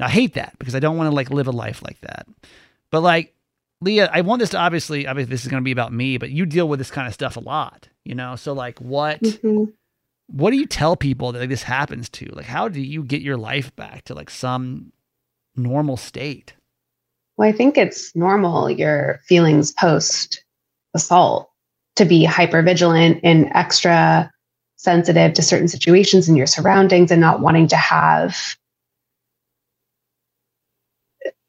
Now 0.00 0.06
i 0.06 0.08
hate 0.10 0.32
that 0.34 0.54
because 0.58 0.74
i 0.74 0.80
don't 0.80 0.96
want 0.96 1.10
to 1.10 1.14
like 1.14 1.30
live 1.30 1.46
a 1.46 1.52
life 1.52 1.82
like 1.82 2.00
that. 2.00 2.26
But 2.90 3.00
like 3.00 3.34
leah 3.82 4.08
i 4.12 4.20
want 4.20 4.40
this 4.40 4.50
to 4.50 4.58
obviously 4.58 5.06
i 5.06 5.12
mean 5.12 5.28
this 5.28 5.42
is 5.42 5.48
going 5.48 5.60
to 5.60 5.64
be 5.64 5.72
about 5.72 5.92
me 5.92 6.16
but 6.18 6.30
you 6.30 6.46
deal 6.46 6.68
with 6.68 6.78
this 6.78 6.90
kind 6.90 7.06
of 7.06 7.14
stuff 7.14 7.36
a 7.36 7.40
lot 7.40 7.88
you 8.04 8.14
know? 8.14 8.36
So 8.36 8.52
like 8.52 8.80
what 8.80 9.20
Mhm. 9.20 9.72
what 10.26 10.50
do 10.50 10.56
you 10.56 10.66
tell 10.66 10.96
people 10.96 11.32
that 11.32 11.40
like, 11.40 11.48
this 11.48 11.62
happens 11.62 12.08
to? 12.10 12.26
Like 12.26 12.46
how 12.46 12.68
do 12.68 12.80
you 12.80 13.04
get 13.04 13.22
your 13.22 13.36
life 13.36 13.74
back 13.76 14.04
to 14.04 14.14
like 14.14 14.30
some 14.30 14.92
normal 15.56 15.96
state? 15.96 16.54
Well, 17.36 17.48
I 17.48 17.52
think 17.52 17.78
it's 17.78 18.14
normal 18.14 18.70
your 18.70 19.20
feelings 19.26 19.72
post 19.72 20.44
assault 20.94 21.50
to 21.96 22.04
be 22.04 22.24
hyper 22.24 22.62
vigilant 22.62 23.20
and 23.22 23.50
extra 23.54 24.30
sensitive 24.76 25.34
to 25.34 25.42
certain 25.42 25.68
situations 25.68 26.28
in 26.28 26.36
your 26.36 26.46
surroundings 26.46 27.10
and 27.10 27.20
not 27.20 27.40
wanting 27.40 27.68
to 27.68 27.76
have 27.76 28.56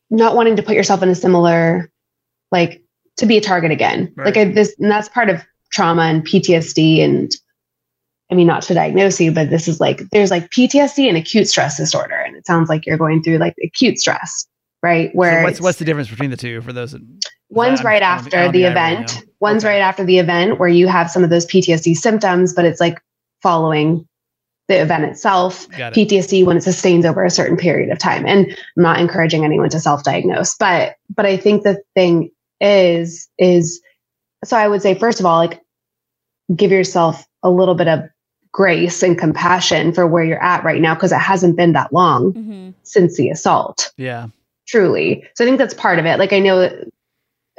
not 0.10 0.36
wanting 0.36 0.58
to 0.58 0.64
put 0.64 0.76
yourself 0.76 1.02
in 1.02 1.10
a 1.10 1.16
similar 1.16 1.90
like 2.54 2.82
to 3.18 3.26
be 3.26 3.36
a 3.38 3.42
target 3.42 3.72
again 3.72 4.14
Right. 4.16 4.28
like 4.28 4.38
I, 4.38 4.46
this 4.46 4.74
and 4.80 4.90
that's 4.90 5.10
part 5.10 5.30
of 5.30 5.44
trauma 5.72 6.04
and 6.04 6.26
ptsd 6.26 7.04
and 7.04 7.32
i 8.32 8.36
mean 8.36 8.48
not 8.48 8.62
to 8.64 8.74
diagnose 8.74 9.20
you 9.20 9.32
but 9.32 9.50
this 9.50 9.68
is 9.68 9.80
like 9.82 10.02
there's 10.12 10.32
like 10.32 10.50
ptsd 10.52 11.08
and 11.10 11.18
acute 11.18 11.48
stress 11.50 11.76
disorder 11.78 12.16
and 12.16 12.36
it 12.38 12.48
sounds 12.48 12.70
like 12.70 12.86
you're 12.86 12.98
going 12.98 13.22
through 13.22 13.38
like 13.40 13.56
acute 13.64 14.00
stress 14.00 14.48
right 14.82 15.10
So 15.12 15.18
where 15.18 15.44
what's 15.44 15.60
what's 15.60 15.80
the 15.80 15.86
difference 15.86 16.10
between 16.10 16.30
the 16.30 16.38
two 16.38 16.62
for 16.62 16.72
those 16.72 16.92
that, 16.94 17.02
One's 17.50 17.84
right 17.84 18.02
I 18.02 18.16
don't 18.16 18.24
think- 18.24 18.34
I 18.34 18.38
after 18.46 18.52
the 18.52 18.64
really 18.64 18.72
event. 18.72 19.26
One's 19.40 19.64
Okay. 19.64 19.74
right 19.76 19.82
after 19.82 20.04
the 20.04 20.18
event 20.18 20.60
where 20.60 20.70
you 20.70 20.88
have 20.88 21.12
some 21.12 21.24
of 21.24 21.30
those 21.30 21.46
PTSD 21.46 21.96
symptoms, 21.96 22.52
but 22.52 22.66
it's 22.66 22.80
like 22.82 23.00
following 23.44 24.08
the 24.70 24.82
event 24.82 25.04
itself. 25.06 25.68
it 25.78 25.94
PTSD 25.94 26.46
when 26.46 26.58
it 26.58 26.64
sustains 26.64 27.06
over 27.06 27.24
a 27.24 27.30
certain 27.30 27.56
period 27.56 27.92
of 27.92 28.00
time. 28.00 28.26
And 28.26 28.48
I'm 28.76 28.84
not 28.84 29.00
encouraging 29.00 29.46
anyone 29.46 29.70
to 29.70 29.80
self-diagnose, 29.80 30.56
but 30.56 30.96
but 31.16 31.28
I 31.28 31.38
think 31.38 31.62
the 31.62 31.80
thing 31.94 32.32
is 32.64 33.30
is 33.38 33.82
so 34.44 34.58
I 34.58 34.68
would 34.68 34.82
say 34.82 34.96
first 34.96 35.20
of 35.20 35.26
all, 35.26 35.38
like 35.38 35.62
give 36.56 36.72
yourself 36.72 37.26
a 37.44 37.50
little 37.50 37.76
bit 37.76 37.88
of 37.88 38.02
grace 38.52 39.02
and 39.04 39.18
compassion 39.18 39.94
for 39.94 40.06
where 40.06 40.24
you're 40.24 40.44
at 40.44 40.64
right 40.64 40.82
now 40.82 40.94
because 40.94 41.12
it 41.12 41.18
hasn't 41.18 41.56
been 41.56 41.74
that 41.74 41.92
long 41.92 42.32
hmm 42.32 42.70
since 42.84 43.18
the 43.18 43.30
assault 43.30 43.92
yeah 43.98 44.28
truly. 44.68 45.24
So 45.36 45.44
I 45.44 45.48
think 45.48 45.58
that's 45.58 45.74
part 45.74 46.00
of 46.00 46.06
it. 46.06 46.20
Like 46.20 46.34
I 46.34 46.40
know 46.40 46.70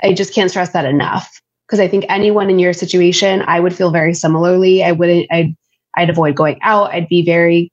I 0.03 0.13
just 0.13 0.35
can't 0.35 0.51
stress 0.51 0.71
that 0.71 0.85
enough 0.85 1.41
because 1.67 1.81
I 1.81 1.89
think 1.89 2.05
anyone 2.09 2.51
in 2.51 2.59
your 2.59 2.73
situation, 2.73 3.43
I 3.47 3.61
would 3.61 3.75
feel 3.75 3.91
very 3.91 4.15
similarly. 4.15 4.83
I 4.83 4.93
wouldn't 4.93 5.27
I'd 5.31 5.57
I'd 5.97 6.11
avoid 6.11 6.37
going 6.37 6.59
out. 6.63 6.93
I'd 6.93 7.09
be 7.09 7.25
very 7.25 7.71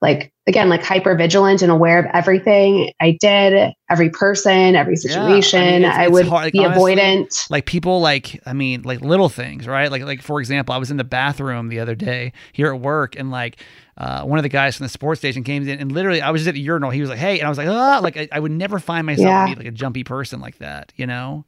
like 0.00 0.32
again 0.48 0.68
like 0.68 0.82
hyper 0.82 1.14
vigilant 1.14 1.62
and 1.62 1.70
aware 1.70 1.98
of 2.00 2.06
everything 2.14 2.90
I 3.00 3.16
did, 3.20 3.72
every 3.88 4.10
person, 4.10 4.74
every 4.74 4.96
Yeah, 5.04 5.22
I 5.22 5.28
mean, 5.28 5.42
situation. 5.42 5.82
it's- 5.84 5.96
I, 5.96 6.02
it's 6.04 6.12
would 6.12 6.26
hard, 6.26 6.44
like, 6.46 6.52
be 6.54 6.64
honestly, 6.64 6.96
avoidant. 6.96 7.50
like 7.50 7.66
people 7.66 8.00
like 8.00 8.40
i 8.46 8.52
mean 8.52 8.82
like 8.82 9.00
little 9.00 9.28
things 9.28 9.66
right 9.68 9.90
like 9.92 10.02
like 10.02 10.22
for 10.22 10.40
example 10.40 10.74
i 10.74 10.78
was 10.78 10.90
in 10.90 10.96
the 10.96 11.04
bathroom 11.04 11.68
the 11.68 11.78
other 11.78 11.94
day 11.94 12.32
here 12.52 12.72
at 12.74 12.80
work 12.80 13.14
and 13.16 13.30
like 13.30 13.60
uh, 13.98 14.22
one 14.22 14.38
of 14.38 14.42
the 14.44 14.48
guys 14.48 14.76
from 14.76 14.84
the 14.84 14.88
sports 14.90 15.20
station 15.20 15.42
came 15.44 15.68
in 15.68 15.78
and 15.80 15.92
literally 15.92 16.22
i 16.22 16.30
was 16.30 16.40
just 16.42 16.48
at 16.48 16.54
the 16.54 16.60
urinal 16.60 16.90
he 16.90 17.00
was 17.00 17.10
like 17.10 17.18
hey 17.18 17.38
and 17.38 17.46
i 17.46 17.48
was 17.48 17.58
like 17.58 17.68
ah 17.68 18.00
like 18.02 18.16
i, 18.16 18.28
I 18.32 18.40
would 18.40 18.52
never 18.52 18.78
find 18.78 19.04
myself 19.06 19.26
Yeah. 19.26 19.46
be 19.46 19.54
like 19.56 19.66
a 19.66 19.70
jumpy 19.72 20.02
person 20.04 20.40
like 20.40 20.58
that 20.58 20.92
you 20.96 21.06
know 21.06 21.44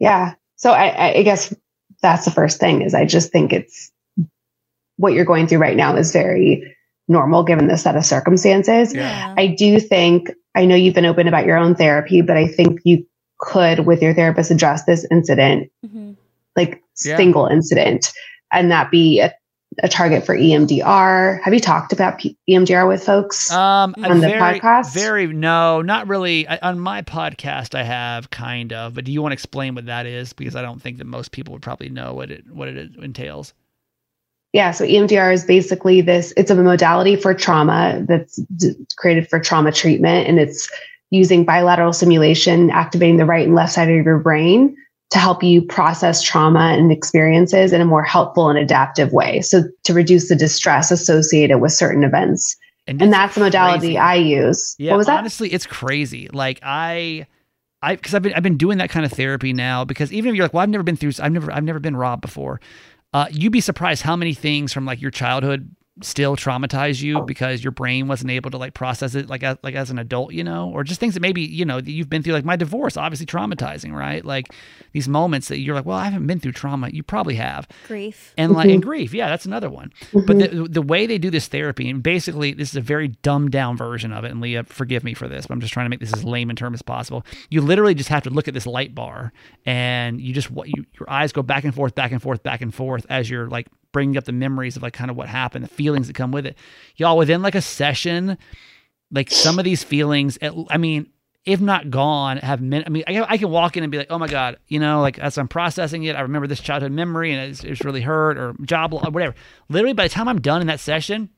Yeah. 0.00 0.34
So 0.56 0.72
I- 0.72 1.14
I 1.18 1.22
guess 1.22 1.54
that's 2.02 2.24
the 2.24 2.30
first 2.30 2.60
thing 2.60 2.82
is 2.82 2.94
I 2.94 3.04
just 3.04 3.32
think 3.32 3.52
it's 3.52 3.90
what 4.96 5.12
you're 5.12 5.24
going 5.24 5.46
through 5.46 5.58
right 5.58 5.76
now 5.76 5.96
is 5.96 6.12
very 6.12 6.76
normal 7.08 7.42
given 7.42 7.68
the 7.68 7.76
set 7.78 7.96
of 7.96 8.04
circumstances. 8.04 8.94
Yeah. 8.94 9.34
I 9.36 9.46
do 9.48 9.80
think, 9.80 10.30
I 10.54 10.64
know 10.66 10.74
you've 10.74 10.94
been 10.94 11.06
open 11.06 11.26
about 11.28 11.46
your 11.46 11.56
own 11.56 11.74
therapy, 11.74 12.20
but 12.22 12.36
I 12.36 12.46
think 12.46 12.80
you 12.84 13.06
could, 13.40 13.80
with 13.86 14.02
your 14.02 14.14
therapist, 14.14 14.50
address 14.50 14.84
this 14.84 15.06
incident, 15.10 15.70
Mhm. 15.86 16.16
like 16.56 16.82
Yeah. 17.04 17.16
single 17.16 17.46
incident, 17.46 18.12
and 18.52 18.70
that 18.70 18.90
be 18.90 19.20
a, 19.20 19.32
a 19.82 19.88
target 19.88 20.26
for 20.26 20.34
EMDR. 20.34 21.40
Have 21.44 21.54
you 21.54 21.60
talked 21.60 21.92
about 21.92 22.18
P- 22.18 22.36
EMDR 22.50 22.88
with 22.88 23.04
folks? 23.04 23.52
Um, 23.52 23.94
On 23.98 24.04
I'm 24.06 24.20
the 24.20 24.26
very, 24.26 24.58
podcast? 24.58 24.92
very 24.92 25.26
no, 25.28 25.82
not 25.82 26.08
really. 26.08 26.48
I, 26.48 26.58
on 26.62 26.80
my 26.80 27.02
podcast, 27.02 27.74
I 27.78 27.84
have 27.84 28.30
kind 28.30 28.72
of, 28.72 28.94
but 28.94 29.04
do 29.04 29.12
you 29.12 29.22
want 29.22 29.30
to 29.32 29.34
explain 29.34 29.74
what 29.76 29.86
that 29.86 30.04
is? 30.06 30.32
Because 30.32 30.56
I 30.56 30.62
don't 30.62 30.82
think 30.82 30.98
that 30.98 31.06
most 31.06 31.30
people 31.32 31.52
would 31.52 31.62
probably 31.62 31.90
know 31.90 32.12
what 32.14 32.30
it 32.30 32.44
what 32.50 32.66
it 32.68 32.96
entails. 32.96 33.54
Yeah, 34.52 34.70
so 34.70 34.84
EMDR 34.84 35.32
is 35.32 35.44
basically 35.44 36.00
this 36.00 36.32
it's 36.36 36.50
a 36.50 36.54
modality 36.54 37.16
for 37.16 37.34
trauma 37.34 38.04
that's 38.08 38.36
d- 38.56 38.74
created 38.96 39.28
for 39.28 39.38
trauma 39.38 39.72
treatment 39.72 40.26
and 40.26 40.38
it's 40.38 40.70
using 41.10 41.44
bilateral 41.44 41.92
stimulation 41.92 42.70
activating 42.70 43.16
the 43.16 43.24
right 43.24 43.46
and 43.46 43.54
left 43.54 43.72
side 43.72 43.88
of 43.88 44.04
your 44.04 44.18
brain 44.18 44.76
to 45.10 45.18
help 45.18 45.42
you 45.42 45.62
process 45.62 46.22
trauma 46.22 46.74
and 46.78 46.92
experiences 46.92 47.72
in 47.72 47.80
a 47.80 47.84
more 47.84 48.02
helpful 48.02 48.50
and 48.50 48.58
adaptive 48.58 49.12
way. 49.12 49.40
So 49.40 49.64
to 49.84 49.94
reduce 49.94 50.28
the 50.28 50.36
distress 50.36 50.90
associated 50.90 51.58
with 51.58 51.72
certain 51.72 52.04
events. 52.04 52.56
And 52.86 53.00
it's 53.00 53.10
that's 53.10 53.34
the 53.34 53.40
modality 53.40 53.78
crazy. 53.78 53.98
I 53.98 54.14
use. 54.14 54.74
Yeah, 54.78 54.92
what 54.92 54.98
was 54.98 55.06
that? 55.06 55.18
honestly, 55.18 55.52
it's 55.52 55.66
crazy. 55.66 56.28
Like 56.32 56.60
I, 56.62 57.26
I 57.82 57.96
because 57.96 58.14
I've 58.14 58.22
been 58.22 58.34
I've 58.34 58.42
been 58.42 58.56
doing 58.56 58.78
that 58.78 58.90
kind 58.90 59.04
of 59.04 59.12
therapy 59.12 59.52
now. 59.52 59.84
Because 59.84 60.12
even 60.12 60.30
if 60.30 60.36
you're 60.36 60.44
like, 60.44 60.54
well, 60.54 60.62
I've 60.62 60.70
never 60.70 60.82
been 60.82 60.96
through, 60.96 61.12
I've 61.20 61.32
never 61.32 61.52
I've 61.52 61.64
never 61.64 61.80
been 61.80 61.96
robbed 61.96 62.22
before. 62.22 62.60
Uh, 63.12 63.26
you'd 63.30 63.52
be 63.52 63.60
surprised 63.60 64.02
how 64.02 64.16
many 64.16 64.34
things 64.34 64.72
from 64.72 64.84
like 64.84 65.00
your 65.00 65.10
childhood 65.10 65.74
still 66.02 66.36
traumatize 66.36 67.02
you 67.02 67.22
because 67.22 67.64
your 67.64 67.70
brain 67.72 68.06
wasn't 68.08 68.30
able 68.30 68.50
to 68.50 68.56
like 68.58 68.74
process 68.74 69.14
it 69.14 69.28
like 69.28 69.42
as, 69.42 69.56
like 69.62 69.74
as 69.74 69.90
an 69.90 69.98
adult, 69.98 70.32
you 70.32 70.44
know, 70.44 70.70
or 70.70 70.84
just 70.84 71.00
things 71.00 71.14
that 71.14 71.20
maybe 71.20 71.42
you 71.42 71.64
know 71.64 71.80
that 71.80 71.90
you've 71.90 72.08
been 72.08 72.22
through. 72.22 72.34
Like 72.34 72.44
my 72.44 72.56
divorce, 72.56 72.96
obviously 72.96 73.26
traumatizing, 73.26 73.92
right? 73.92 74.24
Like 74.24 74.46
these 74.92 75.08
moments 75.08 75.48
that 75.48 75.58
you're 75.58 75.74
like, 75.74 75.84
well, 75.86 75.96
I 75.98 76.04
haven't 76.04 76.26
been 76.26 76.40
through 76.40 76.52
trauma. 76.52 76.88
You 76.90 77.02
probably 77.02 77.34
have 77.36 77.66
Grief. 77.86 78.34
and 78.36 78.52
like 78.52 78.68
Mm-hmm. 78.68 78.74
and 78.74 78.82
grief 78.82 79.14
yeah 79.14 79.28
that's 79.28 79.46
another 79.46 79.70
one 79.70 79.92
but 80.12 80.38
the, 80.38 80.66
the 80.68 80.82
way 80.82 81.06
they 81.06 81.16
do 81.16 81.30
this 81.30 81.46
therapy 81.46 81.88
and 81.88 82.02
basically 82.02 82.52
this 82.52 82.68
is 82.70 82.76
a 82.76 82.80
very 82.80 83.08
dumbed 83.08 83.50
down 83.50 83.76
version 83.76 84.12
of 84.12 84.24
it 84.24 84.30
and 84.30 84.40
leah 84.40 84.64
forgive 84.64 85.02
me 85.04 85.14
for 85.14 85.26
this 85.26 85.46
but 85.46 85.54
i'm 85.54 85.60
just 85.60 85.72
trying 85.72 85.86
to 85.86 85.90
make 85.90 86.00
this 86.00 86.12
as 86.12 86.22
lame 86.24 86.32
layman 86.32 86.56
term 86.56 86.74
as 86.74 86.82
possible 86.82 87.24
you 87.50 87.60
literally 87.62 87.94
just 87.94 88.08
have 88.10 88.22
to 88.24 88.30
look 88.30 88.46
at 88.48 88.52
this 88.54 88.66
light 88.66 88.94
bar 88.94 89.32
and 89.64 90.20
you 90.20 90.34
just 90.34 90.50
what 90.50 90.68
you 90.68 90.84
your 90.98 91.08
eyes 91.08 91.32
go 91.32 91.42
back 91.42 91.64
and 91.64 91.74
forth 91.74 91.94
back 91.94 92.12
and 92.12 92.20
forth 92.22 92.42
back 92.42 92.60
and 92.60 92.74
forth 92.74 93.06
as 93.08 93.30
you're 93.30 93.48
like 93.48 93.66
bringing 93.92 94.16
up 94.16 94.24
the 94.24 94.32
memories 94.32 94.76
of 94.76 94.82
like 94.82 94.92
kind 94.92 95.10
of 95.10 95.16
what 95.16 95.28
happened 95.28 95.64
the 95.64 95.68
feelings 95.68 96.06
that 96.06 96.14
come 96.14 96.30
with 96.32 96.46
it 96.46 96.56
y'all 96.96 97.16
within 97.16 97.42
like 97.42 97.54
a 97.54 97.62
session 97.62 98.36
like 99.10 99.30
some 99.30 99.58
of 99.58 99.64
these 99.64 99.82
feelings 99.82 100.38
i 100.70 100.76
mean 100.76 101.06
if 101.44 101.62
not 101.62 101.88
gone, 101.88 102.36
have 102.38 102.60
min- 102.60 102.84
I 102.86 102.90
mean, 102.90 103.04
I, 103.06 103.12
can- 103.14 103.26
I 103.26 103.38
can 103.38 103.48
walk 103.48 103.78
in 103.78 103.82
and 103.82 103.90
be 103.90 103.96
like, 103.96 104.08
oh 104.10 104.18
my 104.18 104.26
god, 104.26 104.58
you 104.66 104.78
know, 104.78 105.00
like 105.00 105.18
as 105.18 105.38
I'm 105.38 105.48
processing 105.48 106.04
it, 106.04 106.14
I 106.14 106.20
remember 106.20 106.46
this 106.46 106.60
childhood 106.60 106.92
memory 106.92 107.32
and 107.32 107.50
it's, 107.50 107.64
it's 107.64 107.82
really 107.84 108.02
hurt 108.02 108.36
or 108.36 108.54
job 108.64 108.92
or 108.92 109.00
whatever. 109.10 109.34
Literally, 109.70 109.94
by 109.94 110.02
the 110.02 110.08
time 110.10 110.28
I'm 110.28 110.42
done 110.42 110.60
in 110.60 110.66
that 110.66 110.78
session, 110.80 111.30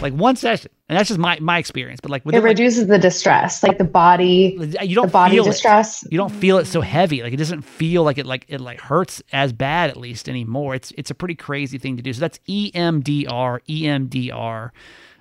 like 0.00 0.12
one 0.12 0.36
session, 0.36 0.70
and 0.88 0.98
that's 0.98 1.08
just 1.08 1.20
my 1.20 1.38
my 1.40 1.58
experience. 1.58 2.00
But 2.00 2.10
like 2.10 2.22
It 2.22 2.26
within 2.26 2.42
like, 2.42 2.50
reduces 2.50 2.86
the 2.88 2.98
distress, 2.98 3.62
like 3.62 3.78
the 3.78 3.84
body, 3.84 4.56
you 4.82 4.94
don't 4.94 5.06
the 5.06 5.12
body 5.12 5.36
feel 5.36 5.44
it. 5.44 5.50
distress. 5.50 6.04
You 6.10 6.18
don't 6.18 6.32
feel 6.32 6.58
it 6.58 6.66
so 6.66 6.80
heavy. 6.80 7.22
Like 7.22 7.32
it 7.32 7.36
doesn't 7.36 7.62
feel 7.62 8.02
like 8.02 8.18
it 8.18 8.26
like 8.26 8.44
it 8.48 8.60
like 8.60 8.80
hurts 8.80 9.22
as 9.32 9.52
bad 9.52 9.90
at 9.90 9.96
least 9.96 10.28
anymore. 10.28 10.74
It's 10.74 10.92
it's 10.98 11.10
a 11.10 11.14
pretty 11.14 11.34
crazy 11.36 11.78
thing 11.78 11.96
to 11.96 12.02
do. 12.02 12.12
So 12.12 12.20
that's 12.20 12.38
EMDR, 12.48 13.60
EMDR. 13.68 14.70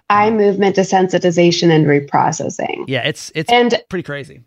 Eye 0.09 0.29
movement 0.31 0.75
desensitization 0.75 1.69
and 1.71 1.85
reprocessing. 1.85 2.85
Yeah, 2.87 3.07
it's 3.07 3.31
it's 3.35 3.51
And 3.51 3.79
pretty 3.89 4.03
crazy. 4.03 4.41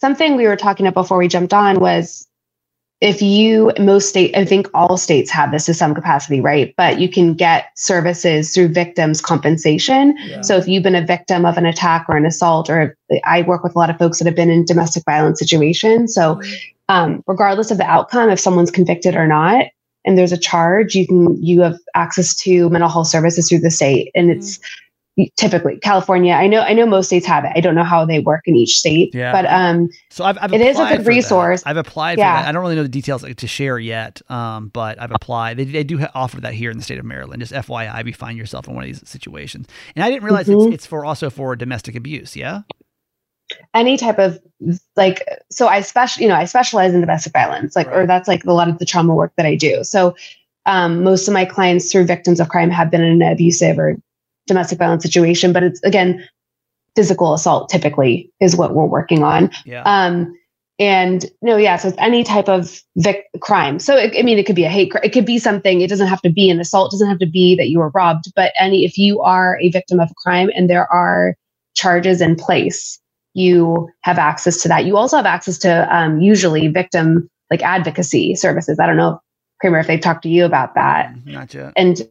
something 0.00 0.36
we 0.36 0.46
were 0.46 0.56
talking 0.56 0.86
about 0.86 1.00
before 1.02 1.18
we 1.18 1.28
jumped 1.28 1.54
on 1.54 1.80
was 1.80 2.28
if 3.04 3.20
you 3.20 3.70
most 3.78 4.08
state 4.08 4.34
i 4.34 4.46
think 4.46 4.66
all 4.72 4.96
states 4.96 5.30
have 5.30 5.52
this 5.52 5.66
to 5.66 5.74
some 5.74 5.94
capacity 5.94 6.40
right? 6.40 6.74
But 6.76 6.98
you 6.98 7.08
can 7.08 7.34
get 7.34 7.66
services 7.76 8.54
through 8.54 8.68
victims 8.68 9.20
compensation. 9.20 10.16
So 10.42 10.56
if 10.56 10.66
you've 10.66 10.82
been 10.82 10.94
a 10.94 11.04
victim 11.04 11.44
of 11.44 11.58
an 11.58 11.66
attack 11.66 12.06
or 12.08 12.16
an 12.16 12.24
assault 12.24 12.70
or 12.70 12.96
i 13.24 13.42
work 13.42 13.62
with 13.62 13.74
a 13.74 13.78
lot 13.78 13.90
of 13.90 13.98
folks 13.98 14.18
that 14.18 14.26
have 14.26 14.34
been 14.34 14.50
in 14.50 14.64
domestic 14.64 15.04
violence 15.04 15.38
situations. 15.38 16.14
So 16.14 16.40
um, 16.88 17.22
regardless 17.26 17.70
of 17.70 17.76
the 17.76 17.84
outcome 17.84 18.30
if 18.30 18.40
someone's 18.40 18.70
convicted 18.70 19.14
or 19.14 19.26
not 19.26 19.66
and 20.06 20.16
there's 20.16 20.32
a 20.32 20.38
charge 20.38 20.94
you 20.94 21.06
can 21.06 21.42
you 21.42 21.60
have 21.60 21.78
access 21.94 22.34
to 22.36 22.70
mental 22.70 22.88
health 22.88 23.08
services 23.08 23.48
through 23.48 23.60
the 23.60 23.70
state. 23.70 24.10
And 24.14 24.30
it's 24.30 24.58
typically 25.36 25.78
california 25.78 26.32
i 26.34 26.46
know 26.48 26.60
i 26.62 26.72
know 26.72 26.84
most 26.86 27.06
states 27.06 27.24
have 27.24 27.44
it 27.44 27.52
i 27.54 27.60
don't 27.60 27.76
know 27.76 27.84
how 27.84 28.04
they 28.04 28.18
work 28.18 28.40
in 28.46 28.56
each 28.56 28.76
state 28.78 29.14
Yeah. 29.14 29.30
but 29.30 29.46
um 29.46 29.88
So 30.10 30.24
I've, 30.24 30.36
I've 30.40 30.52
It 30.52 30.60
is 30.60 30.76
a 30.78 30.82
good 30.84 30.96
for 30.98 31.02
that. 31.04 31.08
resource. 31.08 31.62
I've 31.66 31.76
applied 31.76 32.18
Yeah. 32.18 32.36
for 32.38 32.42
that. 32.42 32.48
I 32.48 32.52
don't 32.52 32.62
really 32.62 32.74
know 32.74 32.82
the 32.82 32.88
details 32.88 33.22
to 33.24 33.46
share 33.46 33.78
yet, 33.78 34.20
um, 34.30 34.68
but 34.68 35.00
I've 35.00 35.10
applied. 35.12 35.56
They, 35.56 35.64
they 35.64 35.84
do 35.84 36.04
offer 36.14 36.40
that 36.40 36.54
here 36.54 36.70
in 36.70 36.76
the 36.78 36.84
state 36.84 36.98
of 36.98 37.04
Maryland. 37.04 37.40
Just 37.40 37.52
FYI, 37.52 38.00
if 38.00 38.06
you 38.06 38.14
find 38.14 38.38
yourself 38.38 38.66
in 38.68 38.74
one 38.74 38.84
of 38.84 38.88
these 38.88 39.08
situations. 39.08 39.66
And 39.96 40.04
I 40.04 40.10
didn't 40.10 40.22
realize 40.24 40.46
Mhm. 40.46 40.66
it's, 40.66 40.74
it's 40.74 40.86
for 40.86 41.04
also 41.04 41.30
for 41.30 41.54
domestic 41.56 41.94
abuse. 41.96 42.34
Yeah. 42.36 42.62
any 43.74 43.96
type 43.96 44.18
of 44.18 44.38
like 44.96 45.22
so 45.50 45.68
i 45.68 45.80
special 45.80 46.22
you 46.22 46.28
know 46.28 46.34
i 46.34 46.44
specialize 46.44 46.94
in 46.94 47.00
domestic 47.00 47.32
violence 47.32 47.76
like 47.76 47.86
or 47.88 48.06
that's 48.06 48.26
like 48.26 48.42
a 48.44 48.52
lot 48.52 48.68
of 48.68 48.78
the 48.78 48.86
trauma 48.86 49.14
work 49.14 49.32
that 49.36 49.46
i 49.46 49.54
do 49.54 49.84
so 49.84 50.14
um, 50.66 51.02
most 51.04 51.28
of 51.28 51.34
my 51.34 51.44
clients 51.44 51.92
through 51.92 52.04
victims 52.06 52.40
of 52.40 52.48
crime 52.48 52.70
have 52.70 52.90
been 52.90 53.02
in 53.02 53.20
an 53.20 53.32
abusive 53.32 53.78
or 53.78 53.96
domestic 54.46 54.78
violence 54.78 55.02
situation 55.02 55.52
but 55.52 55.62
it's 55.62 55.82
again 55.82 56.26
physical 56.96 57.34
assault 57.34 57.68
typically 57.68 58.30
is 58.40 58.54
what 58.56 58.74
we're 58.74 58.84
working 58.86 59.22
on. 59.24 59.50
Yeah. 59.64 59.82
um 59.84 60.32
and 60.78 61.26
no 61.42 61.56
yeah 61.56 61.76
so 61.76 61.88
it's 61.88 61.98
any 61.98 62.24
type 62.24 62.48
of 62.48 62.80
vic- 62.96 63.26
crime. 63.40 63.78
So 63.78 63.96
it, 63.96 64.16
i 64.18 64.22
mean 64.22 64.38
it 64.38 64.46
could 64.46 64.56
be 64.56 64.64
a 64.64 64.68
hate 64.68 64.90
crime 64.90 65.04
it 65.04 65.12
could 65.12 65.26
be 65.26 65.38
something 65.38 65.80
it 65.80 65.88
doesn't 65.88 66.08
have 66.08 66.22
to 66.22 66.30
be 66.30 66.50
an 66.50 66.60
assault 66.60 66.92
it 66.92 66.96
doesn't 66.96 67.08
have 67.08 67.18
to 67.20 67.26
be 67.30 67.54
that 67.56 67.68
you 67.68 67.78
were 67.78 67.90
robbed 67.90 68.32
but 68.36 68.52
any 68.58 68.84
if 68.84 68.98
you 68.98 69.20
are 69.22 69.58
a 69.60 69.70
victim 69.70 70.00
of 70.00 70.10
a 70.10 70.14
crime 70.14 70.50
and 70.54 70.68
there 70.68 70.90
are 70.92 71.36
charges 71.74 72.20
in 72.20 72.36
place 72.36 73.00
you 73.34 73.88
have 74.02 74.16
access 74.18 74.62
to 74.62 74.68
that. 74.68 74.84
You 74.84 74.96
also 74.96 75.16
have 75.16 75.26
access 75.26 75.58
to 75.58 75.94
um, 75.94 76.20
usually 76.20 76.68
victim 76.68 77.28
like 77.50 77.62
advocacy 77.62 78.36
services. 78.36 78.78
I 78.78 78.86
don't 78.86 78.96
know 78.96 79.20
kramer 79.60 79.78
if 79.80 79.86
they've 79.86 80.00
talked 80.00 80.22
to 80.22 80.28
you 80.28 80.44
about 80.44 80.74
that. 80.76 81.12
Not 81.26 81.52
yet. 81.52 81.72
and 81.76 82.02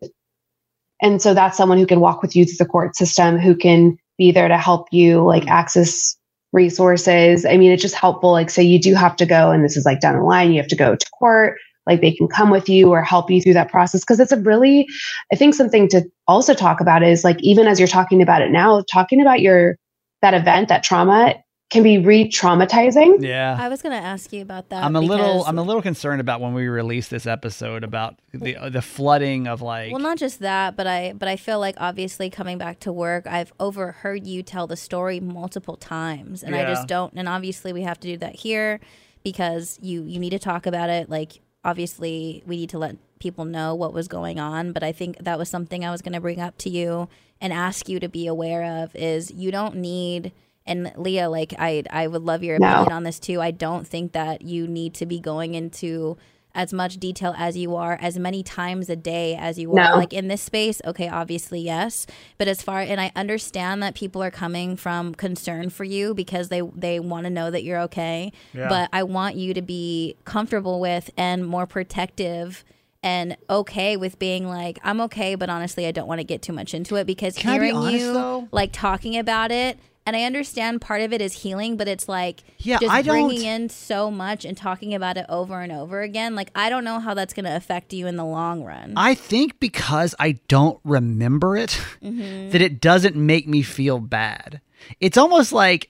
and 1.04 1.22
so 1.22 1.34
that's 1.34 1.58
someone 1.58 1.78
who 1.78 1.86
can 1.86 2.00
walk 2.00 2.22
with 2.22 2.36
you 2.36 2.46
through 2.46 2.58
the 2.58 2.66
court 2.66 2.96
system 2.96 3.38
who 3.38 3.56
can 3.56 3.98
be 4.18 4.32
there 4.32 4.48
to 4.48 4.58
help 4.58 4.88
you 4.92 5.22
like 5.22 5.44
mm-hmm. 5.44 5.52
access 5.52 6.18
resources. 6.54 7.46
I 7.46 7.58
mean 7.58 7.72
it's 7.72 7.82
just 7.82 7.96
helpful 7.96 8.32
like 8.32 8.50
say 8.50 8.64
you 8.64 8.80
do 8.80 8.96
have 8.96 9.16
to 9.18 9.26
go 9.26 9.52
and 9.52 9.64
this 9.64 9.76
is 9.76 9.86
like 9.86 10.00
down 10.00 10.16
the 10.16 10.24
line 10.24 10.52
you 10.52 10.62
have 10.62 10.70
to 10.70 10.76
go 10.76 10.96
to 10.96 11.10
court 11.20 11.60
like 11.86 12.00
they 12.00 12.14
can 12.14 12.30
come 12.30 12.50
with 12.50 12.70
you 12.70 12.90
or 12.90 13.04
help 13.04 13.30
you 13.30 13.42
through 13.42 13.56
that 13.56 13.70
process. 13.70 14.02
Because 14.02 14.20
it's 14.20 14.32
a 14.32 14.40
really 14.40 14.88
i 15.32 15.36
think 15.36 15.54
something 15.54 15.90
to 15.90 16.04
also 16.28 16.54
talk 16.54 16.80
about 16.80 17.04
is 17.04 17.24
like 17.24 17.38
even 17.42 17.68
as 17.68 17.80
you're 17.80 17.88
talking 17.88 18.22
about 18.22 18.42
it 18.42 18.52
now 18.52 18.82
talking 18.92 19.22
about 19.22 19.42
your 19.42 19.76
that 20.22 20.34
event 20.34 20.70
that 20.70 20.84
trauma 20.84 21.36
can 21.74 21.84
be 21.84 21.98
re-traumatizing 21.98 23.22
Yeah. 23.22 23.58
I 23.60 23.68
was 23.68 23.82
gonna 23.82 23.96
ask 23.96 24.32
you 24.32 24.42
about 24.42 24.70
that. 24.70 24.84
I'm 24.84 24.96
a 24.96 25.02
little 25.02 25.44
I'm 25.46 25.58
a 25.58 25.64
little 25.64 25.82
concerned 25.82 26.22
about 26.22 26.40
when 26.40 26.54
we 26.54 26.68
release 26.68 27.08
this 27.08 27.26
episode 27.26 27.84
about 27.84 28.20
the 28.32 28.56
uh, 28.56 28.70
the 28.70 28.82
flooding 28.82 29.48
of 29.48 29.62
like 29.62 29.92
Well, 29.92 30.02
not 30.02 30.18
just 30.18 30.40
that, 30.40 30.76
but 30.76 30.88
I 30.88 31.14
but 31.14 31.28
I 31.28 31.36
feel 31.36 31.60
like 31.60 31.76
obviously 31.80 32.30
coming 32.30 32.58
back 32.58 32.80
to 32.82 32.94
work, 32.94 33.26
I've 33.28 33.52
overheard 33.60 34.26
you 34.28 34.44
tell 34.44 34.68
the 34.68 34.78
story 34.78 35.20
multiple 35.20 35.76
times, 35.76 36.44
and 36.44 36.56
I 36.56 36.64
just 36.66 36.88
don't. 36.88 37.14
And 37.16 37.28
obviously, 37.28 37.74
we 37.74 37.82
have 37.82 38.00
to 38.02 38.08
do 38.08 38.18
that 38.18 38.36
here 38.36 38.80
because 39.24 39.80
you 39.82 40.04
you 40.04 40.20
need 40.20 40.32
to 40.32 40.40
talk 40.40 40.66
about 40.66 40.90
it. 40.90 41.10
Like 41.10 41.42
obviously, 41.66 42.44
we 42.46 42.58
need 42.58 42.70
to 42.70 42.78
let 42.78 42.98
people 43.20 43.46
know 43.46 43.74
what 43.74 43.94
was 43.94 44.08
going 44.08 44.40
on. 44.40 44.74
But 44.74 44.84
I 44.84 44.92
think 44.92 45.18
that 45.20 45.38
was 45.40 45.50
something 45.50 45.84
I 45.84 45.92
was 45.92 46.02
going 46.02 46.14
to 46.14 46.20
bring 46.22 46.42
up 46.42 46.58
to 46.60 46.70
you 46.70 47.08
and 47.40 47.54
ask 47.54 47.90
you 47.90 48.00
to 48.00 48.10
be 48.10 48.28
aware 48.28 48.84
of 48.84 48.96
is 48.96 49.32
you 49.32 49.50
don't 49.52 49.76
need. 49.78 50.32
And 50.66 50.92
Leah, 50.96 51.30
like 51.30 51.54
I, 51.60 51.84
I 51.90 52.08
would 52.08 52.22
love 52.24 52.44
your 52.44 52.58
No. 52.60 52.68
opinion 52.68 52.92
on 52.94 53.04
this 53.04 53.20
too. 53.20 53.42
I 53.42 53.52
don't 53.52 53.86
think 53.88 54.14
that 54.14 54.42
you 54.44 54.68
need 54.68 54.94
to 54.96 55.06
be 55.06 55.20
going 55.20 55.56
into 55.56 56.18
as 56.56 56.72
much 56.72 56.98
detail 56.98 57.34
as 57.36 57.58
you 57.58 57.76
are, 57.76 57.98
as 58.00 58.18
many 58.20 58.44
times 58.44 58.88
a 58.88 58.96
day 58.96 59.36
as 59.36 59.58
you 59.58 59.72
are. 59.72 59.90
No. 59.92 59.96
Like 59.98 60.14
in 60.14 60.28
this 60.28 60.42
space, 60.42 60.80
okay, 60.86 61.10
obviously 61.10 61.60
yes, 61.62 62.06
but 62.38 62.48
as 62.48 62.62
far 62.62 62.80
and 62.80 63.02
I 63.02 63.12
understand 63.16 63.82
that 63.82 63.96
people 63.96 64.22
are 64.22 64.30
coming 64.30 64.76
from 64.76 65.16
concern 65.16 65.72
for 65.72 65.84
you 65.84 66.14
because 66.14 66.50
they 66.50 66.62
they 66.76 67.00
want 67.00 67.24
to 67.24 67.32
know 67.32 67.50
that 67.50 67.64
you're 67.64 67.80
okay. 67.82 68.32
Yeah. 68.54 68.70
But 68.70 68.90
I 68.94 69.02
want 69.04 69.36
you 69.36 69.56
to 69.56 69.64
be 69.64 70.16
comfortable 70.26 70.80
with 70.80 71.10
and 71.18 71.46
more 71.46 71.66
protective. 71.66 72.64
And 73.06 73.36
okay 73.50 73.98
with 73.98 74.18
being 74.18 74.48
like, 74.48 74.80
I'm 74.82 75.02
okay, 75.02 75.36
but 75.36 75.50
honestly, 75.50 75.86
I 75.88 75.92
don't 75.92 76.08
want 76.08 76.20
to 76.20 76.24
get 76.24 76.42
too 76.42 76.54
much 76.54 76.74
into 76.74 76.96
it 76.96 77.06
because 77.06 77.36
Can 77.36 77.50
I 77.50 77.58
be 77.60 77.66
hearing 77.66 77.76
honest, 77.78 78.00
you 78.06 78.14
though? 78.14 78.48
like 78.54 78.72
talking 78.72 79.18
about 79.18 79.52
it, 79.52 79.78
and 80.06 80.16
I 80.16 80.24
understand 80.24 80.82
part 80.82 81.02
of 81.02 81.14
it 81.14 81.22
is 81.22 81.34
healing, 81.44 81.78
but 81.78 81.88
it's 81.88 82.08
like 82.10 82.44
Yeah, 82.58 82.78
just 82.80 82.92
I 82.94 83.02
don't- 83.02 83.28
bringing 83.30 83.46
in 83.46 83.70
so 83.70 84.12
much 84.12 84.46
and 84.46 84.56
talking 84.58 84.94
about 84.94 85.18
it 85.18 85.26
over 85.30 85.62
and 85.62 85.72
over 85.72 86.02
again. 86.02 86.36
Like 86.36 86.52
I 86.56 86.70
don't 86.70 86.84
know 86.84 87.00
how 87.00 87.14
that's 87.14 87.34
going 87.34 87.46
to 87.46 87.56
affect 87.56 87.94
you 87.94 88.08
in 88.08 88.16
the 88.18 88.26
long 88.26 88.64
run. 88.64 88.94
I 88.98 89.16
think 89.16 89.60
because 89.60 90.14
I 90.20 90.40
don't 90.48 90.80
remember 90.84 91.56
it, 91.58 91.80
Mm-hmm. 92.04 92.50
that 92.52 92.62
it 92.62 92.82
doesn't 92.82 93.16
make 93.16 93.48
me 93.48 93.62
feel 93.62 94.00
bad. 94.00 94.62
It's 95.00 95.18
almost 95.18 95.54
like 95.54 95.90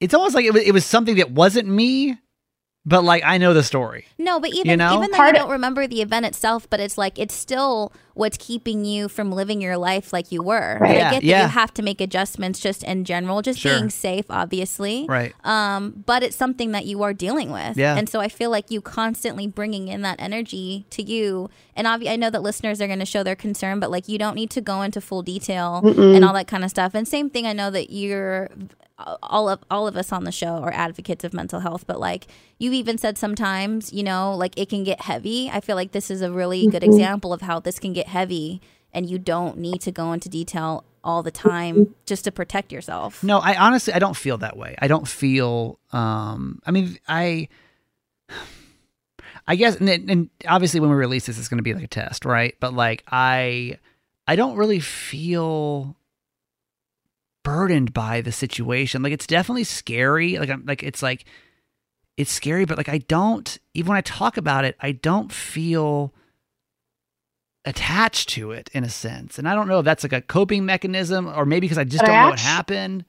it's 0.00 0.14
almost 0.14 0.34
like 0.34 0.44
it 0.44 0.52
was, 0.54 0.62
it 0.62 0.72
was 0.72 0.84
something 0.86 1.16
that 1.16 1.30
wasn't 1.30 1.68
me, 1.68 2.18
but 2.86 3.04
like 3.04 3.22
I 3.24 3.38
know 3.38 3.52
the 3.54 3.62
story. 3.62 4.06
no, 4.18 4.40
but 4.40 4.50
even 4.50 4.70
You 4.70 4.76
know? 4.76 4.94
even 4.96 5.10
though 5.10 5.16
Part 5.16 5.34
you 5.34 5.40
don't 5.40 5.50
remember 5.50 5.86
the 5.86 6.00
event 6.02 6.26
itself, 6.26 6.68
but 6.70 6.80
it's 6.80 6.96
like 6.96 7.18
it's 7.18 7.34
still 7.34 7.92
what's 8.14 8.36
keeping 8.38 8.84
you 8.84 9.08
from 9.08 9.30
living 9.32 9.60
your 9.62 9.76
life 9.78 10.12
like 10.12 10.30
you 10.32 10.42
were. 10.42 10.78
Right. 10.80 10.96
Yeah, 10.96 11.08
I 11.08 11.10
get 11.12 11.20
that 11.20 11.24
yeah. 11.24 11.42
you 11.44 11.48
have 11.48 11.72
to 11.74 11.82
make 11.82 12.00
adjustments 12.00 12.58
just 12.60 12.82
in 12.82 13.04
general, 13.04 13.40
just 13.42 13.60
Sure. 13.60 13.72
being 13.74 13.88
safe, 13.90 14.26
obviously. 14.28 15.06
Right. 15.08 15.32
Um, 15.44 16.02
but 16.06 16.22
it's 16.22 16.36
something 16.36 16.72
that 16.72 16.84
you 16.86 17.02
are 17.02 17.12
dealing 17.14 17.50
with. 17.50 17.76
Yeah. 17.78 17.96
And 17.96 18.08
so 18.08 18.20
I 18.20 18.28
feel 18.28 18.50
like 18.50 18.70
you 18.70 18.80
constantly 18.80 19.46
bringing 19.46 19.88
in 19.88 20.02
that 20.02 20.16
energy 20.18 20.84
to 20.90 21.02
you. 21.02 21.48
And 21.76 21.86
obvi- 21.86 22.10
I 22.10 22.16
know 22.16 22.28
that 22.30 22.42
listeners 22.42 22.80
are 22.82 22.86
going 22.86 22.98
to 22.98 23.06
show 23.06 23.22
their 23.22 23.36
concern, 23.36 23.80
but 23.80 23.90
like 23.90 24.08
you 24.08 24.18
don't 24.18 24.34
need 24.34 24.50
to 24.50 24.60
go 24.60 24.82
into 24.82 25.00
full 25.00 25.22
detail 25.22 25.80
and 25.84 26.24
all 26.24 26.34
that 26.34 26.46
kind 26.48 26.64
of 26.64 26.70
stuff. 26.70 26.94
And 26.94 27.06
same 27.08 27.30
thing, 27.30 27.46
I 27.46 27.52
know 27.54 27.70
that 27.70 27.90
you're 27.90 28.50
all 29.22 29.48
of 29.48 29.60
all 29.70 29.86
of 29.86 29.96
us 29.96 30.12
on 30.12 30.24
the 30.24 30.32
show 30.32 30.56
are 30.56 30.72
advocates 30.72 31.24
of 31.24 31.32
mental 31.32 31.60
health, 31.60 31.86
but 31.86 32.00
like 32.00 32.26
you've 32.58 32.74
even 32.74 32.98
said 32.98 33.18
sometimes, 33.18 33.92
you 33.92 34.02
know, 34.02 34.34
like 34.34 34.58
it 34.58 34.68
can 34.68 34.84
get 34.84 35.02
heavy. 35.02 35.50
I 35.50 35.60
feel 35.60 35.76
like 35.76 35.92
this 35.92 36.10
is 36.10 36.22
a 36.22 36.30
really 36.30 36.66
good 36.66 36.84
example 36.84 37.32
of 37.32 37.42
how 37.42 37.60
this 37.60 37.78
can 37.78 37.92
get 37.92 38.08
heavy 38.08 38.60
and 38.92 39.08
you 39.08 39.18
don't 39.18 39.58
need 39.58 39.80
to 39.82 39.92
go 39.92 40.12
into 40.12 40.28
detail 40.28 40.84
all 41.02 41.22
the 41.22 41.30
time 41.30 41.94
just 42.06 42.24
to 42.24 42.32
protect 42.32 42.72
yourself. 42.72 43.22
No, 43.22 43.38
I 43.38 43.56
honestly 43.56 43.92
I 43.94 43.98
don't 43.98 44.16
feel 44.16 44.38
that 44.38 44.56
way. 44.56 44.74
I 44.78 44.88
don't 44.88 45.08
feel 45.08 45.78
um 45.92 46.60
I 46.66 46.70
mean 46.70 46.98
I 47.08 47.48
I 49.46 49.56
guess 49.56 49.76
and, 49.76 49.88
and 49.88 50.30
obviously 50.46 50.80
when 50.80 50.90
we 50.90 50.96
release 50.96 51.26
this 51.26 51.38
it's 51.38 51.48
going 51.48 51.58
to 51.58 51.62
be 51.62 51.74
like 51.74 51.84
a 51.84 51.88
test, 51.88 52.24
right? 52.24 52.54
But 52.60 52.74
like 52.74 53.02
I 53.08 53.78
I 54.26 54.36
don't 54.36 54.56
really 54.56 54.80
feel 54.80 55.96
burdened 57.50 57.92
by 57.92 58.20
the 58.20 58.32
situation. 58.32 59.02
Like 59.02 59.12
it's 59.12 59.26
definitely 59.26 59.64
scary. 59.64 60.38
Like 60.38 60.50
I'm 60.50 60.64
like 60.66 60.82
it's 60.82 61.02
like 61.02 61.24
it's 62.16 62.30
scary, 62.32 62.64
but 62.64 62.76
like 62.78 62.88
I 62.88 62.98
don't 62.98 63.58
even 63.74 63.88
when 63.90 63.98
I 63.98 64.02
talk 64.02 64.36
about 64.36 64.64
it, 64.64 64.76
I 64.80 64.92
don't 64.92 65.32
feel 65.32 66.14
attached 67.64 68.30
to 68.30 68.52
it 68.52 68.70
in 68.72 68.84
a 68.84 68.88
sense. 68.88 69.38
And 69.38 69.48
I 69.48 69.54
don't 69.54 69.68
know 69.68 69.80
if 69.80 69.84
that's 69.84 70.02
like 70.04 70.12
a 70.12 70.22
coping 70.22 70.64
mechanism 70.64 71.26
or 71.28 71.44
maybe 71.44 71.62
because 71.66 71.78
I 71.78 71.84
just 71.84 72.02
But 72.02 72.06
don't 72.06 72.16
I 72.16 72.22
know 72.22 72.30
what 72.30 72.38
happened. 72.40 73.04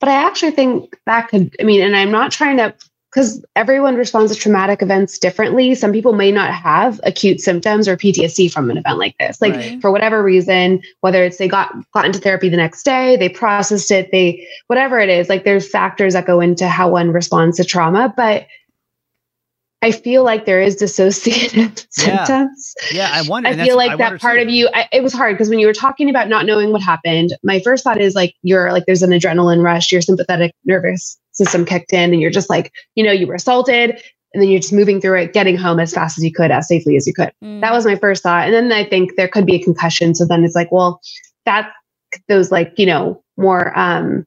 but 0.00 0.08
i 0.08 0.14
actually 0.14 0.52
think 0.52 0.98
that 1.06 1.28
could 1.28 1.54
i 1.60 1.64
mean 1.64 1.82
and 1.82 1.96
i'm 1.96 2.10
not 2.10 2.30
trying 2.32 2.56
to 2.58 2.74
because 3.12 3.44
everyone 3.56 3.96
responds 3.96 4.32
to 4.32 4.38
traumatic 4.38 4.82
events 4.82 5.18
differently. 5.18 5.74
Some 5.74 5.92
people 5.92 6.12
may 6.12 6.30
not 6.30 6.52
have 6.54 7.00
acute 7.02 7.40
symptoms 7.40 7.88
or 7.88 7.96
PTSD 7.96 8.52
from 8.52 8.70
an 8.70 8.76
event 8.76 8.98
like 8.98 9.16
this. 9.18 9.40
Like 9.40 9.54
Right. 9.54 9.80
for 9.80 9.90
whatever 9.90 10.22
reason, 10.22 10.80
whether 11.00 11.24
it's 11.24 11.36
they 11.38 11.48
got 11.48 11.72
got 11.92 12.04
into 12.04 12.20
therapy 12.20 12.48
the 12.48 12.56
next 12.56 12.84
day, 12.84 13.16
they 13.16 13.28
processed 13.28 13.90
it, 13.90 14.10
they 14.12 14.46
whatever 14.68 14.98
it 15.00 15.08
is, 15.08 15.28
like 15.28 15.44
there's 15.44 15.68
factors 15.68 16.12
that 16.12 16.24
go 16.26 16.40
into 16.40 16.68
how 16.68 16.88
one 16.90 17.10
responds 17.10 17.56
to 17.56 17.64
trauma. 17.64 18.14
But 18.16 18.46
I 19.82 19.92
feel 19.92 20.22
like 20.24 20.44
there 20.44 20.60
is 20.60 20.76
dissociative 20.76 21.86
Yeah. 22.06 22.24
symptoms. 22.24 22.74
Yeah, 22.92 23.10
I 23.12 23.22
wonder. 23.22 23.48
I 23.48 23.54
feel 23.56 23.76
like 23.76 23.98
wonder 23.98 24.04
that 24.14 24.20
part 24.20 24.36
too. 24.38 24.42
of 24.42 24.48
you, 24.50 24.68
I, 24.74 24.86
it 24.92 25.02
was 25.02 25.12
hard 25.14 25.34
because 25.36 25.48
when 25.48 25.58
you 25.58 25.66
were 25.66 25.72
talking 25.72 26.10
about 26.10 26.28
not 26.28 26.44
knowing 26.46 26.70
what 26.70 26.82
happened, 26.82 27.34
my 27.42 27.60
first 27.60 27.82
thought 27.82 27.98
is 28.00 28.14
like, 28.14 28.34
you're 28.42 28.72
like, 28.72 28.84
there's 28.86 29.02
an 29.02 29.10
adrenaline 29.10 29.64
rush, 29.64 29.90
your 29.90 30.02
sympathetic 30.02 30.52
nervous 30.64 31.18
system 31.44 31.64
kicked 31.64 31.92
in, 31.92 32.12
and 32.12 32.20
you're 32.20 32.30
just 32.30 32.50
like, 32.50 32.72
you 32.94 33.02
know, 33.02 33.12
you 33.12 33.26
were 33.26 33.34
assaulted, 33.34 34.02
and 34.32 34.42
then 34.42 34.48
you're 34.48 34.60
just 34.60 34.72
moving 34.72 35.00
through 35.00 35.18
it, 35.18 35.32
getting 35.32 35.56
home 35.56 35.80
as 35.80 35.92
fast 35.92 36.16
as 36.16 36.24
you 36.24 36.32
could, 36.32 36.50
as 36.50 36.68
safely 36.68 36.96
as 36.96 37.06
you 37.06 37.12
could. 37.12 37.32
Mm. 37.42 37.60
That 37.62 37.72
was 37.72 37.84
my 37.84 37.96
first 37.96 38.22
thought. 38.22 38.44
And 38.44 38.54
then 38.54 38.72
I 38.72 38.84
think 38.88 39.16
there 39.16 39.28
could 39.28 39.46
be 39.46 39.56
a 39.56 39.62
concussion. 39.62 40.14
So 40.14 40.24
then 40.24 40.44
it's 40.44 40.54
like, 40.54 40.70
well, 40.70 41.00
that, 41.46 41.72
those 42.28 42.52
like, 42.52 42.72
you 42.76 42.86
know, 42.86 43.22
more, 43.36 43.76
um, 43.76 44.24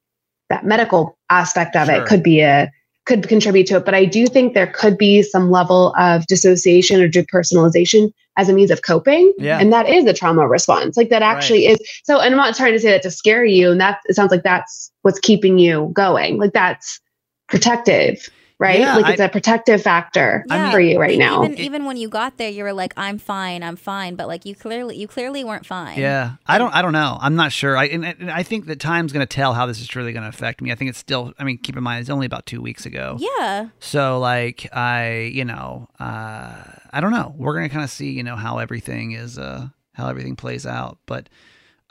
that 0.50 0.66
medical 0.66 1.16
aspect 1.30 1.74
of 1.74 1.86
Sure. 1.86 2.02
it 2.02 2.06
could 2.06 2.22
be 2.22 2.40
a, 2.40 2.70
could 3.06 3.28
contribute 3.28 3.66
to 3.68 3.76
it. 3.76 3.84
But 3.86 3.94
I 3.94 4.04
do 4.04 4.26
think 4.26 4.52
there 4.52 4.66
could 4.66 4.98
be 4.98 5.22
some 5.22 5.50
level 5.50 5.94
of 5.98 6.26
dissociation 6.26 7.00
or 7.00 7.08
depersonalization 7.08 8.12
as 8.36 8.48
a 8.48 8.52
means 8.52 8.70
of 8.70 8.82
coping. 8.82 9.32
Yeah. 9.38 9.58
And 9.58 9.72
that 9.72 9.88
is 9.88 10.04
a 10.04 10.12
trauma 10.12 10.46
response. 10.46 10.96
Like 10.96 11.08
that 11.08 11.22
actually 11.22 11.66
is. 11.66 11.78
So, 12.04 12.20
and 12.20 12.34
I'm 12.34 12.38
not 12.38 12.54
trying 12.56 12.72
to 12.72 12.78
say 12.78 12.90
that 12.90 13.02
to 13.02 13.10
scare 13.10 13.44
you. 13.44 13.70
And 13.70 13.80
that, 13.80 14.00
it 14.06 14.16
sounds 14.16 14.30
like 14.30 14.42
that's 14.42 14.90
what's 15.02 15.20
keeping 15.20 15.58
you 15.58 15.90
going. 15.94 16.38
Like 16.38 16.52
that's 16.52 17.00
protective, 17.48 18.28
right? 18.58 18.80
Yeah, 18.80 18.96
like 18.96 19.12
it's 19.14 19.20
a 19.20 19.28
protective 19.28 19.82
factor 19.82 20.44
Yeah, 20.48 20.70
for 20.70 20.80
you 20.80 20.98
right 20.98 21.18
now. 21.18 21.44
Even, 21.44 21.58
even 21.58 21.84
when 21.84 21.96
you 21.96 22.08
got 22.08 22.38
there, 22.38 22.50
you 22.50 22.62
were 22.62 22.72
like, 22.72 22.92
"I'm 22.96 23.18
fine, 23.18 23.62
I'm 23.62 23.76
fine," 23.76 24.14
but 24.14 24.28
like 24.28 24.44
you 24.44 24.54
clearly, 24.54 24.96
you 24.96 25.06
clearly 25.08 25.44
weren't 25.44 25.66
fine. 25.66 25.98
Yeah, 25.98 26.36
I 26.46 26.58
don't. 26.58 26.74
I 26.74 26.82
don't 26.82 26.92
know. 26.92 27.18
I'm 27.20 27.36
not 27.36 27.52
sure. 27.52 27.76
I 27.76 27.86
and, 27.86 28.04
and 28.04 28.30
I 28.30 28.42
think 28.42 28.66
that 28.66 28.80
time's 28.80 29.12
going 29.12 29.26
to 29.26 29.34
tell 29.34 29.54
how 29.54 29.66
this 29.66 29.80
is 29.80 29.86
truly 29.86 30.12
going 30.12 30.22
to 30.22 30.28
affect 30.28 30.60
me. 30.60 30.72
I 30.72 30.74
think 30.74 30.88
it's 30.90 30.98
still. 30.98 31.32
I 31.38 31.44
mean, 31.44 31.58
keep 31.58 31.76
in 31.76 31.82
mind 31.82 32.00
it's 32.00 32.10
only 32.10 32.26
about 32.26 32.46
two 32.46 32.62
weeks 32.62 32.86
ago. 32.86 33.18
Yeah. 33.18 33.68
So 33.80 34.18
like 34.18 34.68
I, 34.74 35.30
you 35.32 35.44
know, 35.44 35.88
uh, 36.00 36.54
I 36.92 37.00
don't 37.00 37.12
know. 37.12 37.34
We're 37.36 37.54
gonna 37.54 37.68
kind 37.68 37.84
of 37.84 37.90
see, 37.90 38.10
you 38.10 38.22
know, 38.22 38.36
how 38.36 38.58
everything 38.58 39.12
is, 39.12 39.38
uh, 39.38 39.68
how 39.92 40.08
everything 40.08 40.36
plays 40.36 40.64
out. 40.64 40.98
But, 41.06 41.28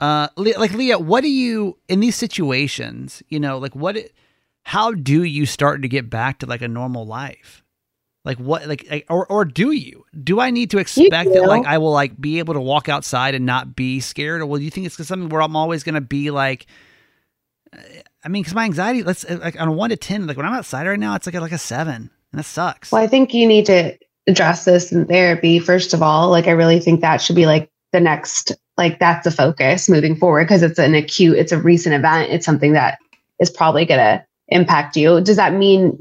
uh, 0.00 0.28
like 0.36 0.72
Leah, 0.72 0.98
what 0.98 1.22
do 1.22 1.30
you 1.30 1.76
in 1.88 2.00
these 2.00 2.16
situations? 2.16 3.22
You 3.28 3.38
know, 3.38 3.58
like 3.58 3.76
what? 3.76 3.96
How 4.64 4.92
do 4.92 5.22
you 5.22 5.46
start 5.46 5.82
to 5.82 5.88
get 5.88 6.10
back 6.10 6.40
to 6.40 6.46
like 6.46 6.62
a 6.62 6.68
normal 6.68 7.06
life? 7.06 7.62
Like 8.24 8.38
what? 8.38 8.66
Like 8.66 9.06
or 9.08 9.26
or 9.26 9.44
do 9.44 9.70
you? 9.70 10.04
Do 10.22 10.40
I 10.40 10.50
need 10.50 10.70
to 10.70 10.78
expect 10.78 11.32
that 11.32 11.46
like 11.46 11.66
I 11.66 11.78
will 11.78 11.92
like 11.92 12.20
be 12.20 12.38
able 12.38 12.54
to 12.54 12.60
walk 12.60 12.88
outside 12.88 13.34
and 13.34 13.46
not 13.46 13.76
be 13.76 14.00
scared, 14.00 14.40
or 14.40 14.46
will 14.46 14.60
you 14.60 14.70
think 14.70 14.86
it's 14.86 15.06
something 15.06 15.28
where 15.28 15.42
I'm 15.42 15.56
always 15.56 15.82
gonna 15.82 16.00
be 16.00 16.30
like? 16.30 16.66
I 18.24 18.28
mean, 18.28 18.42
because 18.42 18.54
my 18.54 18.64
anxiety, 18.64 19.02
let's 19.02 19.24
uh, 19.24 19.38
like 19.42 19.60
on 19.60 19.68
a 19.68 19.72
one 19.72 19.90
to 19.90 19.96
ten, 19.96 20.26
like 20.26 20.36
when 20.36 20.46
I'm 20.46 20.54
outside 20.54 20.86
right 20.86 20.98
now, 20.98 21.14
it's 21.14 21.26
like 21.26 21.34
a, 21.34 21.40
like 21.40 21.52
a 21.52 21.58
seven, 21.58 22.10
and 22.32 22.38
that 22.38 22.44
sucks. 22.44 22.90
Well, 22.90 23.02
I 23.02 23.06
think 23.06 23.34
you 23.34 23.46
need 23.46 23.66
to 23.66 23.98
address 24.26 24.64
this 24.64 24.92
in 24.92 25.06
therapy, 25.06 25.58
first 25.58 25.92
of 25.92 26.02
all. 26.02 26.30
Like, 26.30 26.46
I 26.46 26.52
really 26.52 26.80
think 26.80 27.00
that 27.00 27.20
should 27.20 27.36
be 27.36 27.46
like 27.46 27.70
the 27.92 28.00
next, 28.00 28.52
like, 28.78 28.98
that's 28.98 29.24
the 29.24 29.30
focus 29.30 29.88
moving 29.88 30.16
forward 30.16 30.44
because 30.44 30.62
it's 30.62 30.78
an 30.78 30.94
acute, 30.94 31.36
it's 31.36 31.52
a 31.52 31.58
recent 31.58 31.94
event. 31.94 32.32
It's 32.32 32.46
something 32.46 32.72
that 32.72 32.98
is 33.38 33.50
probably 33.50 33.84
going 33.84 34.00
to 34.00 34.24
impact 34.48 34.96
you. 34.96 35.20
Does 35.20 35.36
that 35.36 35.54
mean, 35.54 35.98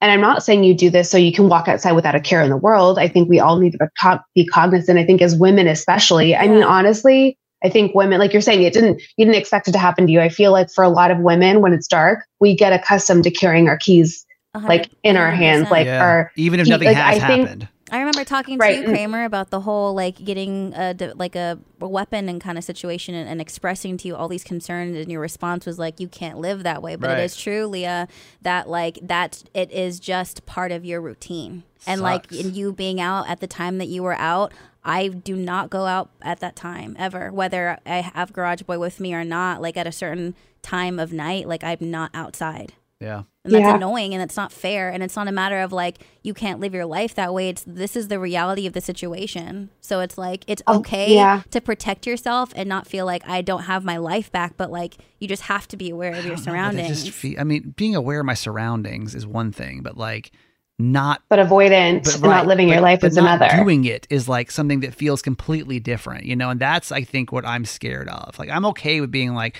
and 0.00 0.10
I'm 0.10 0.20
not 0.20 0.42
saying 0.42 0.64
you 0.64 0.74
do 0.74 0.90
this 0.90 1.10
so 1.10 1.18
you 1.18 1.32
can 1.32 1.48
walk 1.48 1.68
outside 1.68 1.92
without 1.92 2.14
a 2.14 2.20
care 2.20 2.42
in 2.42 2.50
the 2.50 2.56
world. 2.56 2.98
I 2.98 3.08
think 3.08 3.28
we 3.28 3.40
all 3.40 3.58
need 3.58 3.72
to 3.72 3.78
be 3.78 3.84
co- 4.00 4.20
be 4.34 4.46
cognizant. 4.46 4.98
I 4.98 5.04
think 5.04 5.20
as 5.22 5.36
women, 5.36 5.66
especially, 5.66 6.34
I 6.34 6.48
mean, 6.48 6.62
honestly, 6.62 7.36
I 7.62 7.68
think 7.68 7.94
women, 7.94 8.18
like 8.18 8.32
you're 8.32 8.40
saying, 8.40 8.62
it 8.62 8.72
didn't, 8.72 9.02
you 9.16 9.26
didn't 9.26 9.38
expect 9.38 9.68
it 9.68 9.72
to 9.72 9.78
happen 9.78 10.06
to 10.06 10.12
you. 10.12 10.20
I 10.20 10.30
feel 10.30 10.52
like 10.52 10.70
for 10.70 10.82
a 10.82 10.88
lot 10.88 11.10
of 11.10 11.18
women, 11.18 11.60
when 11.60 11.74
it's 11.74 11.86
dark, 11.86 12.24
we 12.40 12.54
get 12.56 12.72
accustomed 12.72 13.24
to 13.24 13.30
carrying 13.30 13.68
our 13.68 13.76
keys 13.76 14.24
a 14.54 14.60
like 14.60 14.90
in 15.02 15.16
our 15.16 15.30
hands, 15.30 15.70
like 15.70 15.86
yeah. 15.86 16.02
our 16.02 16.32
even 16.36 16.58
if 16.58 16.66
nothing 16.68 16.88
like, 16.88 16.96
has 16.96 17.22
I 17.22 17.26
think- 17.26 17.48
happened. 17.48 17.68
I 17.92 17.99
remember 18.20 18.28
talking 18.28 18.58
to 18.58 18.62
Right, 18.62 18.78
you, 18.78 18.84
mm. 18.84 18.88
Kramer, 18.88 19.24
about 19.24 19.50
the 19.50 19.60
whole 19.60 19.94
like 19.94 20.22
getting 20.24 20.72
a 20.74 20.94
d- 20.94 21.12
like 21.14 21.36
a, 21.36 21.58
a 21.80 21.88
weapon 21.88 22.28
and 22.28 22.40
kind 22.40 22.56
of 22.58 22.64
situation 22.64 23.14
and, 23.14 23.28
and 23.28 23.40
expressing 23.40 23.96
to 23.98 24.08
you 24.08 24.16
all 24.16 24.28
these 24.28 24.44
concerns, 24.44 24.96
and 24.96 25.10
your 25.10 25.20
response 25.20 25.66
was 25.66 25.78
like, 25.78 26.00
"You 26.00 26.08
can't 26.08 26.38
live 26.38 26.62
that 26.62 26.82
way." 26.82 26.96
But 26.96 27.08
Right. 27.10 27.18
it 27.20 27.24
is 27.24 27.36
true, 27.36 27.66
Leah, 27.66 28.08
that 28.42 28.68
like 28.68 28.98
that 29.02 29.42
it 29.54 29.70
is 29.70 29.98
just 30.00 30.46
part 30.46 30.72
of 30.72 30.84
your 30.84 31.00
routine, 31.00 31.62
and 31.86 32.00
like 32.00 32.24
Sucks. 32.32 32.44
in 32.44 32.54
you 32.54 32.72
being 32.72 33.00
out 33.00 33.28
at 33.28 33.40
the 33.40 33.46
time 33.46 33.78
that 33.78 33.88
you 33.88 34.02
were 34.02 34.16
out. 34.18 34.52
I 34.82 35.08
do 35.08 35.36
not 35.36 35.68
go 35.68 35.84
out 35.84 36.08
at 36.22 36.40
that 36.40 36.56
time 36.56 36.96
ever, 36.98 37.30
whether 37.30 37.78
I 37.84 37.98
have 38.00 38.32
Garage 38.32 38.62
Boy 38.62 38.78
with 38.78 38.98
me 38.98 39.12
or 39.12 39.24
not. 39.24 39.60
Like 39.60 39.76
at 39.76 39.86
a 39.86 39.92
certain 39.92 40.34
time 40.62 40.98
of 40.98 41.12
night, 41.12 41.46
like 41.46 41.62
I'm 41.62 41.90
not 41.90 42.10
outside. 42.14 42.72
Yeah. 42.98 43.22
And 43.44 43.54
that's 43.54 43.62
Yeah. 43.62 43.76
annoying 43.76 44.12
and 44.12 44.22
it's 44.22 44.36
not 44.36 44.52
fair. 44.52 44.90
And 44.90 45.02
it's 45.02 45.16
not 45.16 45.26
a 45.26 45.32
matter 45.32 45.60
of 45.60 45.72
like, 45.72 45.98
you 46.22 46.34
can't 46.34 46.60
live 46.60 46.74
your 46.74 46.84
life 46.84 47.14
that 47.14 47.32
way. 47.32 47.48
It's 47.48 47.64
this 47.66 47.96
is 47.96 48.08
the 48.08 48.18
reality 48.20 48.66
of 48.66 48.74
the 48.74 48.82
situation. 48.82 49.70
So 49.80 50.00
it's 50.00 50.18
like, 50.18 50.44
it's 50.46 50.62
Oh, 50.66 50.80
okay 50.80 51.14
yeah. 51.14 51.40
to 51.50 51.60
protect 51.62 52.06
yourself 52.06 52.52
and 52.54 52.68
not 52.68 52.86
feel 52.86 53.06
like 53.06 53.26
I 53.26 53.40
don't 53.40 53.62
have 53.62 53.82
my 53.82 53.96
life 53.96 54.30
back, 54.30 54.58
but 54.58 54.70
like, 54.70 54.98
you 55.20 55.26
just 55.26 55.44
have 55.44 55.66
to 55.68 55.78
be 55.78 55.88
aware 55.88 56.12
of 56.12 56.24
your 56.26 56.34
I 56.34 56.36
don't 56.36 56.44
know, 56.46 56.52
I 56.52 56.54
surroundings. 56.54 57.04
just 57.04 57.16
feel- 57.16 57.40
I 57.40 57.44
mean, 57.44 57.72
being 57.78 57.96
aware 57.96 58.20
of 58.20 58.26
my 58.26 58.34
surroundings 58.34 59.14
is 59.14 59.26
one 59.26 59.52
thing, 59.52 59.80
but 59.82 59.96
like 59.96 60.32
not 60.78 61.22
but 61.28 61.38
avoidant 61.38 62.04
but 62.04 62.14
right, 62.22 62.36
not 62.36 62.46
living 62.46 62.68
your 62.68 62.80
life 62.80 63.00
but 63.00 63.08
is 63.08 63.16
not 63.16 63.36
another. 63.42 63.62
Doing 63.64 63.84
it 63.86 64.06
is 64.10 64.28
like 64.28 64.50
something 64.50 64.80
that 64.80 64.94
feels 64.94 65.20
completely 65.22 65.78
different, 65.80 66.24
you 66.24 66.36
know, 66.36 66.50
and 66.50 66.60
that's 66.60 66.90
I 66.92 67.04
think 67.04 67.32
what 67.32 67.46
I'm 67.46 67.64
scared 67.64 68.08
of. 68.08 68.38
Like 68.38 68.48
I'm 68.50 68.64
okay 68.66 69.00
with 69.00 69.10
being 69.10 69.34
like, 69.34 69.56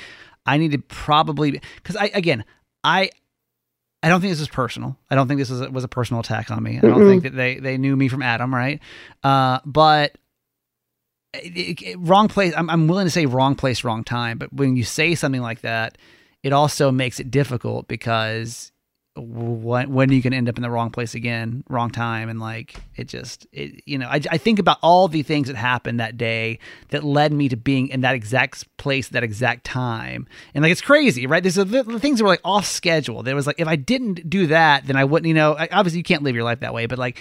I 0.46 0.56
need 0.58 0.72
to 0.72 0.78
probably 0.78 1.60
because 1.76 1.96
I 1.96 2.10
again 2.14 2.44
I 2.84 3.10
I 4.02 4.08
don't 4.08 4.20
think 4.20 4.32
this 4.32 4.40
is 4.40 4.48
personal. 4.48 4.96
I 5.10 5.14
don't 5.14 5.28
think 5.28 5.38
this 5.38 5.50
was 5.50 5.60
a, 5.60 5.70
was 5.70 5.84
a 5.84 5.88
personal 5.88 6.20
attack 6.20 6.50
on 6.50 6.62
me. 6.62 6.78
I 6.78 6.80
don't 6.80 7.00
Mm-mm. 7.00 7.08
think 7.10 7.22
that 7.24 7.34
they 7.36 7.56
they 7.58 7.76
knew 7.78 7.94
me 7.96 8.08
from 8.08 8.22
Adam, 8.22 8.54
right? 8.54 8.80
Uh, 9.22 9.58
but 9.66 10.16
it- 11.34 11.82
it- 11.82 11.96
wrong 12.00 12.28
place. 12.28 12.52
I'm, 12.56 12.68
I'm 12.70 12.88
willing 12.88 13.06
to 13.06 13.10
say 13.10 13.26
wrong 13.26 13.54
place, 13.54 13.84
wrong 13.84 14.02
time. 14.04 14.38
But 14.38 14.52
when 14.52 14.76
you 14.76 14.84
say 14.84 15.14
something 15.14 15.42
like 15.42 15.60
that, 15.60 15.98
it 16.42 16.52
also 16.52 16.90
makes 16.90 17.20
it 17.20 17.30
difficult 17.30 17.86
because 17.88 18.72
when 19.16 20.12
you 20.12 20.22
can 20.22 20.32
end 20.32 20.48
up 20.48 20.56
in 20.56 20.62
the 20.62 20.70
wrong 20.70 20.90
place 20.90 21.14
again, 21.14 21.64
wrong 21.68 21.90
time, 21.90 22.28
and 22.28 22.38
like 22.38 22.76
it 22.96 23.08
just 23.08 23.46
it 23.52 23.82
you 23.84 23.98
know 23.98 24.06
I, 24.06 24.20
I 24.30 24.38
think 24.38 24.58
about 24.58 24.78
all 24.82 25.08
the 25.08 25.22
things 25.22 25.48
that 25.48 25.56
happened 25.56 25.98
that 25.98 26.16
day 26.16 26.60
that 26.90 27.02
led 27.02 27.32
me 27.32 27.48
to 27.48 27.56
being 27.56 27.88
in 27.88 28.02
that 28.02 28.14
exact 28.14 28.64
place, 28.76 29.08
that 29.08 29.24
exact 29.24 29.64
time, 29.64 30.28
and 30.54 30.62
like 30.62 30.70
it's 30.70 30.80
crazy, 30.80 31.26
right? 31.26 31.42
There's 31.42 31.56
the 31.56 31.98
things 31.98 32.18
that 32.18 32.24
were 32.24 32.30
like 32.30 32.40
off 32.44 32.66
schedule. 32.66 33.22
There 33.22 33.34
was 33.34 33.46
like 33.46 33.58
if 33.58 33.66
I 33.66 33.76
didn't 33.76 34.30
do 34.30 34.46
that, 34.46 34.86
then 34.86 34.96
I 34.96 35.04
wouldn't. 35.04 35.26
You 35.26 35.34
know, 35.34 35.56
obviously 35.72 35.98
you 35.98 36.04
can't 36.04 36.22
live 36.22 36.34
your 36.34 36.44
life 36.44 36.60
that 36.60 36.72
way, 36.72 36.86
but 36.86 36.98
like 36.98 37.18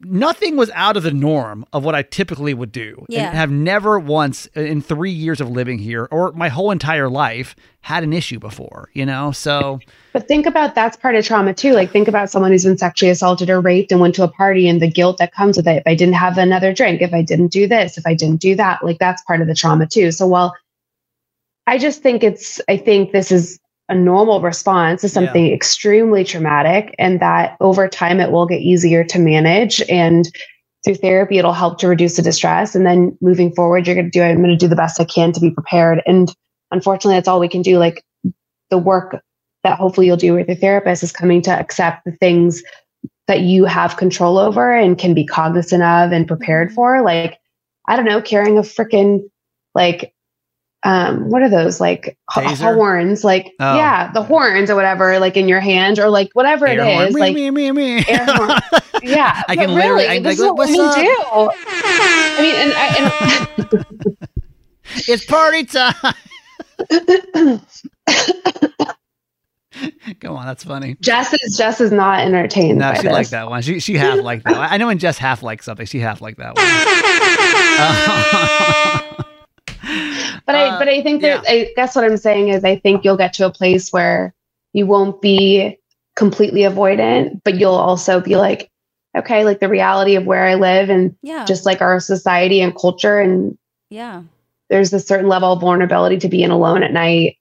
nothing 0.00 0.56
was 0.56 0.70
out 0.74 0.96
of 0.96 1.02
the 1.02 1.10
norm 1.10 1.64
of 1.72 1.84
what 1.84 1.94
I 1.94 2.02
typically 2.02 2.54
would 2.54 2.72
do. 2.72 3.04
Yeah. 3.08 3.28
And 3.28 3.36
have 3.36 3.50
never 3.50 3.98
once 3.98 4.48
uh, 4.56 4.60
in 4.60 4.80
three 4.80 5.10
years 5.10 5.40
of 5.40 5.50
living 5.50 5.78
here 5.78 6.08
or 6.10 6.32
my 6.32 6.48
whole 6.48 6.70
entire 6.70 7.08
life 7.08 7.54
had 7.82 8.02
an 8.02 8.12
issue 8.12 8.38
before, 8.38 8.90
you 8.94 9.04
know? 9.04 9.32
So 9.32 9.80
But 10.12 10.26
think 10.26 10.46
about 10.46 10.74
that's 10.74 10.96
part 10.96 11.14
of 11.14 11.24
trauma 11.24 11.54
too. 11.54 11.72
Like 11.72 11.90
think 11.90 12.08
about 12.08 12.30
someone 12.30 12.50
who's 12.50 12.64
been 12.64 12.78
sexually 12.78 13.10
assaulted 13.10 13.50
or 13.50 13.60
raped 13.60 13.92
and 13.92 14.00
went 14.00 14.14
to 14.16 14.24
a 14.24 14.28
party 14.28 14.68
and 14.68 14.80
the 14.80 14.90
guilt 14.90 15.18
that 15.18 15.32
comes 15.32 15.56
with 15.56 15.68
it. 15.68 15.76
If 15.76 15.82
I 15.86 15.94
didn't 15.94 16.14
have 16.14 16.38
another 16.38 16.72
drink, 16.72 17.02
if 17.02 17.12
I 17.12 17.22
didn't 17.22 17.48
do 17.48 17.66
this, 17.68 17.98
if 17.98 18.06
I 18.06 18.14
didn't 18.14 18.40
do 18.40 18.56
that, 18.56 18.82
like 18.84 18.98
that's 18.98 19.22
part 19.22 19.40
of 19.40 19.46
the 19.46 19.54
trauma 19.54 19.86
too. 19.86 20.10
So 20.12 20.26
while 20.26 20.54
I 21.66 21.78
just 21.78 22.02
think 22.02 22.24
it's 22.24 22.60
I 22.68 22.76
think 22.76 23.12
this 23.12 23.30
is 23.30 23.59
a 23.90 23.94
normal 23.94 24.40
response 24.40 25.00
to 25.00 25.08
something 25.08 25.52
extremely 25.52 26.24
traumatic 26.24 26.94
and 26.98 27.20
that 27.20 27.56
over 27.60 27.88
time 27.88 28.20
it 28.20 28.30
will 28.30 28.46
get 28.46 28.60
easier 28.60 29.02
to 29.04 29.18
manage. 29.18 29.82
And 29.90 30.30
through 30.84 30.94
therapy 30.94 31.38
it'll 31.38 31.52
help 31.52 31.78
to 31.80 31.88
reduce 31.88 32.16
the 32.16 32.22
distress. 32.22 32.74
And 32.74 32.86
then 32.86 33.18
moving 33.20 33.52
forward 33.52 33.86
you're 33.86 33.96
going 33.96 34.10
to 34.10 34.10
do 34.10 34.22
i'm 34.22 34.38
going 34.38 34.50
to 34.50 34.56
do 34.56 34.68
the 34.68 34.76
best 34.76 35.00
i 35.00 35.04
can 35.04 35.32
to 35.32 35.40
be 35.40 35.50
prepared. 35.50 36.00
And 36.06 36.32
unfortunately 36.70 37.16
that's 37.16 37.28
all 37.28 37.40
we 37.40 37.48
can 37.48 37.62
do. 37.62 37.78
Like 37.78 38.04
the 38.70 38.78
work 38.78 39.20
that 39.64 39.76
hopefully 39.76 40.06
you'll 40.06 40.16
do 40.16 40.34
with 40.34 40.46
your 40.46 40.56
therapist 40.56 41.02
is 41.02 41.12
coming 41.12 41.42
to 41.42 41.50
accept 41.50 42.04
the 42.04 42.12
things 42.12 42.62
that 43.26 43.40
you 43.40 43.64
have 43.64 43.96
control 43.96 44.38
over 44.38 44.72
and 44.72 44.96
can 44.96 45.14
be 45.14 45.26
cognizant 45.26 45.82
of 45.82 46.12
and 46.12 46.28
prepared 46.28 46.68
mm-hmm. 46.68 46.76
for. 46.76 47.02
Like 47.02 47.38
i 47.88 47.96
don't 47.96 48.06
know 48.06 48.22
carrying 48.22 48.56
a 48.56 48.62
freaking 48.62 49.28
like 49.74 50.14
um 50.82 51.28
what 51.28 51.42
are 51.42 51.48
those 51.50 51.78
like 51.80 52.16
h- 52.36 52.58
horns 52.58 53.22
like 53.22 53.52
Oh. 53.60 53.76
yeah 53.76 54.10
the 54.12 54.22
horns 54.22 54.70
or 54.70 54.74
whatever 54.76 55.18
like 55.18 55.36
in 55.36 55.46
your 55.48 55.60
hand 55.60 55.98
or 55.98 56.08
like 56.08 56.30
whatever 56.32 56.66
it 56.66 56.78
Air 56.78 56.84
horn. 56.84 57.08
is 57.08 57.14
Me, 57.14 57.20
like 57.20 57.34
me, 57.34 57.50
me, 57.50 57.70
me. 57.72 58.04
air 58.08 58.24
horn. 58.26 58.58
yeah 59.02 59.42
I 59.48 59.56
can 59.56 59.74
literally- 59.74 60.04
really, 60.04 60.08
I'm 60.16 60.22
this 60.22 60.38
like, 60.40 60.46
is 60.46 60.50
what 60.50 60.56
"What's 60.58 60.70
women 60.70 60.86
up?" 60.86 60.94
do 60.96 61.04
i 61.66 62.38
mean 62.40 62.54
and, 62.56 62.72
I, 62.74 62.86
and 62.98 63.86
it's 65.08 65.24
party 65.26 65.64
time. 65.64 65.94
Come 70.20 70.36
on, 70.36 70.44
that's 70.46 70.64
funny. 70.64 70.96
Jess 71.00 71.32
is 71.32 71.56
Jess 71.56 71.80
is 71.80 71.92
not 71.92 72.20
entertained. 72.20 72.78
No, 72.78 72.92
she 72.94 73.02
this. 73.02 73.12
liked 73.12 73.30
that 73.30 73.48
one. 73.48 73.62
She 73.62 73.78
she 73.80 73.94
half 73.96 74.18
liked 74.18 74.44
that. 74.44 74.56
one. 74.56 74.68
I 74.70 74.76
know 74.78 74.88
when 74.88 74.98
Jess 74.98 75.16
half 75.16 75.42
likes 75.42 75.64
something, 75.64 75.86
she 75.86 76.00
half 76.00 76.20
liked 76.20 76.38
that 76.38 76.56
one. 79.00 79.06
But 80.46 80.54
I 80.54 80.68
Uh, 80.68 80.78
but 80.78 80.88
I 80.88 81.02
think 81.02 81.22
that 81.22 81.44
yeah. 81.44 81.50
I 81.50 81.72
guess 81.76 81.94
what 81.94 82.04
I'm 82.04 82.16
saying 82.16 82.48
is 82.48 82.64
I 82.64 82.76
think 82.76 83.04
you'll 83.04 83.16
get 83.16 83.34
to 83.34 83.46
a 83.46 83.52
place 83.52 83.92
where 83.92 84.34
you 84.72 84.86
won't 84.86 85.20
be 85.20 85.78
completely 86.16 86.62
avoidant, 86.62 87.40
but 87.44 87.58
you'll 87.58 87.72
also 87.74 88.20
be 88.20 88.36
like, 88.36 88.70
okay, 89.16 89.44
like 89.44 89.60
the 89.60 89.68
reality 89.68 90.16
of 90.16 90.24
where 90.26 90.44
I 90.46 90.54
live 90.54 90.90
and 90.90 91.14
Yeah. 91.22 91.44
just 91.44 91.66
like 91.66 91.80
our 91.80 92.00
society 92.00 92.60
and 92.60 92.74
culture 92.76 93.18
and 93.18 93.56
yeah. 93.90 94.22
there's 94.68 94.92
a 94.92 95.00
certain 95.00 95.28
level 95.28 95.52
of 95.52 95.60
vulnerability 95.60 96.18
to 96.18 96.28
being 96.28 96.50
alone 96.50 96.82
at 96.82 96.92
night 96.92 97.36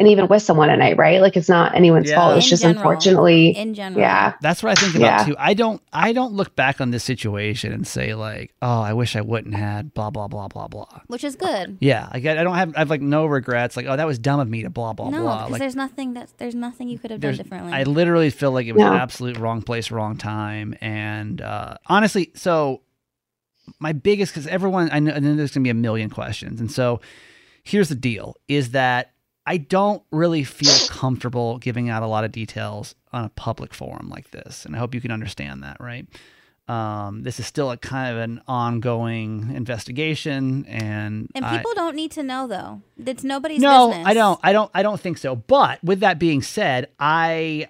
and 0.00 0.08
even 0.08 0.26
with 0.28 0.42
someone 0.42 0.70
at 0.70 0.78
night, 0.78 0.96
right? 0.96 1.20
Like 1.20 1.36
it's 1.36 1.48
not 1.48 1.74
anyone's 1.76 2.08
Yeah. 2.08 2.16
fault. 2.16 2.36
It's 2.38 2.46
In 2.46 2.50
just 2.50 2.62
general. 2.62 2.78
unfortunately, 2.80 3.50
In 3.56 3.74
general. 3.74 4.00
yeah. 4.00 4.32
That's 4.40 4.62
what 4.62 4.76
I 4.76 4.80
think 4.80 4.96
about 4.96 5.20
Yeah. 5.20 5.24
too. 5.26 5.36
I 5.38 5.54
don't 5.54 5.80
I 5.92 6.12
don't 6.14 6.32
look 6.32 6.56
back 6.56 6.80
on 6.80 6.90
this 6.90 7.04
situation 7.04 7.72
and 7.72 7.86
say 7.86 8.14
like, 8.14 8.54
oh, 8.62 8.80
I 8.80 8.94
wish 8.94 9.14
I 9.14 9.20
wouldn't 9.20 9.54
had 9.54 9.92
blah 9.94 10.10
blah 10.10 10.26
blah 10.26 10.48
blah 10.48 10.66
blah. 10.68 11.00
Which 11.06 11.22
is 11.22 11.36
good. 11.36 11.76
Yeah, 11.80 12.08
I 12.10 12.18
get. 12.18 12.38
I 12.38 12.42
don't 12.42 12.54
have. 12.56 12.72
I've 12.76 12.88
like 12.90 13.02
no 13.02 13.26
regrets. 13.26 13.76
Like, 13.76 13.86
oh, 13.86 13.94
that 13.96 14.06
was 14.06 14.18
dumb 14.18 14.40
of 14.40 14.48
me 14.48 14.62
to 14.62 14.70
blah 14.70 14.94
blah 14.94 15.10
no, 15.10 15.20
blah. 15.22 15.36
because 15.36 15.52
Like, 15.52 15.60
there's 15.60 15.76
nothing 15.76 16.14
that's 16.14 16.32
there's 16.38 16.54
nothing 16.54 16.88
you 16.88 16.98
could 16.98 17.10
have 17.10 17.20
done 17.20 17.36
differently. 17.36 17.72
I 17.72 17.82
literally 17.82 18.30
feel 18.30 18.52
like 18.52 18.66
it 18.66 18.72
was 18.72 18.80
No. 18.80 18.92
an 18.92 18.98
absolute 18.98 19.36
wrong 19.36 19.60
place, 19.62 19.90
wrong 19.90 20.16
time. 20.16 20.74
And 20.80 21.42
uh, 21.42 21.74
honestly, 21.86 22.32
so 22.34 22.80
my 23.78 23.92
biggest 23.92 24.32
because 24.32 24.46
everyone 24.46 24.88
I 24.90 24.98
know, 24.98 25.12
I 25.12 25.18
know 25.18 25.34
there's 25.36 25.52
gonna 25.52 25.64
be 25.64 25.70
a 25.70 25.74
million 25.74 26.08
questions, 26.08 26.58
and 26.58 26.72
so 26.72 27.00
here's 27.62 27.90
the 27.90 27.94
deal: 27.94 28.36
is 28.48 28.70
that 28.70 29.12
I 29.46 29.56
don't 29.56 30.02
really 30.10 30.44
feel 30.44 30.88
comfortable 30.88 31.58
giving 31.58 31.88
out 31.88 32.02
a 32.02 32.06
lot 32.06 32.24
of 32.24 32.32
details 32.32 32.94
on 33.12 33.24
a 33.24 33.28
public 33.30 33.74
forum 33.74 34.08
like 34.08 34.30
this, 34.30 34.64
and 34.64 34.76
I 34.76 34.78
hope 34.78 34.94
you 34.94 35.00
can 35.00 35.10
understand 35.10 35.62
that, 35.62 35.78
right? 35.80 36.06
Um, 36.68 37.24
this 37.24 37.40
is 37.40 37.46
still 37.46 37.72
a 37.72 37.76
kind 37.76 38.14
of 38.14 38.22
an 38.22 38.42
ongoing 38.46 39.50
investigation, 39.52 40.66
and 40.66 41.28
and 41.34 41.44
I- 41.44 41.56
people 41.56 41.72
don't 41.74 41.96
need 41.96 42.12
to 42.12 42.22
know 42.22 42.46
though. 42.46 42.82
It's 43.04 43.24
nobody's 43.24 43.60
no, 43.60 43.88
business. 43.88 44.06
I 44.06 44.14
don't. 44.14 44.40
I 44.44 44.52
don't. 44.52 44.70
I 44.72 44.82
don't 44.84 45.00
think 45.00 45.18
so. 45.18 45.34
But 45.34 45.82
with 45.82 45.98
that 46.00 46.20
being 46.20 46.42
said, 46.42 46.88
I, 47.00 47.68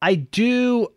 I 0.00 0.14
do. 0.14 0.88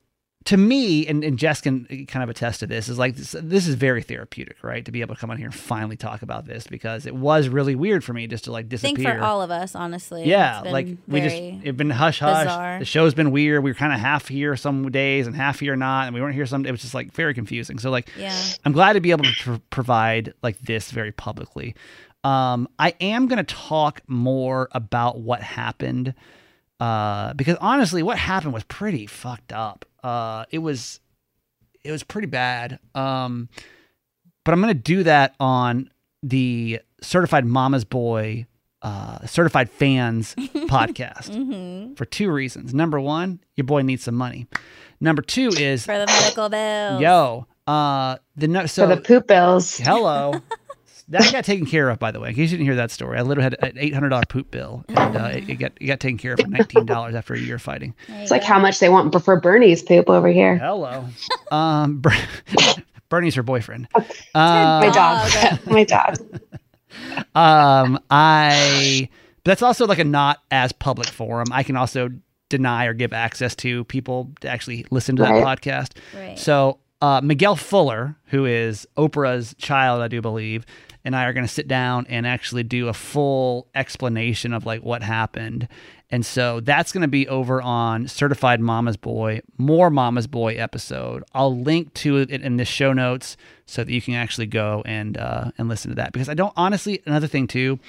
To 0.46 0.58
me, 0.58 1.08
and, 1.08 1.24
and 1.24 1.40
Jess 1.40 1.62
can 1.62 1.86
kind 2.08 2.22
of 2.22 2.30
attest 2.30 2.60
to 2.60 2.68
this, 2.68 2.90
is 2.90 3.00
like 3.00 3.16
this, 3.16 3.34
this 3.40 3.66
is 3.66 3.76
very 3.76 4.02
therapeutic, 4.04 4.58
right? 4.62 4.84
To 4.84 4.92
be 4.92 5.00
able 5.00 5.16
to 5.16 5.22
come 5.22 5.32
on 5.32 5.38
here 5.38 5.46
and 5.46 5.56
finally 5.56 5.96
talk 5.96 6.22
about 6.22 6.46
this 6.46 6.68
because 6.68 7.06
it 7.06 7.16
was 7.16 7.48
really 7.48 7.76
weird 7.76 8.04
for 8.04 8.12
me 8.12 8.28
just 8.28 8.44
to 8.44 8.52
like 8.52 8.66
I 8.66 8.68
disappear. 8.68 8.96
think 8.96 9.08
for 9.20 9.24
all 9.24 9.42
of 9.42 9.52
us, 9.52 9.74
honestly. 9.74 10.26
yeah, 10.26 10.60
like 10.62 10.88
we 11.08 11.22
just 11.22 11.36
it's 11.36 11.78
been 11.78 11.90
hush 11.90 12.20
hush. 12.20 12.44
bizarre. 12.46 12.80
The 12.80 12.86
show's 12.86 13.14
been 13.14 13.32
weird. 13.32 13.64
We 13.64 13.72
were 13.72 13.76
kind 13.76 13.94
of 13.94 14.00
half 14.00 14.28
here 14.28 14.58
some 14.58 14.92
days 14.92 15.28
and 15.28 15.36
half 15.36 15.62
here 15.62 15.78
not, 15.78 16.08
and 16.08 16.14
we 16.14 16.20
weren't 16.22 16.36
here 16.36 16.46
some. 16.46 16.66
It 16.66 16.72
was 16.72 16.82
just 16.82 16.94
like 16.94 17.14
very 17.14 17.34
confusing. 17.34 17.80
So 17.80 17.90
like, 17.90 18.10
Yeah. 18.18 18.38
I'm 18.66 18.74
glad 18.74 18.94
to 18.94 19.00
be 19.02 19.12
able 19.12 19.24
to 19.24 19.34
pr- 19.40 19.62
provide 19.70 20.34
like 20.44 20.60
this 20.60 20.92
very 20.92 21.14
publicly. 21.14 21.74
Um, 22.26 22.68
I 22.80 22.96
am 23.00 23.28
going 23.28 23.44
to 23.44 23.56
talk 23.56 24.02
more 24.08 24.68
about 24.74 25.20
what 25.20 25.42
happened 25.42 26.14
uh, 26.80 27.34
because 27.34 27.56
honestly, 27.62 28.04
what 28.04 28.18
happened 28.18 28.54
was 28.54 28.64
pretty 28.66 29.08
fucked 29.08 29.54
up. 29.54 29.86
Uh, 30.04 30.46
it 30.52 30.60
was 30.60 31.00
it 31.84 31.92
was 31.92 32.04
pretty 32.04 32.28
bad. 32.28 32.80
Um, 32.96 33.50
but 34.46 34.54
I'm 34.54 34.62
going 34.62 34.74
to 34.74 34.80
do 34.82 35.04
that 35.04 35.36
on 35.40 35.90
the 36.22 36.80
Certified 37.02 37.46
Mama's 37.46 37.86
Boy, 37.86 38.46
uh, 38.82 39.26
Certified 39.26 39.70
Fans 39.70 40.36
podcast 40.40 41.30
Mm-hmm. 41.30 41.94
for 41.96 42.06
two 42.06 42.32
reasons. 42.32 42.74
Number 42.74 43.00
one, 43.00 43.40
your 43.56 43.66
boy 43.66 43.82
needs 43.82 44.04
some 44.04 44.16
money. 44.16 44.48
Number 45.00 45.22
two 45.22 45.50
is 45.50 45.86
For 45.86 45.98
the 45.98 46.06
medical 46.06 46.50
bills. 46.50 47.02
Yo, 47.02 47.48
uh, 47.68 48.18
the 48.36 48.48
no, 48.48 48.66
so 48.66 48.88
for 48.88 48.96
the 48.96 49.02
poop 49.02 49.28
bills. 49.28 49.78
hello. 49.78 50.34
That 51.10 51.32
got 51.32 51.44
taken 51.46 51.66
care 51.66 51.90
of, 51.90 52.00
by 52.00 52.12
the 52.12 52.20
way. 52.20 52.30
In 52.30 52.36
case 52.36 52.52
you 52.52 52.58
didn't 52.58 52.68
hear 52.68 52.78
that 52.78 52.90
story, 52.92 53.18
I 53.18 53.22
literally 53.22 53.44
had 53.44 53.56
an 53.64 53.78
eight 53.78 53.94
hundred 53.94 54.10
dollar 54.10 54.24
poop 54.28 54.50
bill, 54.52 54.86
and 54.88 55.18
uh, 55.18 55.30
it, 55.34 55.50
it 55.50 55.56
got 55.56 55.72
it 55.80 55.86
got 55.88 56.00
taken 56.00 56.18
care 56.18 56.34
of 56.34 56.40
for 56.40 56.48
nineteen 56.48 56.86
dollars 56.86 57.14
after 57.16 57.34
a 57.34 57.40
year 57.40 57.60
fighting. 57.60 57.94
It's 58.08 58.32
like 58.32 58.44
how 58.44 58.58
much 58.60 58.80
they 58.80 58.90
want 58.90 59.14
for 59.24 59.40
Bernie's 59.40 59.84
poop 59.84 60.10
over 60.10 60.30
here. 60.30 60.58
Hello, 60.58 61.06
um, 61.52 62.00
Ber- 62.00 62.16
Bernie's 63.10 63.36
her 63.36 63.44
boyfriend. 63.44 63.88
My 63.96 64.06
Uh, 64.34 64.92
dog. 64.92 65.32
dog. 65.32 65.68
My 65.68 65.84
dog. 65.84 66.18
um, 67.36 68.00
I. 68.10 69.10
But 69.44 69.52
that's 69.52 69.62
also 69.62 69.86
like 69.86 70.00
a 70.00 70.06
not 70.06 70.42
as 70.52 70.72
public 70.72 71.10
forum. 71.10 71.48
I 71.52 71.64
can 71.64 71.76
also 71.76 72.10
deny 72.50 72.86
or 72.86 72.94
give 72.94 73.12
access 73.12 73.56
to 73.58 73.84
people 73.86 74.32
to 74.42 74.48
actually 74.48 74.86
listen 74.90 75.18
to 75.18 75.24
that 75.24 75.32
podcast. 75.44 75.98
Right. 76.16 76.40
So 76.40 76.80
uh, 77.02 77.20
Miguel 77.22 77.58
Fuller, 77.58 78.16
who 78.28 78.46
is 78.46 78.88
Oprah's 78.96 79.54
child, 79.58 80.02
I 80.02 80.08
do 80.08 80.22
believe, 80.22 80.66
and 81.04 81.16
I 81.16 81.26
are 81.26 81.34
going 81.34 81.46
to 81.46 81.52
sit 81.52 81.68
down 81.68 82.06
and 82.10 82.26
actually 82.26 82.64
do 82.64 82.88
a 82.88 82.94
full 82.94 83.68
explanation 83.76 84.54
of 84.54 84.66
like 84.66 84.84
what 84.84 85.04
happened. 85.04 85.68
And 86.10 86.26
so 86.26 86.60
that's 86.60 86.92
going 86.92 87.02
to 87.02 87.08
be 87.08 87.28
over 87.28 87.62
on 87.62 88.08
Certified 88.08 88.62
Mama's 88.62 88.98
Boy, 88.98 89.42
more 89.58 89.90
Mama's 89.90 90.28
Boy 90.28 90.56
episode. 90.56 91.24
I'll 91.34 91.58
link 91.58 91.94
to 91.96 92.18
it 92.18 92.30
in 92.30 92.58
the 92.58 92.66
show 92.66 92.94
notes 92.94 93.36
so 93.66 93.84
that 93.84 93.92
you 93.92 94.02
can 94.02 94.14
actually 94.14 94.48
go 94.48 94.84
and 94.86 95.18
uh, 95.18 95.52
and 95.58 95.68
listen 95.68 95.90
to 95.90 95.96
that 95.96 96.14
because 96.14 96.30
I 96.30 96.36
don't 96.36 96.54
honestly. 96.56 97.02
Another 97.06 97.28
thing 97.28 97.48
too 97.48 97.80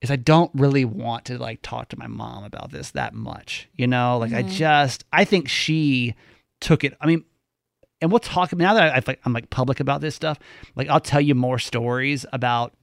is 0.00 0.10
I 0.10 0.16
don't 0.16 0.50
really 0.54 0.84
want 0.84 1.26
to 1.26 1.38
like 1.38 1.60
talk 1.62 1.88
to 1.90 1.98
my 1.98 2.06
mom 2.06 2.44
about 2.44 2.70
this 2.70 2.92
that 2.92 3.14
much. 3.14 3.68
You 3.74 3.86
know, 3.86 4.18
like 4.18 4.32
I 4.32 4.42
just 4.42 5.04
I 5.12 5.24
think 5.24 5.48
she 5.48 6.14
took 6.60 6.84
it. 6.84 6.96
I 7.00 7.06
mean, 7.06 7.24
and 8.00 8.10
we'll 8.10 8.18
talk 8.20 8.52
now 8.54 8.74
that 8.74 9.08
I, 9.08 9.12
I, 9.12 9.16
I'm 9.24 9.32
like 9.32 9.50
public 9.50 9.80
about 9.80 10.00
this 10.00 10.14
stuff. 10.14 10.38
Like 10.76 10.88
I'll 10.88 11.00
tell 11.00 11.20
you 11.20 11.34
more 11.34 11.58
stories 11.58 12.24
about 12.32 12.74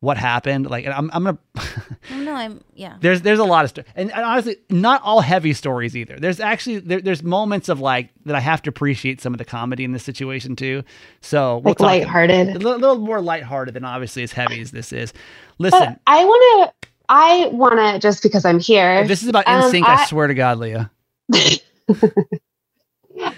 what 0.00 0.16
happened. 0.16 0.70
Like 0.70 0.84
and 0.86 0.94
I'm 0.94 1.10
I'm 1.12 1.24
gonna. 1.24 1.38
Oh, 2.12 2.18
no, 2.22 2.32
I'm 2.34 2.60
yeah. 2.74 2.96
there's 3.00 3.22
there's 3.22 3.38
a 3.38 3.44
lot 3.44 3.64
of 3.64 3.70
stuff, 3.70 3.84
and, 3.94 4.10
and 4.10 4.24
honestly, 4.24 4.56
not 4.70 5.00
all 5.04 5.20
heavy 5.20 5.52
stories 5.52 5.94
either. 5.96 6.18
There's 6.18 6.40
actually 6.40 6.78
there, 6.80 7.00
there's 7.00 7.22
moments 7.22 7.68
of 7.68 7.78
like 7.78 8.08
that 8.24 8.34
I 8.34 8.40
have 8.40 8.62
to 8.62 8.70
appreciate 8.70 9.20
some 9.20 9.32
of 9.34 9.38
the 9.38 9.44
comedy 9.44 9.84
in 9.84 9.92
this 9.92 10.02
situation 10.02 10.56
too. 10.56 10.82
So 11.20 11.58
we'll 11.58 11.70
Like 11.72 11.78
talk- 11.78 11.86
lighthearted. 11.86 12.48
a 12.48 12.52
little, 12.58 12.78
little 12.78 12.98
more 12.98 13.20
lighthearted 13.20 13.74
than 13.74 13.84
obviously 13.84 14.22
as 14.22 14.32
heavy 14.32 14.60
as 14.60 14.70
this 14.72 14.92
is. 14.92 15.12
Listen, 15.58 15.78
But 15.80 15.98
I 16.06 16.24
want 16.24 16.72
to. 16.82 16.88
I 17.10 17.48
want 17.52 17.78
to 17.78 17.98
just 18.00 18.22
because 18.22 18.44
I'm 18.44 18.58
here. 18.60 19.00
if 19.02 19.08
this 19.08 19.22
is 19.22 19.28
about 19.28 19.46
Um, 19.46 19.62
NSYNC. 19.70 19.84
I, 19.84 20.02
I- 20.02 20.06
swear 20.06 20.26
to 20.26 20.34
God, 20.34 20.58
Leah. 20.58 20.90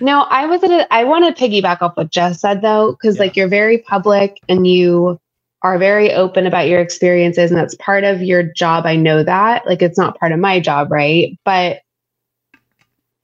No, 0.01 0.23
I 0.23 0.47
was 0.47 0.61
gonna. 0.61 0.87
I 0.91 1.05
want 1.05 1.37
to 1.37 1.43
piggyback 1.49 1.83
off 1.83 1.97
what 1.97 2.11
Jess 2.11 2.41
said 2.41 2.63
though, 2.63 2.93
because 2.93 3.17
Yeah. 3.17 3.23
like 3.23 3.37
you're 3.37 3.49
very 3.49 3.79
public 3.79 4.41
and 4.49 4.67
you 4.67 5.19
are 5.63 5.79
very 5.79 6.13
open 6.13 6.47
about 6.47 6.69
your 6.69 6.81
experiences, 6.81 7.51
and 7.51 7.59
that's 7.59 7.75
part 7.77 8.05
of 8.05 8.23
your 8.23 8.43
job. 8.43 8.85
I 8.87 8.97
know 8.97 9.23
that. 9.23 9.67
Like 9.67 9.83
it's 9.83 9.99
not 9.99 10.19
part 10.19 10.33
of 10.33 10.39
my 10.41 10.61
job, 10.61 10.91
right? 10.91 11.39
But 11.45 11.81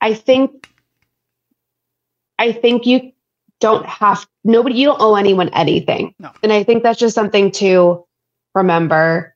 I 0.01 0.13
think, 0.13 0.69
I 2.37 2.51
think 2.53 2.85
you 2.85 3.11
don't 3.59 3.85
have 3.85 4.25
nobody. 4.43 4.75
You 4.75 4.87
don't 4.87 5.01
owe 5.01 5.15
anyone 5.15 5.49
anything, 5.49 6.13
No. 6.19 6.31
and 6.43 6.53
I 6.53 6.63
think 6.63 6.83
that's 6.83 6.99
just 6.99 7.15
something 7.15 7.51
to 7.53 8.05
remember 8.55 9.35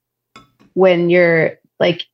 when 0.73 1.09
you're 1.09 1.59
like 1.79 2.05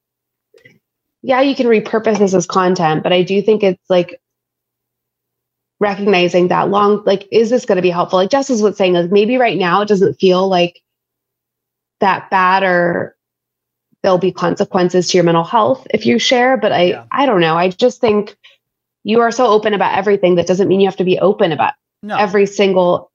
yeah, 1.22 1.42
you 1.42 1.54
can 1.54 1.68
repurpose 1.68 2.18
this 2.18 2.34
as 2.34 2.46
content, 2.46 3.04
but 3.04 3.12
I 3.12 3.24
do 3.24 3.42
think 3.42 3.62
it's 3.62 3.90
like 3.90 4.22
recognizing 5.80 6.50
that 6.50 6.70
long, 6.70 7.04
like, 7.06 7.28
is 7.32 7.50
this 7.50 7.66
going 7.66 7.78
to 7.78 7.82
be 7.82 7.90
helpful? 7.90 8.18
Like 8.20 8.30
Jess 8.30 8.50
was 8.50 8.78
saying, 8.78 8.94
like 8.94 9.12
maybe 9.12 9.38
right 9.38 9.58
now 9.58 9.82
it 9.82 9.88
doesn't 9.88 10.16
feel 10.16 10.48
like 10.48 10.82
that 12.00 12.30
bad 12.30 12.64
or 12.64 13.16
there'll 14.02 14.18
be 14.18 14.32
consequences 14.32 15.10
to 15.10 15.18
your 15.18 15.24
mental 15.24 15.44
health 15.44 15.86
if 15.92 16.06
you 16.06 16.20
share, 16.20 16.58
but 16.58 16.72
I, 16.72 16.84
Yeah. 16.84 17.06
I 17.12 17.26
don't 17.26 17.42
know. 17.42 17.58
I 17.58 17.70
just 17.70 18.00
think 18.00 18.38
you 19.04 19.22
are 19.22 19.32
so 19.32 19.48
open 19.48 19.74
about 19.74 19.98
everything. 19.98 20.36
That 20.36 20.48
doesn't 20.48 20.68
mean 20.68 20.80
you 20.80 20.88
have 20.88 20.98
to 20.98 21.04
be 21.04 21.20
open 21.20 21.52
about 21.52 21.74
No, 22.04 22.18
every 22.18 22.46
single, 22.46 23.12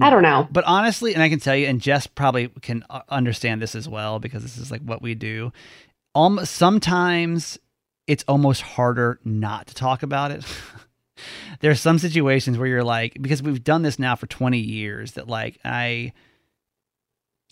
I 0.00 0.10
don't 0.10 0.22
know. 0.22 0.46
But 0.50 0.64
honestly, 0.64 1.14
and 1.14 1.22
I 1.22 1.28
can 1.28 1.40
tell 1.40 1.56
you, 1.56 1.66
and 1.66 1.80
Jess 1.80 2.06
probably 2.06 2.48
can 2.62 2.84
uh, 2.88 3.00
understand 3.08 3.60
this 3.60 3.74
as 3.74 3.88
well 3.88 4.20
because 4.20 4.42
this 4.42 4.56
is 4.58 4.70
like 4.70 4.82
what 4.82 5.02
we 5.02 5.14
do. 5.16 5.52
Almost 6.14 6.54
sometimes 6.54 7.58
it's 8.06 8.24
almost 8.28 8.62
harder 8.62 9.18
not 9.24 9.66
to 9.68 9.74
talk 9.74 10.02
about 10.02 10.30
it. 10.30 10.44
There's 11.60 11.80
some 11.80 11.98
situations 11.98 12.58
where 12.58 12.66
you're 12.68 12.84
like, 12.84 13.16
because 13.20 13.42
we've 13.42 13.62
done 13.64 13.82
this 13.82 13.98
now 13.98 14.14
for 14.16 14.26
20 14.26 14.58
years, 14.58 15.12
that 15.12 15.28
like 15.28 15.58
I, 15.64 16.12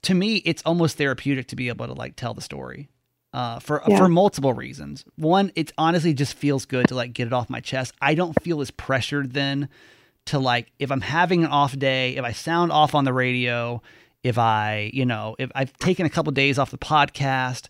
to 0.02 0.14
me, 0.14 0.36
it's 0.36 0.62
almost 0.64 0.98
therapeutic 0.98 1.48
to 1.48 1.56
be 1.56 1.68
able 1.68 1.86
to 1.86 1.92
like 1.94 2.16
tell 2.16 2.34
the 2.34 2.40
story. 2.42 2.88
Uh, 3.32 3.58
for 3.58 3.82
Yeah. 3.86 3.98
for 3.98 4.08
multiple 4.08 4.54
reasons. 4.54 5.04
One, 5.16 5.52
it 5.56 5.70
honestly 5.76 6.14
just 6.14 6.34
feels 6.34 6.64
good 6.64 6.88
to 6.88 6.94
like 6.94 7.12
get 7.12 7.26
it 7.26 7.32
off 7.34 7.50
my 7.50 7.60
chest. 7.60 7.92
I 8.00 8.14
don't 8.14 8.40
feel 8.42 8.62
as 8.62 8.70
pressured 8.70 9.34
then 9.34 9.68
to 10.26 10.38
like 10.38 10.72
if 10.78 10.90
I'm 10.90 11.02
having 11.02 11.44
an 11.44 11.50
off 11.50 11.76
day, 11.78 12.16
if 12.16 12.24
I 12.24 12.32
sound 12.32 12.72
off 12.72 12.94
on 12.94 13.04
the 13.04 13.12
radio, 13.12 13.82
if 14.22 14.38
I, 14.38 14.90
you 14.94 15.04
know, 15.04 15.36
if 15.38 15.50
I've 15.54 15.76
taken 15.78 16.06
a 16.06 16.08
couple 16.10 16.32
days 16.32 16.58
off 16.58 16.70
the 16.70 16.78
podcast, 16.78 17.66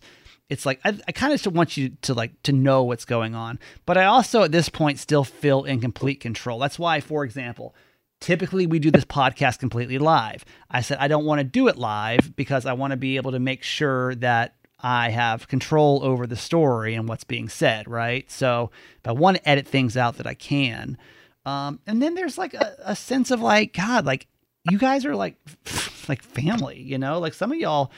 it's 0.49 0.65
like 0.65 0.79
I, 0.83 0.97
I 1.07 1.11
kind 1.11 1.33
of 1.33 1.41
just 1.41 1.53
want 1.53 1.77
you 1.77 1.89
to 2.03 2.13
like 2.13 2.41
to 2.43 2.51
know 2.51 2.83
what's 2.83 3.05
going 3.05 3.35
on, 3.35 3.59
but 3.85 3.97
I 3.97 4.05
also 4.05 4.43
at 4.43 4.51
this 4.51 4.69
point 4.69 4.99
still 4.99 5.23
feel 5.23 5.63
in 5.63 5.81
complete 5.81 6.19
control. 6.19 6.59
That's 6.59 6.79
why, 6.79 7.01
for 7.01 7.23
example, 7.23 7.75
typically 8.19 8.65
we 8.65 8.79
do 8.79 8.91
this 8.91 9.05
podcast 9.05 9.59
completely 9.59 9.97
live. 9.97 10.45
I 10.71 10.81
said 10.81 10.97
I 10.99 11.07
don't 11.07 11.25
want 11.25 11.39
to 11.39 11.43
do 11.43 11.67
it 11.67 11.77
live 11.77 12.35
because 12.35 12.65
I 12.65 12.73
want 12.73 12.91
to 12.91 12.97
be 12.97 13.17
able 13.17 13.31
to 13.31 13.39
make 13.39 13.63
sure 13.63 14.15
that 14.15 14.55
I 14.79 15.09
have 15.09 15.47
control 15.47 16.01
over 16.03 16.27
the 16.27 16.35
story 16.35 16.93
and 16.93 17.09
what's 17.09 17.23
being 17.23 17.49
said, 17.49 17.87
right? 17.87 18.29
So 18.29 18.71
if 18.99 19.07
I 19.07 19.11
want 19.11 19.37
to 19.37 19.49
edit 19.49 19.67
things 19.67 19.97
out 19.97 20.17
that 20.17 20.27
I 20.27 20.35
can. 20.35 20.97
Um, 21.45 21.79
and 21.87 22.01
then 22.01 22.13
there's 22.13 22.37
like 22.37 22.53
a, 22.53 22.75
a 22.83 22.95
sense 22.95 23.31
of 23.31 23.41
like, 23.41 23.73
God, 23.73 24.05
like 24.05 24.27
you 24.69 24.77
guys 24.77 25.05
are 25.05 25.15
like 25.15 25.35
like 26.09 26.21
family, 26.21 26.79
you 26.79 26.97
know? 26.97 27.19
Like 27.19 27.33
some 27.33 27.51
of 27.51 27.57
y'all 27.57 27.91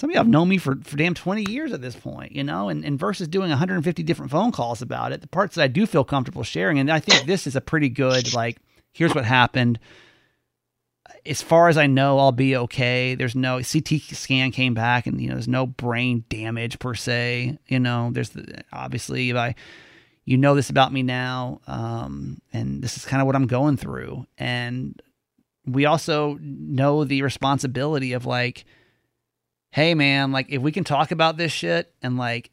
some 0.00 0.08
of 0.08 0.14
y'all 0.14 0.22
have 0.22 0.28
known 0.28 0.48
me 0.48 0.56
for, 0.56 0.76
for 0.82 0.96
damn 0.96 1.12
20 1.12 1.50
years 1.50 1.74
at 1.74 1.82
this 1.82 1.94
point, 1.94 2.32
you 2.32 2.42
know, 2.42 2.70
and, 2.70 2.86
and 2.86 2.98
versus 2.98 3.28
doing 3.28 3.50
150 3.50 4.02
different 4.02 4.30
phone 4.30 4.50
calls 4.50 4.80
about 4.80 5.12
it, 5.12 5.20
the 5.20 5.28
parts 5.28 5.56
that 5.56 5.62
I 5.62 5.68
do 5.68 5.84
feel 5.84 6.04
comfortable 6.04 6.42
sharing. 6.42 6.78
And 6.78 6.90
I 6.90 7.00
think 7.00 7.26
this 7.26 7.46
is 7.46 7.54
a 7.54 7.60
pretty 7.60 7.90
good, 7.90 8.32
like, 8.32 8.56
here's 8.94 9.14
what 9.14 9.26
happened. 9.26 9.78
As 11.26 11.42
far 11.42 11.68
as 11.68 11.76
I 11.76 11.86
know, 11.86 12.18
I'll 12.18 12.32
be 12.32 12.56
okay. 12.56 13.14
There's 13.14 13.34
no 13.34 13.56
CT 13.56 14.00
scan 14.00 14.52
came 14.52 14.72
back, 14.72 15.06
and 15.06 15.20
you 15.20 15.28
know, 15.28 15.34
there's 15.34 15.46
no 15.46 15.66
brain 15.66 16.24
damage 16.30 16.78
per 16.78 16.94
se. 16.94 17.58
You 17.68 17.78
know, 17.78 18.08
there's 18.10 18.30
the, 18.30 18.64
obviously 18.72 19.28
if 19.28 19.36
I, 19.36 19.54
you 20.24 20.38
know, 20.38 20.54
this 20.54 20.70
about 20.70 20.94
me 20.94 21.02
now, 21.02 21.60
um, 21.66 22.40
and 22.54 22.82
this 22.82 22.96
is 22.96 23.04
kind 23.04 23.20
of 23.20 23.26
what 23.26 23.36
I'm 23.36 23.46
going 23.46 23.76
through. 23.76 24.26
And 24.38 24.98
we 25.66 25.84
also 25.84 26.38
know 26.40 27.04
the 27.04 27.20
responsibility 27.20 28.14
of 28.14 28.24
like, 28.24 28.64
hey 29.70 29.94
man, 29.94 30.32
like 30.32 30.46
if 30.50 30.62
we 30.62 30.72
can 30.72 30.84
talk 30.84 31.10
about 31.10 31.36
this 31.36 31.52
shit 31.52 31.92
and 32.02 32.16
like 32.16 32.50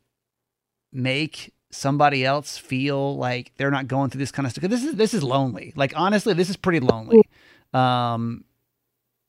make 0.92 1.54
somebody 1.70 2.26
else 2.26 2.58
feel 2.58 3.18
like 3.18 3.52
they're 3.58 3.72
not 3.72 3.88
going 3.88 4.10
through 4.10 4.20
this 4.20 4.32
kind 4.32 4.46
of 4.46 4.52
stuff. 4.52 4.70
This 4.70 4.84
is 4.84 4.96
this 4.96 5.14
is 5.14 5.24
lonely. 5.24 5.74
Like 5.76 5.94
honestly, 5.96 6.34
this 6.34 6.50
is 6.50 6.58
pretty 6.58 6.80
lonely. 6.80 7.22
Um, 7.74 8.46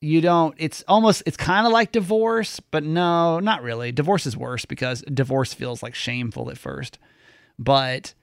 you 0.01 0.21
don't. 0.21 0.55
It's 0.57 0.83
almost. 0.87 1.23
It's 1.25 1.37
kind 1.37 1.65
of 1.65 1.73
like 1.73 1.91
divorce, 1.91 2.59
but 2.59 2.83
no, 2.83 3.39
not 3.39 3.63
really. 3.63 3.91
Divorce 3.91 4.25
is 4.25 4.37
worse 4.37 4.65
because 4.65 5.01
divorce 5.01 5.53
feels 5.53 5.83
like 5.83 5.93
shameful 5.93 6.49
at 6.49 6.57
first, 6.57 6.97
but 7.57 8.13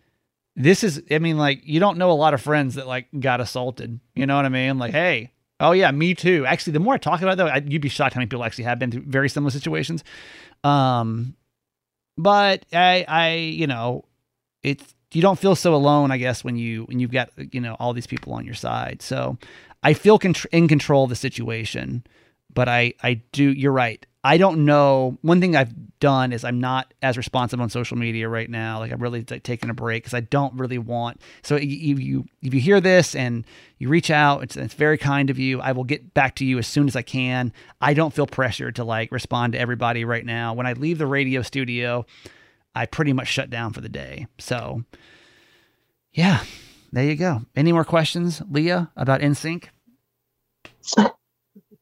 this 0.54 0.82
is. 0.82 1.02
I 1.10 1.18
mean, 1.18 1.36
like 1.36 1.60
you 1.64 1.78
don't 1.78 1.98
know 1.98 2.10
a 2.10 2.12
lot 2.12 2.32
of 2.32 2.40
friends 2.40 2.76
that 2.76 2.86
like 2.86 3.08
got 3.18 3.42
assaulted. 3.42 4.00
You 4.14 4.26
know 4.26 4.36
what 4.36 4.46
I 4.46 4.48
mean? 4.48 4.78
Like, 4.78 4.92
hey, 4.92 5.32
oh 5.60 5.72
yeah, 5.72 5.90
me 5.90 6.14
too. 6.14 6.44
Actually, 6.46 6.74
the 6.74 6.80
more 6.80 6.94
I 6.94 6.98
talk 6.98 7.22
about 7.22 7.34
it, 7.34 7.36
though, 7.36 7.46
I, 7.46 7.62
you'd 7.66 7.82
be 7.82 7.88
shocked 7.88 8.14
how 8.14 8.20
many 8.20 8.28
people 8.28 8.44
actually 8.44 8.64
have 8.64 8.78
been 8.78 8.90
through 8.90 9.04
very 9.06 9.28
similar 9.28 9.50
situations. 9.50 10.04
Um, 10.64 11.34
but 12.18 12.64
I, 12.72 13.04
I, 13.06 13.34
you 13.34 13.66
know, 13.66 14.04
it's 14.62 14.94
you 15.12 15.22
don't 15.22 15.38
feel 15.38 15.54
so 15.54 15.74
alone, 15.74 16.10
I 16.10 16.18
guess, 16.18 16.44
when 16.44 16.56
you 16.56 16.84
when 16.84 17.00
you've 17.00 17.12
got 17.12 17.30
you 17.52 17.60
know 17.60 17.76
all 17.78 17.92
these 17.92 18.06
people 18.06 18.32
on 18.34 18.44
your 18.44 18.54
side. 18.54 19.02
So 19.02 19.38
I 19.82 19.92
feel 19.94 20.18
contr- 20.18 20.46
in 20.52 20.68
control 20.68 21.04
of 21.04 21.10
the 21.10 21.16
situation, 21.16 22.04
but 22.52 22.68
I 22.68 22.94
I 23.02 23.22
do. 23.32 23.52
You're 23.52 23.72
right. 23.72 24.04
I 24.26 24.38
don't 24.38 24.64
know. 24.64 25.16
One 25.22 25.40
thing 25.40 25.54
I've 25.54 25.72
done 26.00 26.32
is 26.32 26.42
I'm 26.42 26.58
not 26.58 26.92
as 27.00 27.16
responsive 27.16 27.60
on 27.60 27.70
social 27.70 27.96
media 27.96 28.28
right 28.28 28.50
now. 28.50 28.80
Like 28.80 28.90
I'm 28.90 29.00
really 29.00 29.24
like, 29.30 29.44
taking 29.44 29.70
a 29.70 29.74
break 29.74 30.02
because 30.02 30.14
I 30.14 30.20
don't 30.20 30.52
really 30.54 30.78
want. 30.78 31.20
So 31.42 31.54
if 31.54 31.62
you 31.62 32.24
if 32.42 32.52
you 32.52 32.58
hear 32.58 32.80
this 32.80 33.14
and 33.14 33.46
you 33.78 33.88
reach 33.88 34.10
out, 34.10 34.42
it's, 34.42 34.56
it's 34.56 34.74
very 34.74 34.98
kind 34.98 35.30
of 35.30 35.38
you. 35.38 35.60
I 35.60 35.70
will 35.70 35.84
get 35.84 36.12
back 36.12 36.34
to 36.36 36.44
you 36.44 36.58
as 36.58 36.66
soon 36.66 36.88
as 36.88 36.96
I 36.96 37.02
can. 37.02 37.52
I 37.80 37.94
don't 37.94 38.12
feel 38.12 38.26
pressured 38.26 38.74
to 38.76 38.84
like 38.84 39.12
respond 39.12 39.52
to 39.52 39.60
everybody 39.60 40.04
right 40.04 40.26
now. 40.26 40.54
When 40.54 40.66
I 40.66 40.72
leave 40.72 40.98
the 40.98 41.06
radio 41.06 41.42
studio, 41.42 42.04
I 42.74 42.86
pretty 42.86 43.12
much 43.12 43.28
shut 43.28 43.48
down 43.48 43.74
for 43.74 43.80
the 43.80 43.88
day. 43.88 44.26
So 44.38 44.82
yeah, 46.10 46.42
there 46.90 47.04
you 47.04 47.14
go. 47.14 47.42
Any 47.54 47.70
more 47.70 47.84
questions, 47.84 48.42
Leah, 48.50 48.90
about 48.96 49.20
NSYNC? 49.20 49.66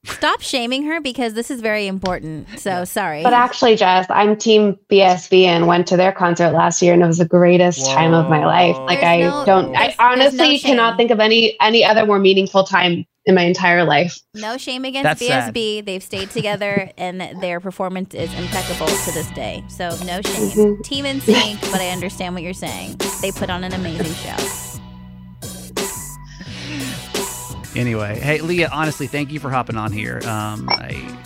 Stop 0.05 0.41
shaming 0.43 0.85
her 0.85 1.01
because 1.01 1.35
this 1.35 1.51
is 1.51 1.61
very 1.61 1.87
important. 1.87 2.49
So 2.59 2.85
sorry. 2.85 3.23
But 3.23 3.33
actually, 3.33 3.77
Jess, 3.77 4.07
I'm 4.11 4.37
Team 4.37 4.79
BSB 4.91 5.45
and 5.45 5.67
went 5.67 5.87
to 5.89 5.97
their 5.97 6.13
concert 6.13 6.51
last 6.53 6.81
year, 6.83 6.93
and 6.95 7.03
it 7.03 7.07
was 7.07 7.19
the 7.19 7.25
greatest 7.25 7.87
time 7.91 8.13
of 8.15 8.29
my 8.29 8.45
life. 8.45 8.77
Like 8.79 9.01
There's 9.01 9.05
I 9.05 9.21
no- 9.21 9.45
don't, 9.45 9.77
I 9.77 9.81
there's- 9.89 9.97
there's 9.97 9.99
honestly 9.99 10.53
no 10.55 10.59
cannot 10.59 10.97
think 10.97 11.11
of 11.11 11.21
any 11.21 11.57
any 11.61 11.85
other 11.85 12.05
more 12.07 12.19
meaningful 12.19 12.65
time 12.65 13.05
in 13.27 13.35
my 13.35 13.43
entire 13.43 13.85
life. 13.85 14.19
no 14.35 14.59
shame 14.59 14.85
against 14.85 15.05
That's 15.05 15.27
sad. 15.27 15.55
BSB. 15.55 15.85
They've 15.87 16.03
stayed 16.03 16.31
together 16.31 16.91
and 16.99 17.23
their 17.41 17.59
performance 17.59 18.15
is 18.15 18.33
impeccable 18.35 18.87
to 18.87 19.13
this 19.13 19.31
day. 19.31 19.65
So 19.69 19.89
no 20.05 20.21
shame. 20.21 20.51
Mhm. 20.51 20.83
Team 20.85 21.07
NSYNC, 21.07 21.73
but 21.73 21.81
I 21.81 21.89
understand 21.89 22.35
what 22.35 22.43
you're 22.43 22.53
saying. 22.53 22.97
They 23.23 23.31
put 23.33 23.49
on 23.49 23.65
an 23.65 23.73
amazing 23.73 24.13
show. 24.13 24.74
Anyway, 27.77 28.19
hey 28.21 28.41
Leah, 28.41 28.71
honestly, 28.73 29.07
thank 29.07 29.33
you 29.33 29.41
for 29.41 29.51
hopping 29.51 29.77
on 29.77 29.91
here. 29.93 30.21
Um, 30.27 30.69
I 30.71 31.17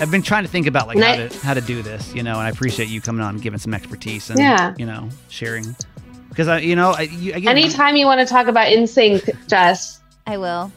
I've 0.00 0.10
been 0.10 0.22
trying 0.22 0.44
to 0.44 0.48
think 0.48 0.66
about 0.66 0.86
like 0.86 0.96
And 0.96 1.04
how 1.04 1.12
I- 1.12 1.28
to 1.28 1.38
how 1.46 1.54
to 1.54 1.60
do 1.60 1.82
this, 1.82 2.14
you 2.14 2.22
know, 2.22 2.32
and 2.32 2.40
I 2.40 2.48
appreciate 2.50 2.88
you 2.88 3.00
coming 3.00 3.22
on 3.22 3.34
and 3.34 3.42
giving 3.42 3.58
some 3.58 3.74
expertise 3.74 4.30
and 4.30 4.38
Yeah. 4.38 4.74
you 4.78 4.86
know 4.86 5.08
sharing 5.28 5.76
because 6.30 6.48
I 6.48 6.58
you 6.60 6.76
know 6.76 6.92
I, 6.92 7.02
you, 7.02 7.32
I 7.34 7.38
Anytime 7.50 7.96
you 7.96 8.06
want 8.06 8.20
to 8.20 8.26
talk 8.26 8.46
about 8.46 8.68
NSYNC, 8.68 9.48
Jess, 9.48 10.00
I 10.26 10.38
will. 10.38 10.72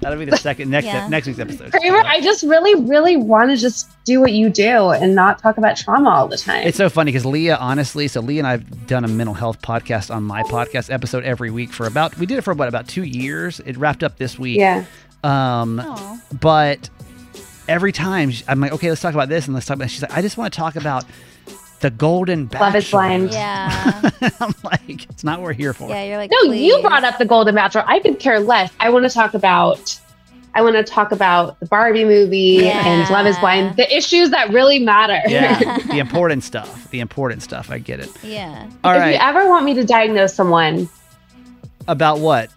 That'll 0.00 0.18
be 0.18 0.24
the 0.24 0.36
second 0.36 0.70
next 0.70 0.86
Yeah. 0.86 1.08
next 1.08 1.26
week's 1.26 1.38
episode. 1.38 1.72
Kramer, 1.72 1.98
I 2.04 2.20
just 2.20 2.42
really, 2.44 2.74
really 2.74 3.16
want 3.16 3.50
to 3.50 3.56
just 3.56 3.88
do 4.04 4.20
what 4.20 4.32
you 4.32 4.48
do 4.50 4.90
and 4.90 5.14
not 5.14 5.38
talk 5.40 5.56
about 5.58 5.76
trauma 5.76 6.10
all 6.10 6.28
the 6.28 6.36
time. 6.36 6.66
It's 6.66 6.76
so 6.76 6.88
funny 6.88 7.10
because 7.12 7.24
Leah, 7.26 7.56
honestly, 7.56 8.08
so 8.08 8.20
Leah 8.20 8.40
and 8.40 8.46
I've 8.46 8.86
done 8.86 9.04
a 9.04 9.08
mental 9.08 9.34
health 9.34 9.60
podcast 9.62 10.14
on 10.14 10.22
my 10.24 10.42
podcast 10.44 10.92
episode 10.92 11.24
every 11.24 11.50
week 11.50 11.72
for 11.72 11.86
about 11.86 12.16
we 12.18 12.26
did 12.26 12.38
it 12.38 12.42
for 12.42 12.50
about 12.50 12.68
about 12.68 12.88
two 12.88 13.04
years. 13.04 13.60
It 13.60 13.76
wrapped 13.76 14.02
up 14.02 14.16
this 14.18 14.38
week. 14.38 14.58
yeah. 14.58 14.84
Um, 15.22 15.80
Aw. 15.80 16.20
but 16.40 16.90
every 17.66 17.92
time 17.92 18.30
I'm 18.46 18.60
like, 18.60 18.72
okay, 18.72 18.90
let's 18.90 19.00
talk 19.00 19.14
about 19.14 19.28
this 19.30 19.46
and 19.46 19.54
let's 19.54 19.64
talk 19.66 19.76
about. 19.76 19.90
She's 19.90 20.02
like, 20.02 20.12
I 20.16 20.20
just 20.20 20.36
want 20.36 20.52
to 20.52 20.58
talk 20.58 20.76
about 20.76 21.04
the 21.84 21.90
Golden 21.90 22.46
Bachelor. 22.46 22.66
Love 22.66 22.76
is 22.76 22.90
Blind. 22.90 23.30
Yeah. 23.32 24.10
I'm 24.40 24.54
like, 24.64 25.04
it's 25.10 25.22
not 25.22 25.38
what 25.40 25.44
we're 25.48 25.52
here 25.52 25.74
for. 25.74 25.90
Yeah, 25.90 26.04
you're 26.04 26.16
like 26.16 26.30
No, 26.30 26.50
you 26.50 26.80
brought 26.80 27.04
up 27.04 27.18
the 27.18 27.26
Golden 27.26 27.54
Bachelor. 27.54 27.84
I 27.86 28.00
could 28.00 28.18
care 28.18 28.40
less. 28.40 28.72
I 28.80 28.88
want 28.88 29.04
to 29.04 29.10
talk 29.10 29.34
about. 29.34 30.00
I 30.54 30.62
want 30.62 30.76
to 30.76 30.82
talk 30.82 31.12
about 31.12 31.60
the 31.60 31.66
Barbie 31.66 32.04
movie 32.06 32.66
and 32.70 33.10
Love 33.10 33.26
Is 33.26 33.36
Blind, 33.38 33.76
the 33.76 33.94
issues 33.94 34.30
that 34.30 34.48
really 34.50 34.78
matter. 34.78 35.20
Yeah, 35.26 35.58
the 35.90 35.98
important 35.98 36.42
stuff. 36.42 36.90
The 36.90 37.00
important 37.00 37.42
stuff. 37.42 37.70
I 37.70 37.76
get 37.80 38.00
it. 38.00 38.08
Yeah. 38.24 38.66
All 38.82 38.92
if 38.94 38.98
right. 39.00 39.10
you 39.10 39.18
ever 39.20 39.46
want 39.46 39.66
me 39.66 39.74
to 39.74 39.84
diagnose 39.84 40.32
someone 40.32 40.88
About 41.86 42.20
what? 42.20 42.50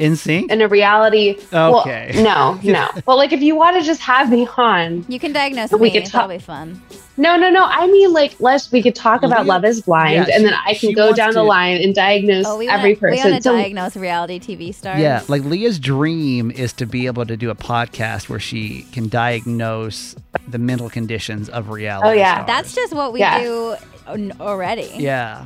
NSYNC? 0.00 0.50
in 0.50 0.62
a 0.62 0.68
reality, 0.68 1.36
Okay. 1.52 2.10
well, 2.24 2.54
no, 2.62 2.72
no. 2.72 2.88
but 3.04 3.16
like 3.16 3.32
if 3.32 3.42
you 3.42 3.56
want 3.56 3.76
to 3.78 3.82
just 3.82 4.00
have 4.00 4.30
me 4.30 4.48
on, 4.56 5.04
You 5.08 5.20
can 5.20 5.32
diagnose 5.32 5.70
We 5.72 5.78
me. 5.80 5.90
could 5.90 6.06
That'll 6.06 6.20
talk- 6.20 6.30
be 6.30 6.38
fun. 6.38 6.80
No, 7.22 7.36
no, 7.36 7.48
no. 7.50 7.64
I 7.64 7.86
mean, 7.86 8.12
like, 8.12 8.34
let's 8.40 8.70
we 8.72 8.82
could 8.82 8.94
talk 8.94 9.22
about 9.22 9.46
Love 9.46 9.64
Is 9.64 9.80
Blind, 9.82 10.14
yeah, 10.14 10.20
and 10.22 10.32
she- 10.34 10.42
then 10.42 10.54
I 10.66 10.74
can 10.74 10.92
go 10.92 11.04
wants 11.06 11.16
down 11.18 11.32
the 11.34 11.42
line 11.42 11.76
and 11.80 11.94
diagnose 11.94 12.44
Oh, 12.46 12.58
we 12.58 12.68
every 12.68 12.94
wanna, 12.94 13.12
We 13.12 13.16
person. 13.16 13.30
want 13.32 13.42
to 13.44 13.48
So- 13.48 13.56
diagnose 13.56 13.96
reality 13.96 14.38
TV 14.38 14.72
stars. 14.74 15.00
Yeah, 15.00 15.22
like 15.28 15.44
Leah's 15.44 15.78
dream 15.78 16.50
is 16.50 16.72
to 16.74 16.86
be 16.86 17.06
able 17.06 17.24
to 17.26 17.36
do 17.36 17.50
a 17.50 17.54
podcast 17.54 18.28
where 18.28 18.40
she 18.40 18.82
can 18.92 19.08
diagnose 19.08 20.16
the 20.48 20.58
mental 20.58 20.90
conditions 20.90 21.48
of 21.48 21.70
reality. 21.70 22.08
Oh, 22.08 22.12
yeah. 22.12 22.34
stars. 22.44 22.46
That's 22.48 22.74
just 22.74 22.92
what 22.94 23.12
we 23.12 23.20
Yeah. 23.20 23.40
do 23.42 23.76
already. 24.40 24.90
yeah. 24.98 25.44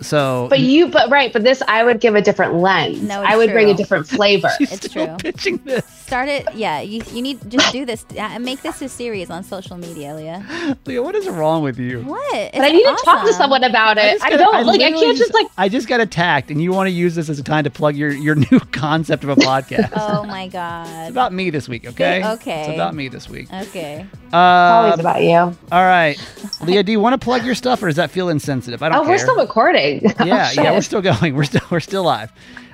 So, 0.00 0.46
but 0.48 0.60
you, 0.60 0.88
but 0.88 1.10
right, 1.10 1.32
but 1.32 1.42
this 1.44 1.62
I 1.68 1.84
would 1.84 2.00
give 2.00 2.14
a 2.14 2.22
different 2.22 2.54
lens. 2.54 3.02
No, 3.02 3.22
it's 3.22 3.30
I 3.32 3.36
would 3.36 3.50
bring 3.52 3.68
a 3.70 3.74
different 3.74 4.06
flavor. 4.08 4.48
she's 4.58 4.72
It's 4.72 4.86
still 4.86 5.06
true. 5.06 5.16
pitching 5.18 5.58
this. 5.64 5.84
Start 5.86 6.28
it. 6.28 6.46
Yeah, 6.54 6.80
you, 6.80 7.02
you 7.12 7.22
need 7.22 7.38
just 7.50 7.70
do 7.72 7.84
this. 7.84 8.04
Uh, 8.18 8.38
Make 8.40 8.62
this 8.62 8.80
a 8.82 8.88
series 8.88 9.30
on 9.30 9.44
social 9.44 9.76
media, 9.76 10.14
Leah. 10.14 10.76
Leah, 10.86 11.02
what 11.02 11.14
is 11.14 11.28
wrong 11.28 11.62
with 11.62 11.78
you? 11.78 12.00
What? 12.00 12.34
It's 12.34 12.56
but 12.56 12.64
I 12.64 12.70
need 12.70 12.82
to 12.82 13.02
talk 13.04 13.24
to 13.26 13.32
someone 13.34 13.62
about 13.62 13.96
it. 13.98 14.20
I, 14.22 14.30
got- 14.30 14.38
don't 14.38 14.66
like. 14.66 14.80
I 14.80 14.90
can't 14.90 15.16
just 15.18 15.34
like. 15.34 15.46
I 15.58 15.68
just 15.68 15.86
got 15.86 16.00
attacked, 16.00 16.50
and 16.50 16.60
you 16.62 16.72
want 16.72 16.86
to 16.88 16.90
use 16.92 17.14
this 17.14 17.28
as 17.28 17.38
a 17.38 17.44
time 17.44 17.64
to 17.64 17.70
plug 17.70 17.94
your 17.94 18.10
your 18.10 18.34
new 18.50 18.58
concept 18.72 19.22
of 19.22 19.30
a 19.30 19.36
podcast. 19.36 19.90
Oh 19.94 20.24
my 20.24 20.48
god. 20.48 20.88
It's 21.02 21.10
about 21.10 21.32
me 21.32 21.50
this 21.50 21.68
week, 21.68 21.86
okay? 21.86 22.22
Okay. 22.40 22.60
It's 22.62 22.74
about 22.74 22.94
me 22.94 23.08
this 23.08 23.28
week. 23.28 23.52
Okay. 23.52 24.06
Always 24.32 24.92
Uh, 24.94 24.96
about 25.00 25.22
you. 25.22 25.36
all 25.36 25.56
right, 25.72 26.16
Leah, 26.62 26.82
do 26.84 26.92
you 26.92 27.00
want 27.00 27.12
to 27.20 27.24
plug 27.24 27.44
your 27.44 27.54
stuff, 27.56 27.82
or 27.82 27.86
does 27.86 27.96
that 27.96 28.10
feel 28.10 28.28
insensitive? 28.28 28.82
I 28.82 28.88
don't 28.88 28.98
Oh, 28.98 29.00
care. 29.02 29.10
we're 29.10 29.18
still 29.18 29.36
recording. 29.36 29.89
Yeah, 29.98 30.12
Oh, 30.20 30.24
yeah, 30.24 30.48
shit. 30.48 30.64
we're 30.64 30.80
still 30.82 31.02
going. 31.02 31.34
We're 31.36 31.44
still 31.44 31.60
we're 31.70 31.80
still 31.80 32.04
live. 32.04 32.32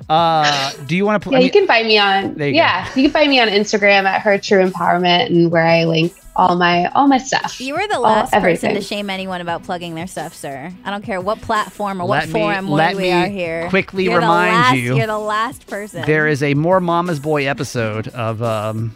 Uh, 0.09 0.73
do 0.87 0.97
you 0.97 1.05
want 1.05 1.21
to? 1.23 1.25
Pl- 1.29 1.33
Yeah, 1.33 1.39
I 1.39 1.41
mean, 1.41 1.47
you 1.47 1.53
can 1.53 1.67
find 1.67 1.87
me 1.89 1.99
on. 1.99 2.39
You 2.39 2.45
yeah, 2.47 2.87
you 2.95 3.03
can 3.05 3.11
find 3.11 3.29
me 3.31 3.41
on 3.41 3.49
Instagram 3.49 4.05
at 4.05 4.21
Her 4.23 4.39
True 4.39 4.65
Empowerment, 4.69 5.27
and 5.27 5.51
where 5.51 5.65
I 5.67 5.85
link 5.85 6.13
all 6.37 6.55
my 6.55 6.87
all 6.95 7.09
my 7.09 7.19
stuff. 7.19 7.61
You 7.61 7.75
were 7.75 7.89
the 7.89 7.95
All- 7.97 8.03
last 8.03 8.31
person 8.33 8.75
to 8.75 8.81
shame 8.83 9.11
anyone 9.11 9.41
about 9.41 9.65
plugging 9.65 9.95
their 9.97 10.07
stuff, 10.07 10.33
sir. 10.35 10.71
I 10.85 10.91
don't 10.91 11.03
care 11.03 11.21
what 11.21 11.41
platform 11.41 12.01
or 12.01 12.07
what 12.07 12.27
me- 12.27 12.33
forum 12.33 12.69
let 12.69 12.95
we 12.95 13.03
me 13.05 13.11
are 13.13 13.27
here. 13.27 13.69
quickly 13.69 14.05
you're 14.05 14.21
remind 14.21 14.53
last- 14.55 14.77
you- 14.77 14.97
You're 14.97 15.07
the 15.09 15.19
last 15.19 15.67
person. 15.67 16.03
there 16.07 16.29
is 16.29 16.43
a 16.43 16.55
more 16.55 16.79
Mama's 16.79 17.19
Boy 17.19 17.49
episode 17.49 18.07
of 18.09 18.43
um, 18.43 18.93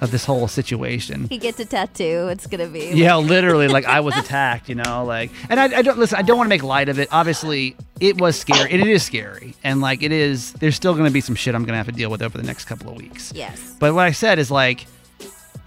of 0.00 0.10
this 0.10 0.24
whole 0.24 0.48
situation. 0.48 1.28
He 1.28 1.38
gets 1.38 1.58
a 1.60 1.64
tattoo. 1.64 2.28
It's 2.30 2.46
gonna 2.46 2.66
be. 2.66 2.90
Yeah, 2.94 3.16
literally, 3.16 3.68
like 3.68 3.84
I 3.84 4.00
was 4.00 4.16
attacked, 4.22 4.68
you 4.68 4.74
know, 4.74 5.04
like, 5.04 5.30
and 5.48 5.58
I, 5.58 5.78
I 5.78 5.82
don't 5.82 5.98
listen. 5.98 6.18
I 6.18 6.22
don't 6.22 6.36
want 6.36 6.46
to 6.46 6.50
make 6.50 6.62
light 6.62 6.88
of 6.88 6.98
it. 6.98 7.08
Obviously, 7.10 7.76
it 8.00 8.20
was 8.20 8.38
scary, 8.38 8.70
and 8.70 8.80
it 8.80 8.88
is 8.88 9.02
scary, 9.02 9.54
and 9.64 9.80
like 9.80 10.02
it 10.02 10.12
is. 10.12 10.52
There's 10.54 10.76
still 10.76 10.94
going 10.94 11.06
to 11.06 11.12
be 11.12 11.20
some 11.20 11.34
shit 11.34 11.54
I'm 11.54 11.62
going 11.62 11.72
to 11.72 11.78
have 11.78 11.86
to 11.86 11.92
deal 11.92 12.10
with 12.10 12.22
over 12.22 12.36
the 12.38 12.44
next 12.44 12.66
couple 12.66 12.90
of 12.90 12.96
weeks. 12.96 13.32
Yes. 13.34 13.76
But 13.78 13.94
what 13.94 14.04
I 14.04 14.12
said 14.12 14.38
is 14.38 14.50
like, 14.50 14.86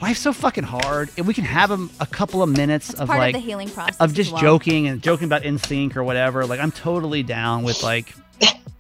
life's 0.01 0.19
so 0.19 0.33
fucking 0.33 0.63
hard, 0.63 1.09
and 1.17 1.27
we 1.27 1.33
can 1.33 1.43
have 1.43 1.71
a, 1.71 1.87
a 1.99 2.05
couple 2.05 2.41
of 2.41 2.49
minutes 2.49 2.93
of 2.93 3.07
part 3.07 3.17
of 3.17 3.17
like 3.17 3.35
the 3.35 3.39
healing 3.39 3.69
process 3.69 3.97
of 3.99 4.13
just 4.13 4.31
well. 4.31 4.41
joking 4.41 4.87
and 4.87 5.01
joking 5.01 5.25
about 5.25 5.43
NSYNC 5.43 5.95
or 5.95 6.03
whatever. 6.03 6.45
Like, 6.45 6.59
I'm 6.59 6.71
totally 6.71 7.23
down 7.23 7.63
with 7.63 7.83
like 7.83 8.13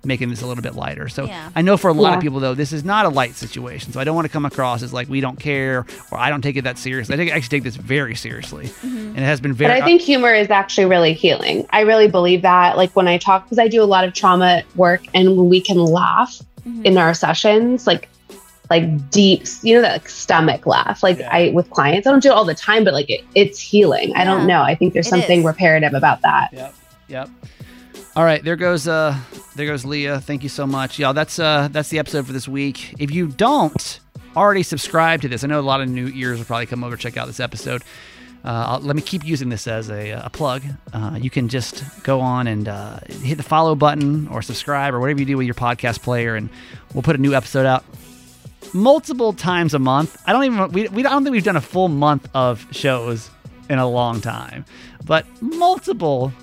making 0.03 0.29
this 0.31 0.41
a 0.41 0.47
little 0.47 0.63
bit 0.63 0.73
lighter. 0.73 1.07
So 1.09 1.25
Yeah. 1.25 1.49
I 1.55 1.61
know 1.61 1.77
for 1.77 1.87
a 1.89 1.93
lot 1.93 2.15
of 2.15 2.21
people 2.21 2.39
though, 2.39 2.55
this 2.55 2.73
is 2.73 2.83
not 2.83 3.05
a 3.05 3.09
light 3.09 3.35
situation. 3.35 3.93
So 3.93 3.99
I 3.99 4.03
don't 4.03 4.15
want 4.15 4.25
to 4.25 4.31
come 4.31 4.45
across 4.45 4.81
as 4.81 4.91
like 4.91 5.07
we 5.09 5.21
don't 5.21 5.39
care 5.39 5.85
or 6.09 6.17
I 6.17 6.29
don't 6.31 6.41
take 6.41 6.55
it 6.57 6.63
that 6.63 6.79
seriously. 6.79 7.13
I 7.13 7.17
take, 7.17 7.31
actually 7.31 7.59
take 7.59 7.63
this 7.63 7.75
very 7.75 8.15
seriously, 8.15 8.65
Mm-hmm. 8.65 8.97
and 8.97 9.17
it 9.19 9.21
has 9.25 9.39
been 9.39 9.53
very. 9.53 9.71
But. 9.73 9.83
I 9.83 9.85
think 9.85 10.01
humor 10.01 10.33
is 10.33 10.49
actually 10.49 10.85
really 10.85 11.13
healing. 11.13 11.67
I 11.69 11.81
really 11.81 12.07
believe 12.07 12.41
that. 12.41 12.77
Like 12.77 12.95
when 12.95 13.07
I 13.07 13.19
talk, 13.19 13.45
because 13.45 13.59
I 13.59 13.67
do 13.67 13.83
a 13.83 13.85
lot 13.85 14.03
of 14.03 14.13
trauma 14.13 14.63
work, 14.75 15.01
and 15.13 15.37
when 15.37 15.49
we 15.49 15.61
can 15.61 15.77
laugh 15.77 16.41
Mhm. 16.67 16.83
in 16.85 16.97
our 16.97 17.13
sessions, 17.13 17.85
like 17.85 18.07
like 18.71 19.09
deep, 19.11 19.43
you 19.63 19.75
know, 19.75 19.81
that 19.81 19.91
like, 19.93 20.09
stomach 20.09 20.65
laugh. 20.65 21.03
Like 21.03 21.19
Yeah. 21.19 21.29
I 21.31 21.49
with 21.49 21.69
clients, 21.69 22.07
I 22.07 22.11
don't 22.11 22.23
do 22.23 22.29
it 22.29 22.33
all 22.33 22.45
the 22.45 22.55
time, 22.55 22.83
but 22.85 22.93
like 22.93 23.09
it, 23.09 23.21
it's 23.35 23.59
healing. 23.59 24.13
I 24.15 24.23
don't 24.23 24.47
know. 24.47 24.61
I 24.63 24.73
think 24.75 24.93
there's 24.93 25.07
It 25.07 25.09
something 25.09 25.39
is. 25.41 25.45
reparative 25.45 25.93
about 25.93 26.21
that. 26.21 26.49
Yep. 26.53 26.73
Yep. 27.09 27.29
All 28.13 28.25
right, 28.25 28.43
there 28.43 28.57
goes 28.57 28.89
uh 28.89 29.17
there 29.55 29.65
goes 29.65 29.85
Leah. 29.85 30.19
Thank 30.19 30.43
you 30.43 30.49
so 30.49 30.67
much. 30.67 30.99
Y'all, 30.99 31.13
that's 31.13 31.39
uh 31.39 31.69
that's 31.71 31.87
the 31.87 31.97
episode 31.97 32.27
for 32.27 32.33
this 32.33 32.45
week. 32.45 32.93
If 32.99 33.09
you 33.09 33.27
don't 33.27 33.99
already 34.35 34.63
subscribe 34.63 35.21
to 35.21 35.29
this, 35.29 35.45
I 35.45 35.47
know 35.47 35.59
a 35.59 35.61
lot 35.61 35.79
of 35.79 35.87
new 35.87 36.07
ears 36.07 36.37
will 36.37 36.45
probably 36.45 36.65
come 36.65 36.83
over 36.83 36.97
check 36.97 37.15
out 37.15 37.27
this 37.27 37.39
episode. 37.39 37.83
Uh, 38.43 38.79
let 38.81 38.95
me 38.95 39.01
keep 39.01 39.23
using 39.23 39.49
this 39.49 39.65
as 39.67 39.89
a, 39.89 40.09
a 40.11 40.29
plug. 40.29 40.63
Uh, 40.91 41.17
you 41.21 41.29
can 41.29 41.47
just 41.47 41.83
go 42.03 42.19
on 42.19 42.47
and 42.47 42.67
uh, 42.67 42.99
hit 43.07 43.37
the 43.37 43.43
follow 43.43 43.75
button 43.75 44.27
or 44.29 44.41
subscribe 44.41 44.93
or 44.93 44.99
whatever 44.99 45.19
you 45.19 45.25
do 45.25 45.37
with 45.37 45.45
your 45.45 45.53
podcast 45.53 46.01
player, 46.01 46.35
and 46.35 46.49
we'll 46.93 47.03
put 47.03 47.15
a 47.15 47.19
new 47.19 47.33
episode 47.33 47.65
out 47.65 47.85
multiple 48.73 49.31
times 49.31 49.73
a 49.73 49.79
month. 49.79 50.21
I 50.25 50.33
don't 50.33 50.43
even 50.43 50.71
we, 50.73 50.89
we 50.89 51.05
I 51.05 51.11
don't 51.11 51.23
think 51.23 51.31
we've 51.31 51.45
done 51.45 51.55
a 51.55 51.61
full 51.61 51.87
month 51.87 52.27
of 52.33 52.67
shows 52.71 53.29
in 53.69 53.79
a 53.79 53.87
long 53.87 54.19
time, 54.19 54.65
but 55.05 55.25
multiple 55.41 56.33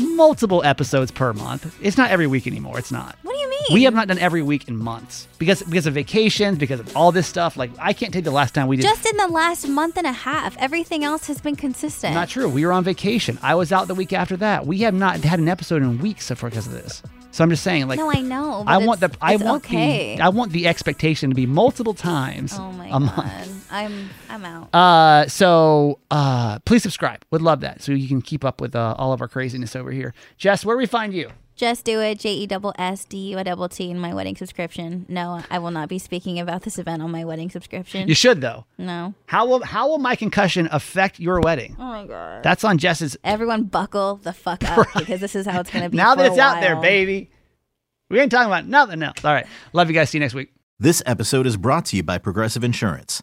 multiple 0.00 0.62
episodes 0.64 1.10
per 1.10 1.32
month. 1.32 1.76
It's 1.82 1.96
not 1.96 2.10
every 2.10 2.26
week 2.26 2.46
anymore. 2.46 2.78
It's 2.78 2.92
not. 2.92 3.16
What 3.22 3.34
do 3.34 3.38
you 3.38 3.50
mean? 3.50 3.60
We 3.72 3.84
have 3.84 3.94
not 3.94 4.08
done 4.08 4.18
every 4.18 4.42
week 4.42 4.68
in 4.68 4.76
months 4.76 5.28
because 5.38 5.62
because 5.62 5.86
of 5.86 5.94
vacations, 5.94 6.58
because 6.58 6.80
of 6.80 6.96
all 6.96 7.12
this 7.12 7.26
stuff. 7.26 7.56
Like 7.56 7.70
I 7.78 7.92
can't 7.92 8.12
take 8.12 8.24
the 8.24 8.30
last 8.30 8.54
time 8.54 8.68
we 8.68 8.76
did. 8.76 8.82
Just 8.82 9.06
in 9.06 9.16
the 9.16 9.28
last 9.28 9.68
month 9.68 9.96
and 9.96 10.06
a 10.06 10.12
half, 10.12 10.56
everything 10.58 11.04
else 11.04 11.26
has 11.26 11.40
been 11.40 11.56
consistent. 11.56 12.14
not 12.14 12.28
true. 12.28 12.48
We 12.48 12.64
were 12.66 12.72
on 12.72 12.84
vacation. 12.84 13.38
I 13.42 13.54
was 13.54 13.72
out 13.72 13.88
the 13.88 13.94
week 13.94 14.12
after 14.12 14.36
that. 14.38 14.66
We 14.66 14.78
have 14.78 14.94
not 14.94 15.20
had 15.20 15.38
an 15.38 15.48
episode 15.48 15.82
in 15.82 15.98
weeks 15.98 16.26
so 16.26 16.34
because 16.34 16.66
of 16.66 16.72
this. 16.72 17.02
So 17.32 17.44
I'm 17.44 17.50
just 17.50 17.62
saying, 17.62 17.86
like, 17.86 17.98
no, 17.98 18.10
I 18.10 18.22
know. 18.22 18.64
I 18.66 18.78
want 18.78 19.00
the 19.00 19.16
I 19.20 19.36
want 19.36 19.64
okay. 19.64 20.16
the 20.16 20.22
I 20.22 20.30
want 20.30 20.52
the 20.52 20.66
expectation 20.66 21.30
to 21.30 21.36
be 21.36 21.46
multiple 21.46 21.94
times 21.94 22.54
oh 22.58 22.72
my 22.72 22.88
a 22.88 22.90
god, 22.90 23.16
month. 23.16 23.59
I'm 23.70 24.10
I'm 24.28 24.44
out. 24.44 24.74
Uh, 24.74 25.28
so 25.28 25.98
uh, 26.10 26.58
please 26.60 26.82
subscribe. 26.82 27.24
Would 27.30 27.42
love 27.42 27.60
that, 27.60 27.82
so 27.82 27.92
you 27.92 28.08
can 28.08 28.22
keep 28.22 28.44
up 28.44 28.60
with 28.60 28.74
uh, 28.74 28.94
all 28.98 29.12
of 29.12 29.20
our 29.20 29.28
craziness 29.28 29.74
over 29.76 29.90
here. 29.90 30.14
Jess, 30.36 30.64
where 30.64 30.74
do 30.76 30.78
we 30.78 30.86
find 30.86 31.12
you? 31.14 31.30
Just 31.56 31.84
do 31.84 32.00
it. 32.00 32.18
J 32.18 32.32
e 32.32 32.46
double 32.46 32.72
s 32.78 33.04
d 33.04 33.32
u 33.32 33.38
a 33.38 33.44
double 33.44 33.68
t 33.68 33.90
in 33.90 33.98
my 33.98 34.14
wedding 34.14 34.34
subscription. 34.34 35.04
No, 35.10 35.42
I 35.50 35.58
will 35.58 35.70
not 35.70 35.90
be 35.90 35.98
speaking 35.98 36.38
about 36.40 36.62
this 36.62 36.78
event 36.78 37.02
on 37.02 37.10
my 37.10 37.22
wedding 37.24 37.50
subscription. 37.50 38.08
You 38.08 38.14
should 38.14 38.40
though. 38.40 38.64
no. 38.78 39.12
How 39.26 39.44
will 39.46 39.62
how 39.62 39.88
will 39.88 39.98
my 39.98 40.16
concussion 40.16 40.68
affect 40.72 41.20
your 41.20 41.38
wedding? 41.40 41.76
Oh 41.78 41.84
my 41.84 42.06
god. 42.06 42.42
That's 42.42 42.64
on 42.64 42.78
Jess's. 42.78 43.16
Everyone 43.24 43.64
buckle 43.64 44.16
the 44.16 44.32
fuck 44.32 44.64
up 44.64 44.86
because 44.96 45.20
this 45.20 45.34
is 45.36 45.44
how 45.46 45.60
it's 45.60 45.70
gonna 45.70 45.90
be. 45.90 45.96
Now 46.00 46.14
that 46.14 46.26
it's 46.26 46.38
out 46.38 46.62
there, 46.62 46.76
baby. 46.76 47.30
We 48.08 48.18
ain't 48.20 48.32
talking 48.32 48.46
about 48.46 48.66
nothing 48.66 49.02
else. 49.02 49.22
All 49.22 49.32
right. 49.32 49.46
Love 49.74 49.88
you 49.88 49.94
guys. 49.94 50.08
See 50.08 50.16
you 50.18 50.20
next 50.20 50.34
week. 50.34 50.52
This 50.78 51.02
episode 51.04 51.46
is 51.46 51.58
brought 51.58 51.84
to 51.86 51.96
you 51.96 52.02
by 52.02 52.16
Progressive 52.16 52.64
Insurance. 52.64 53.22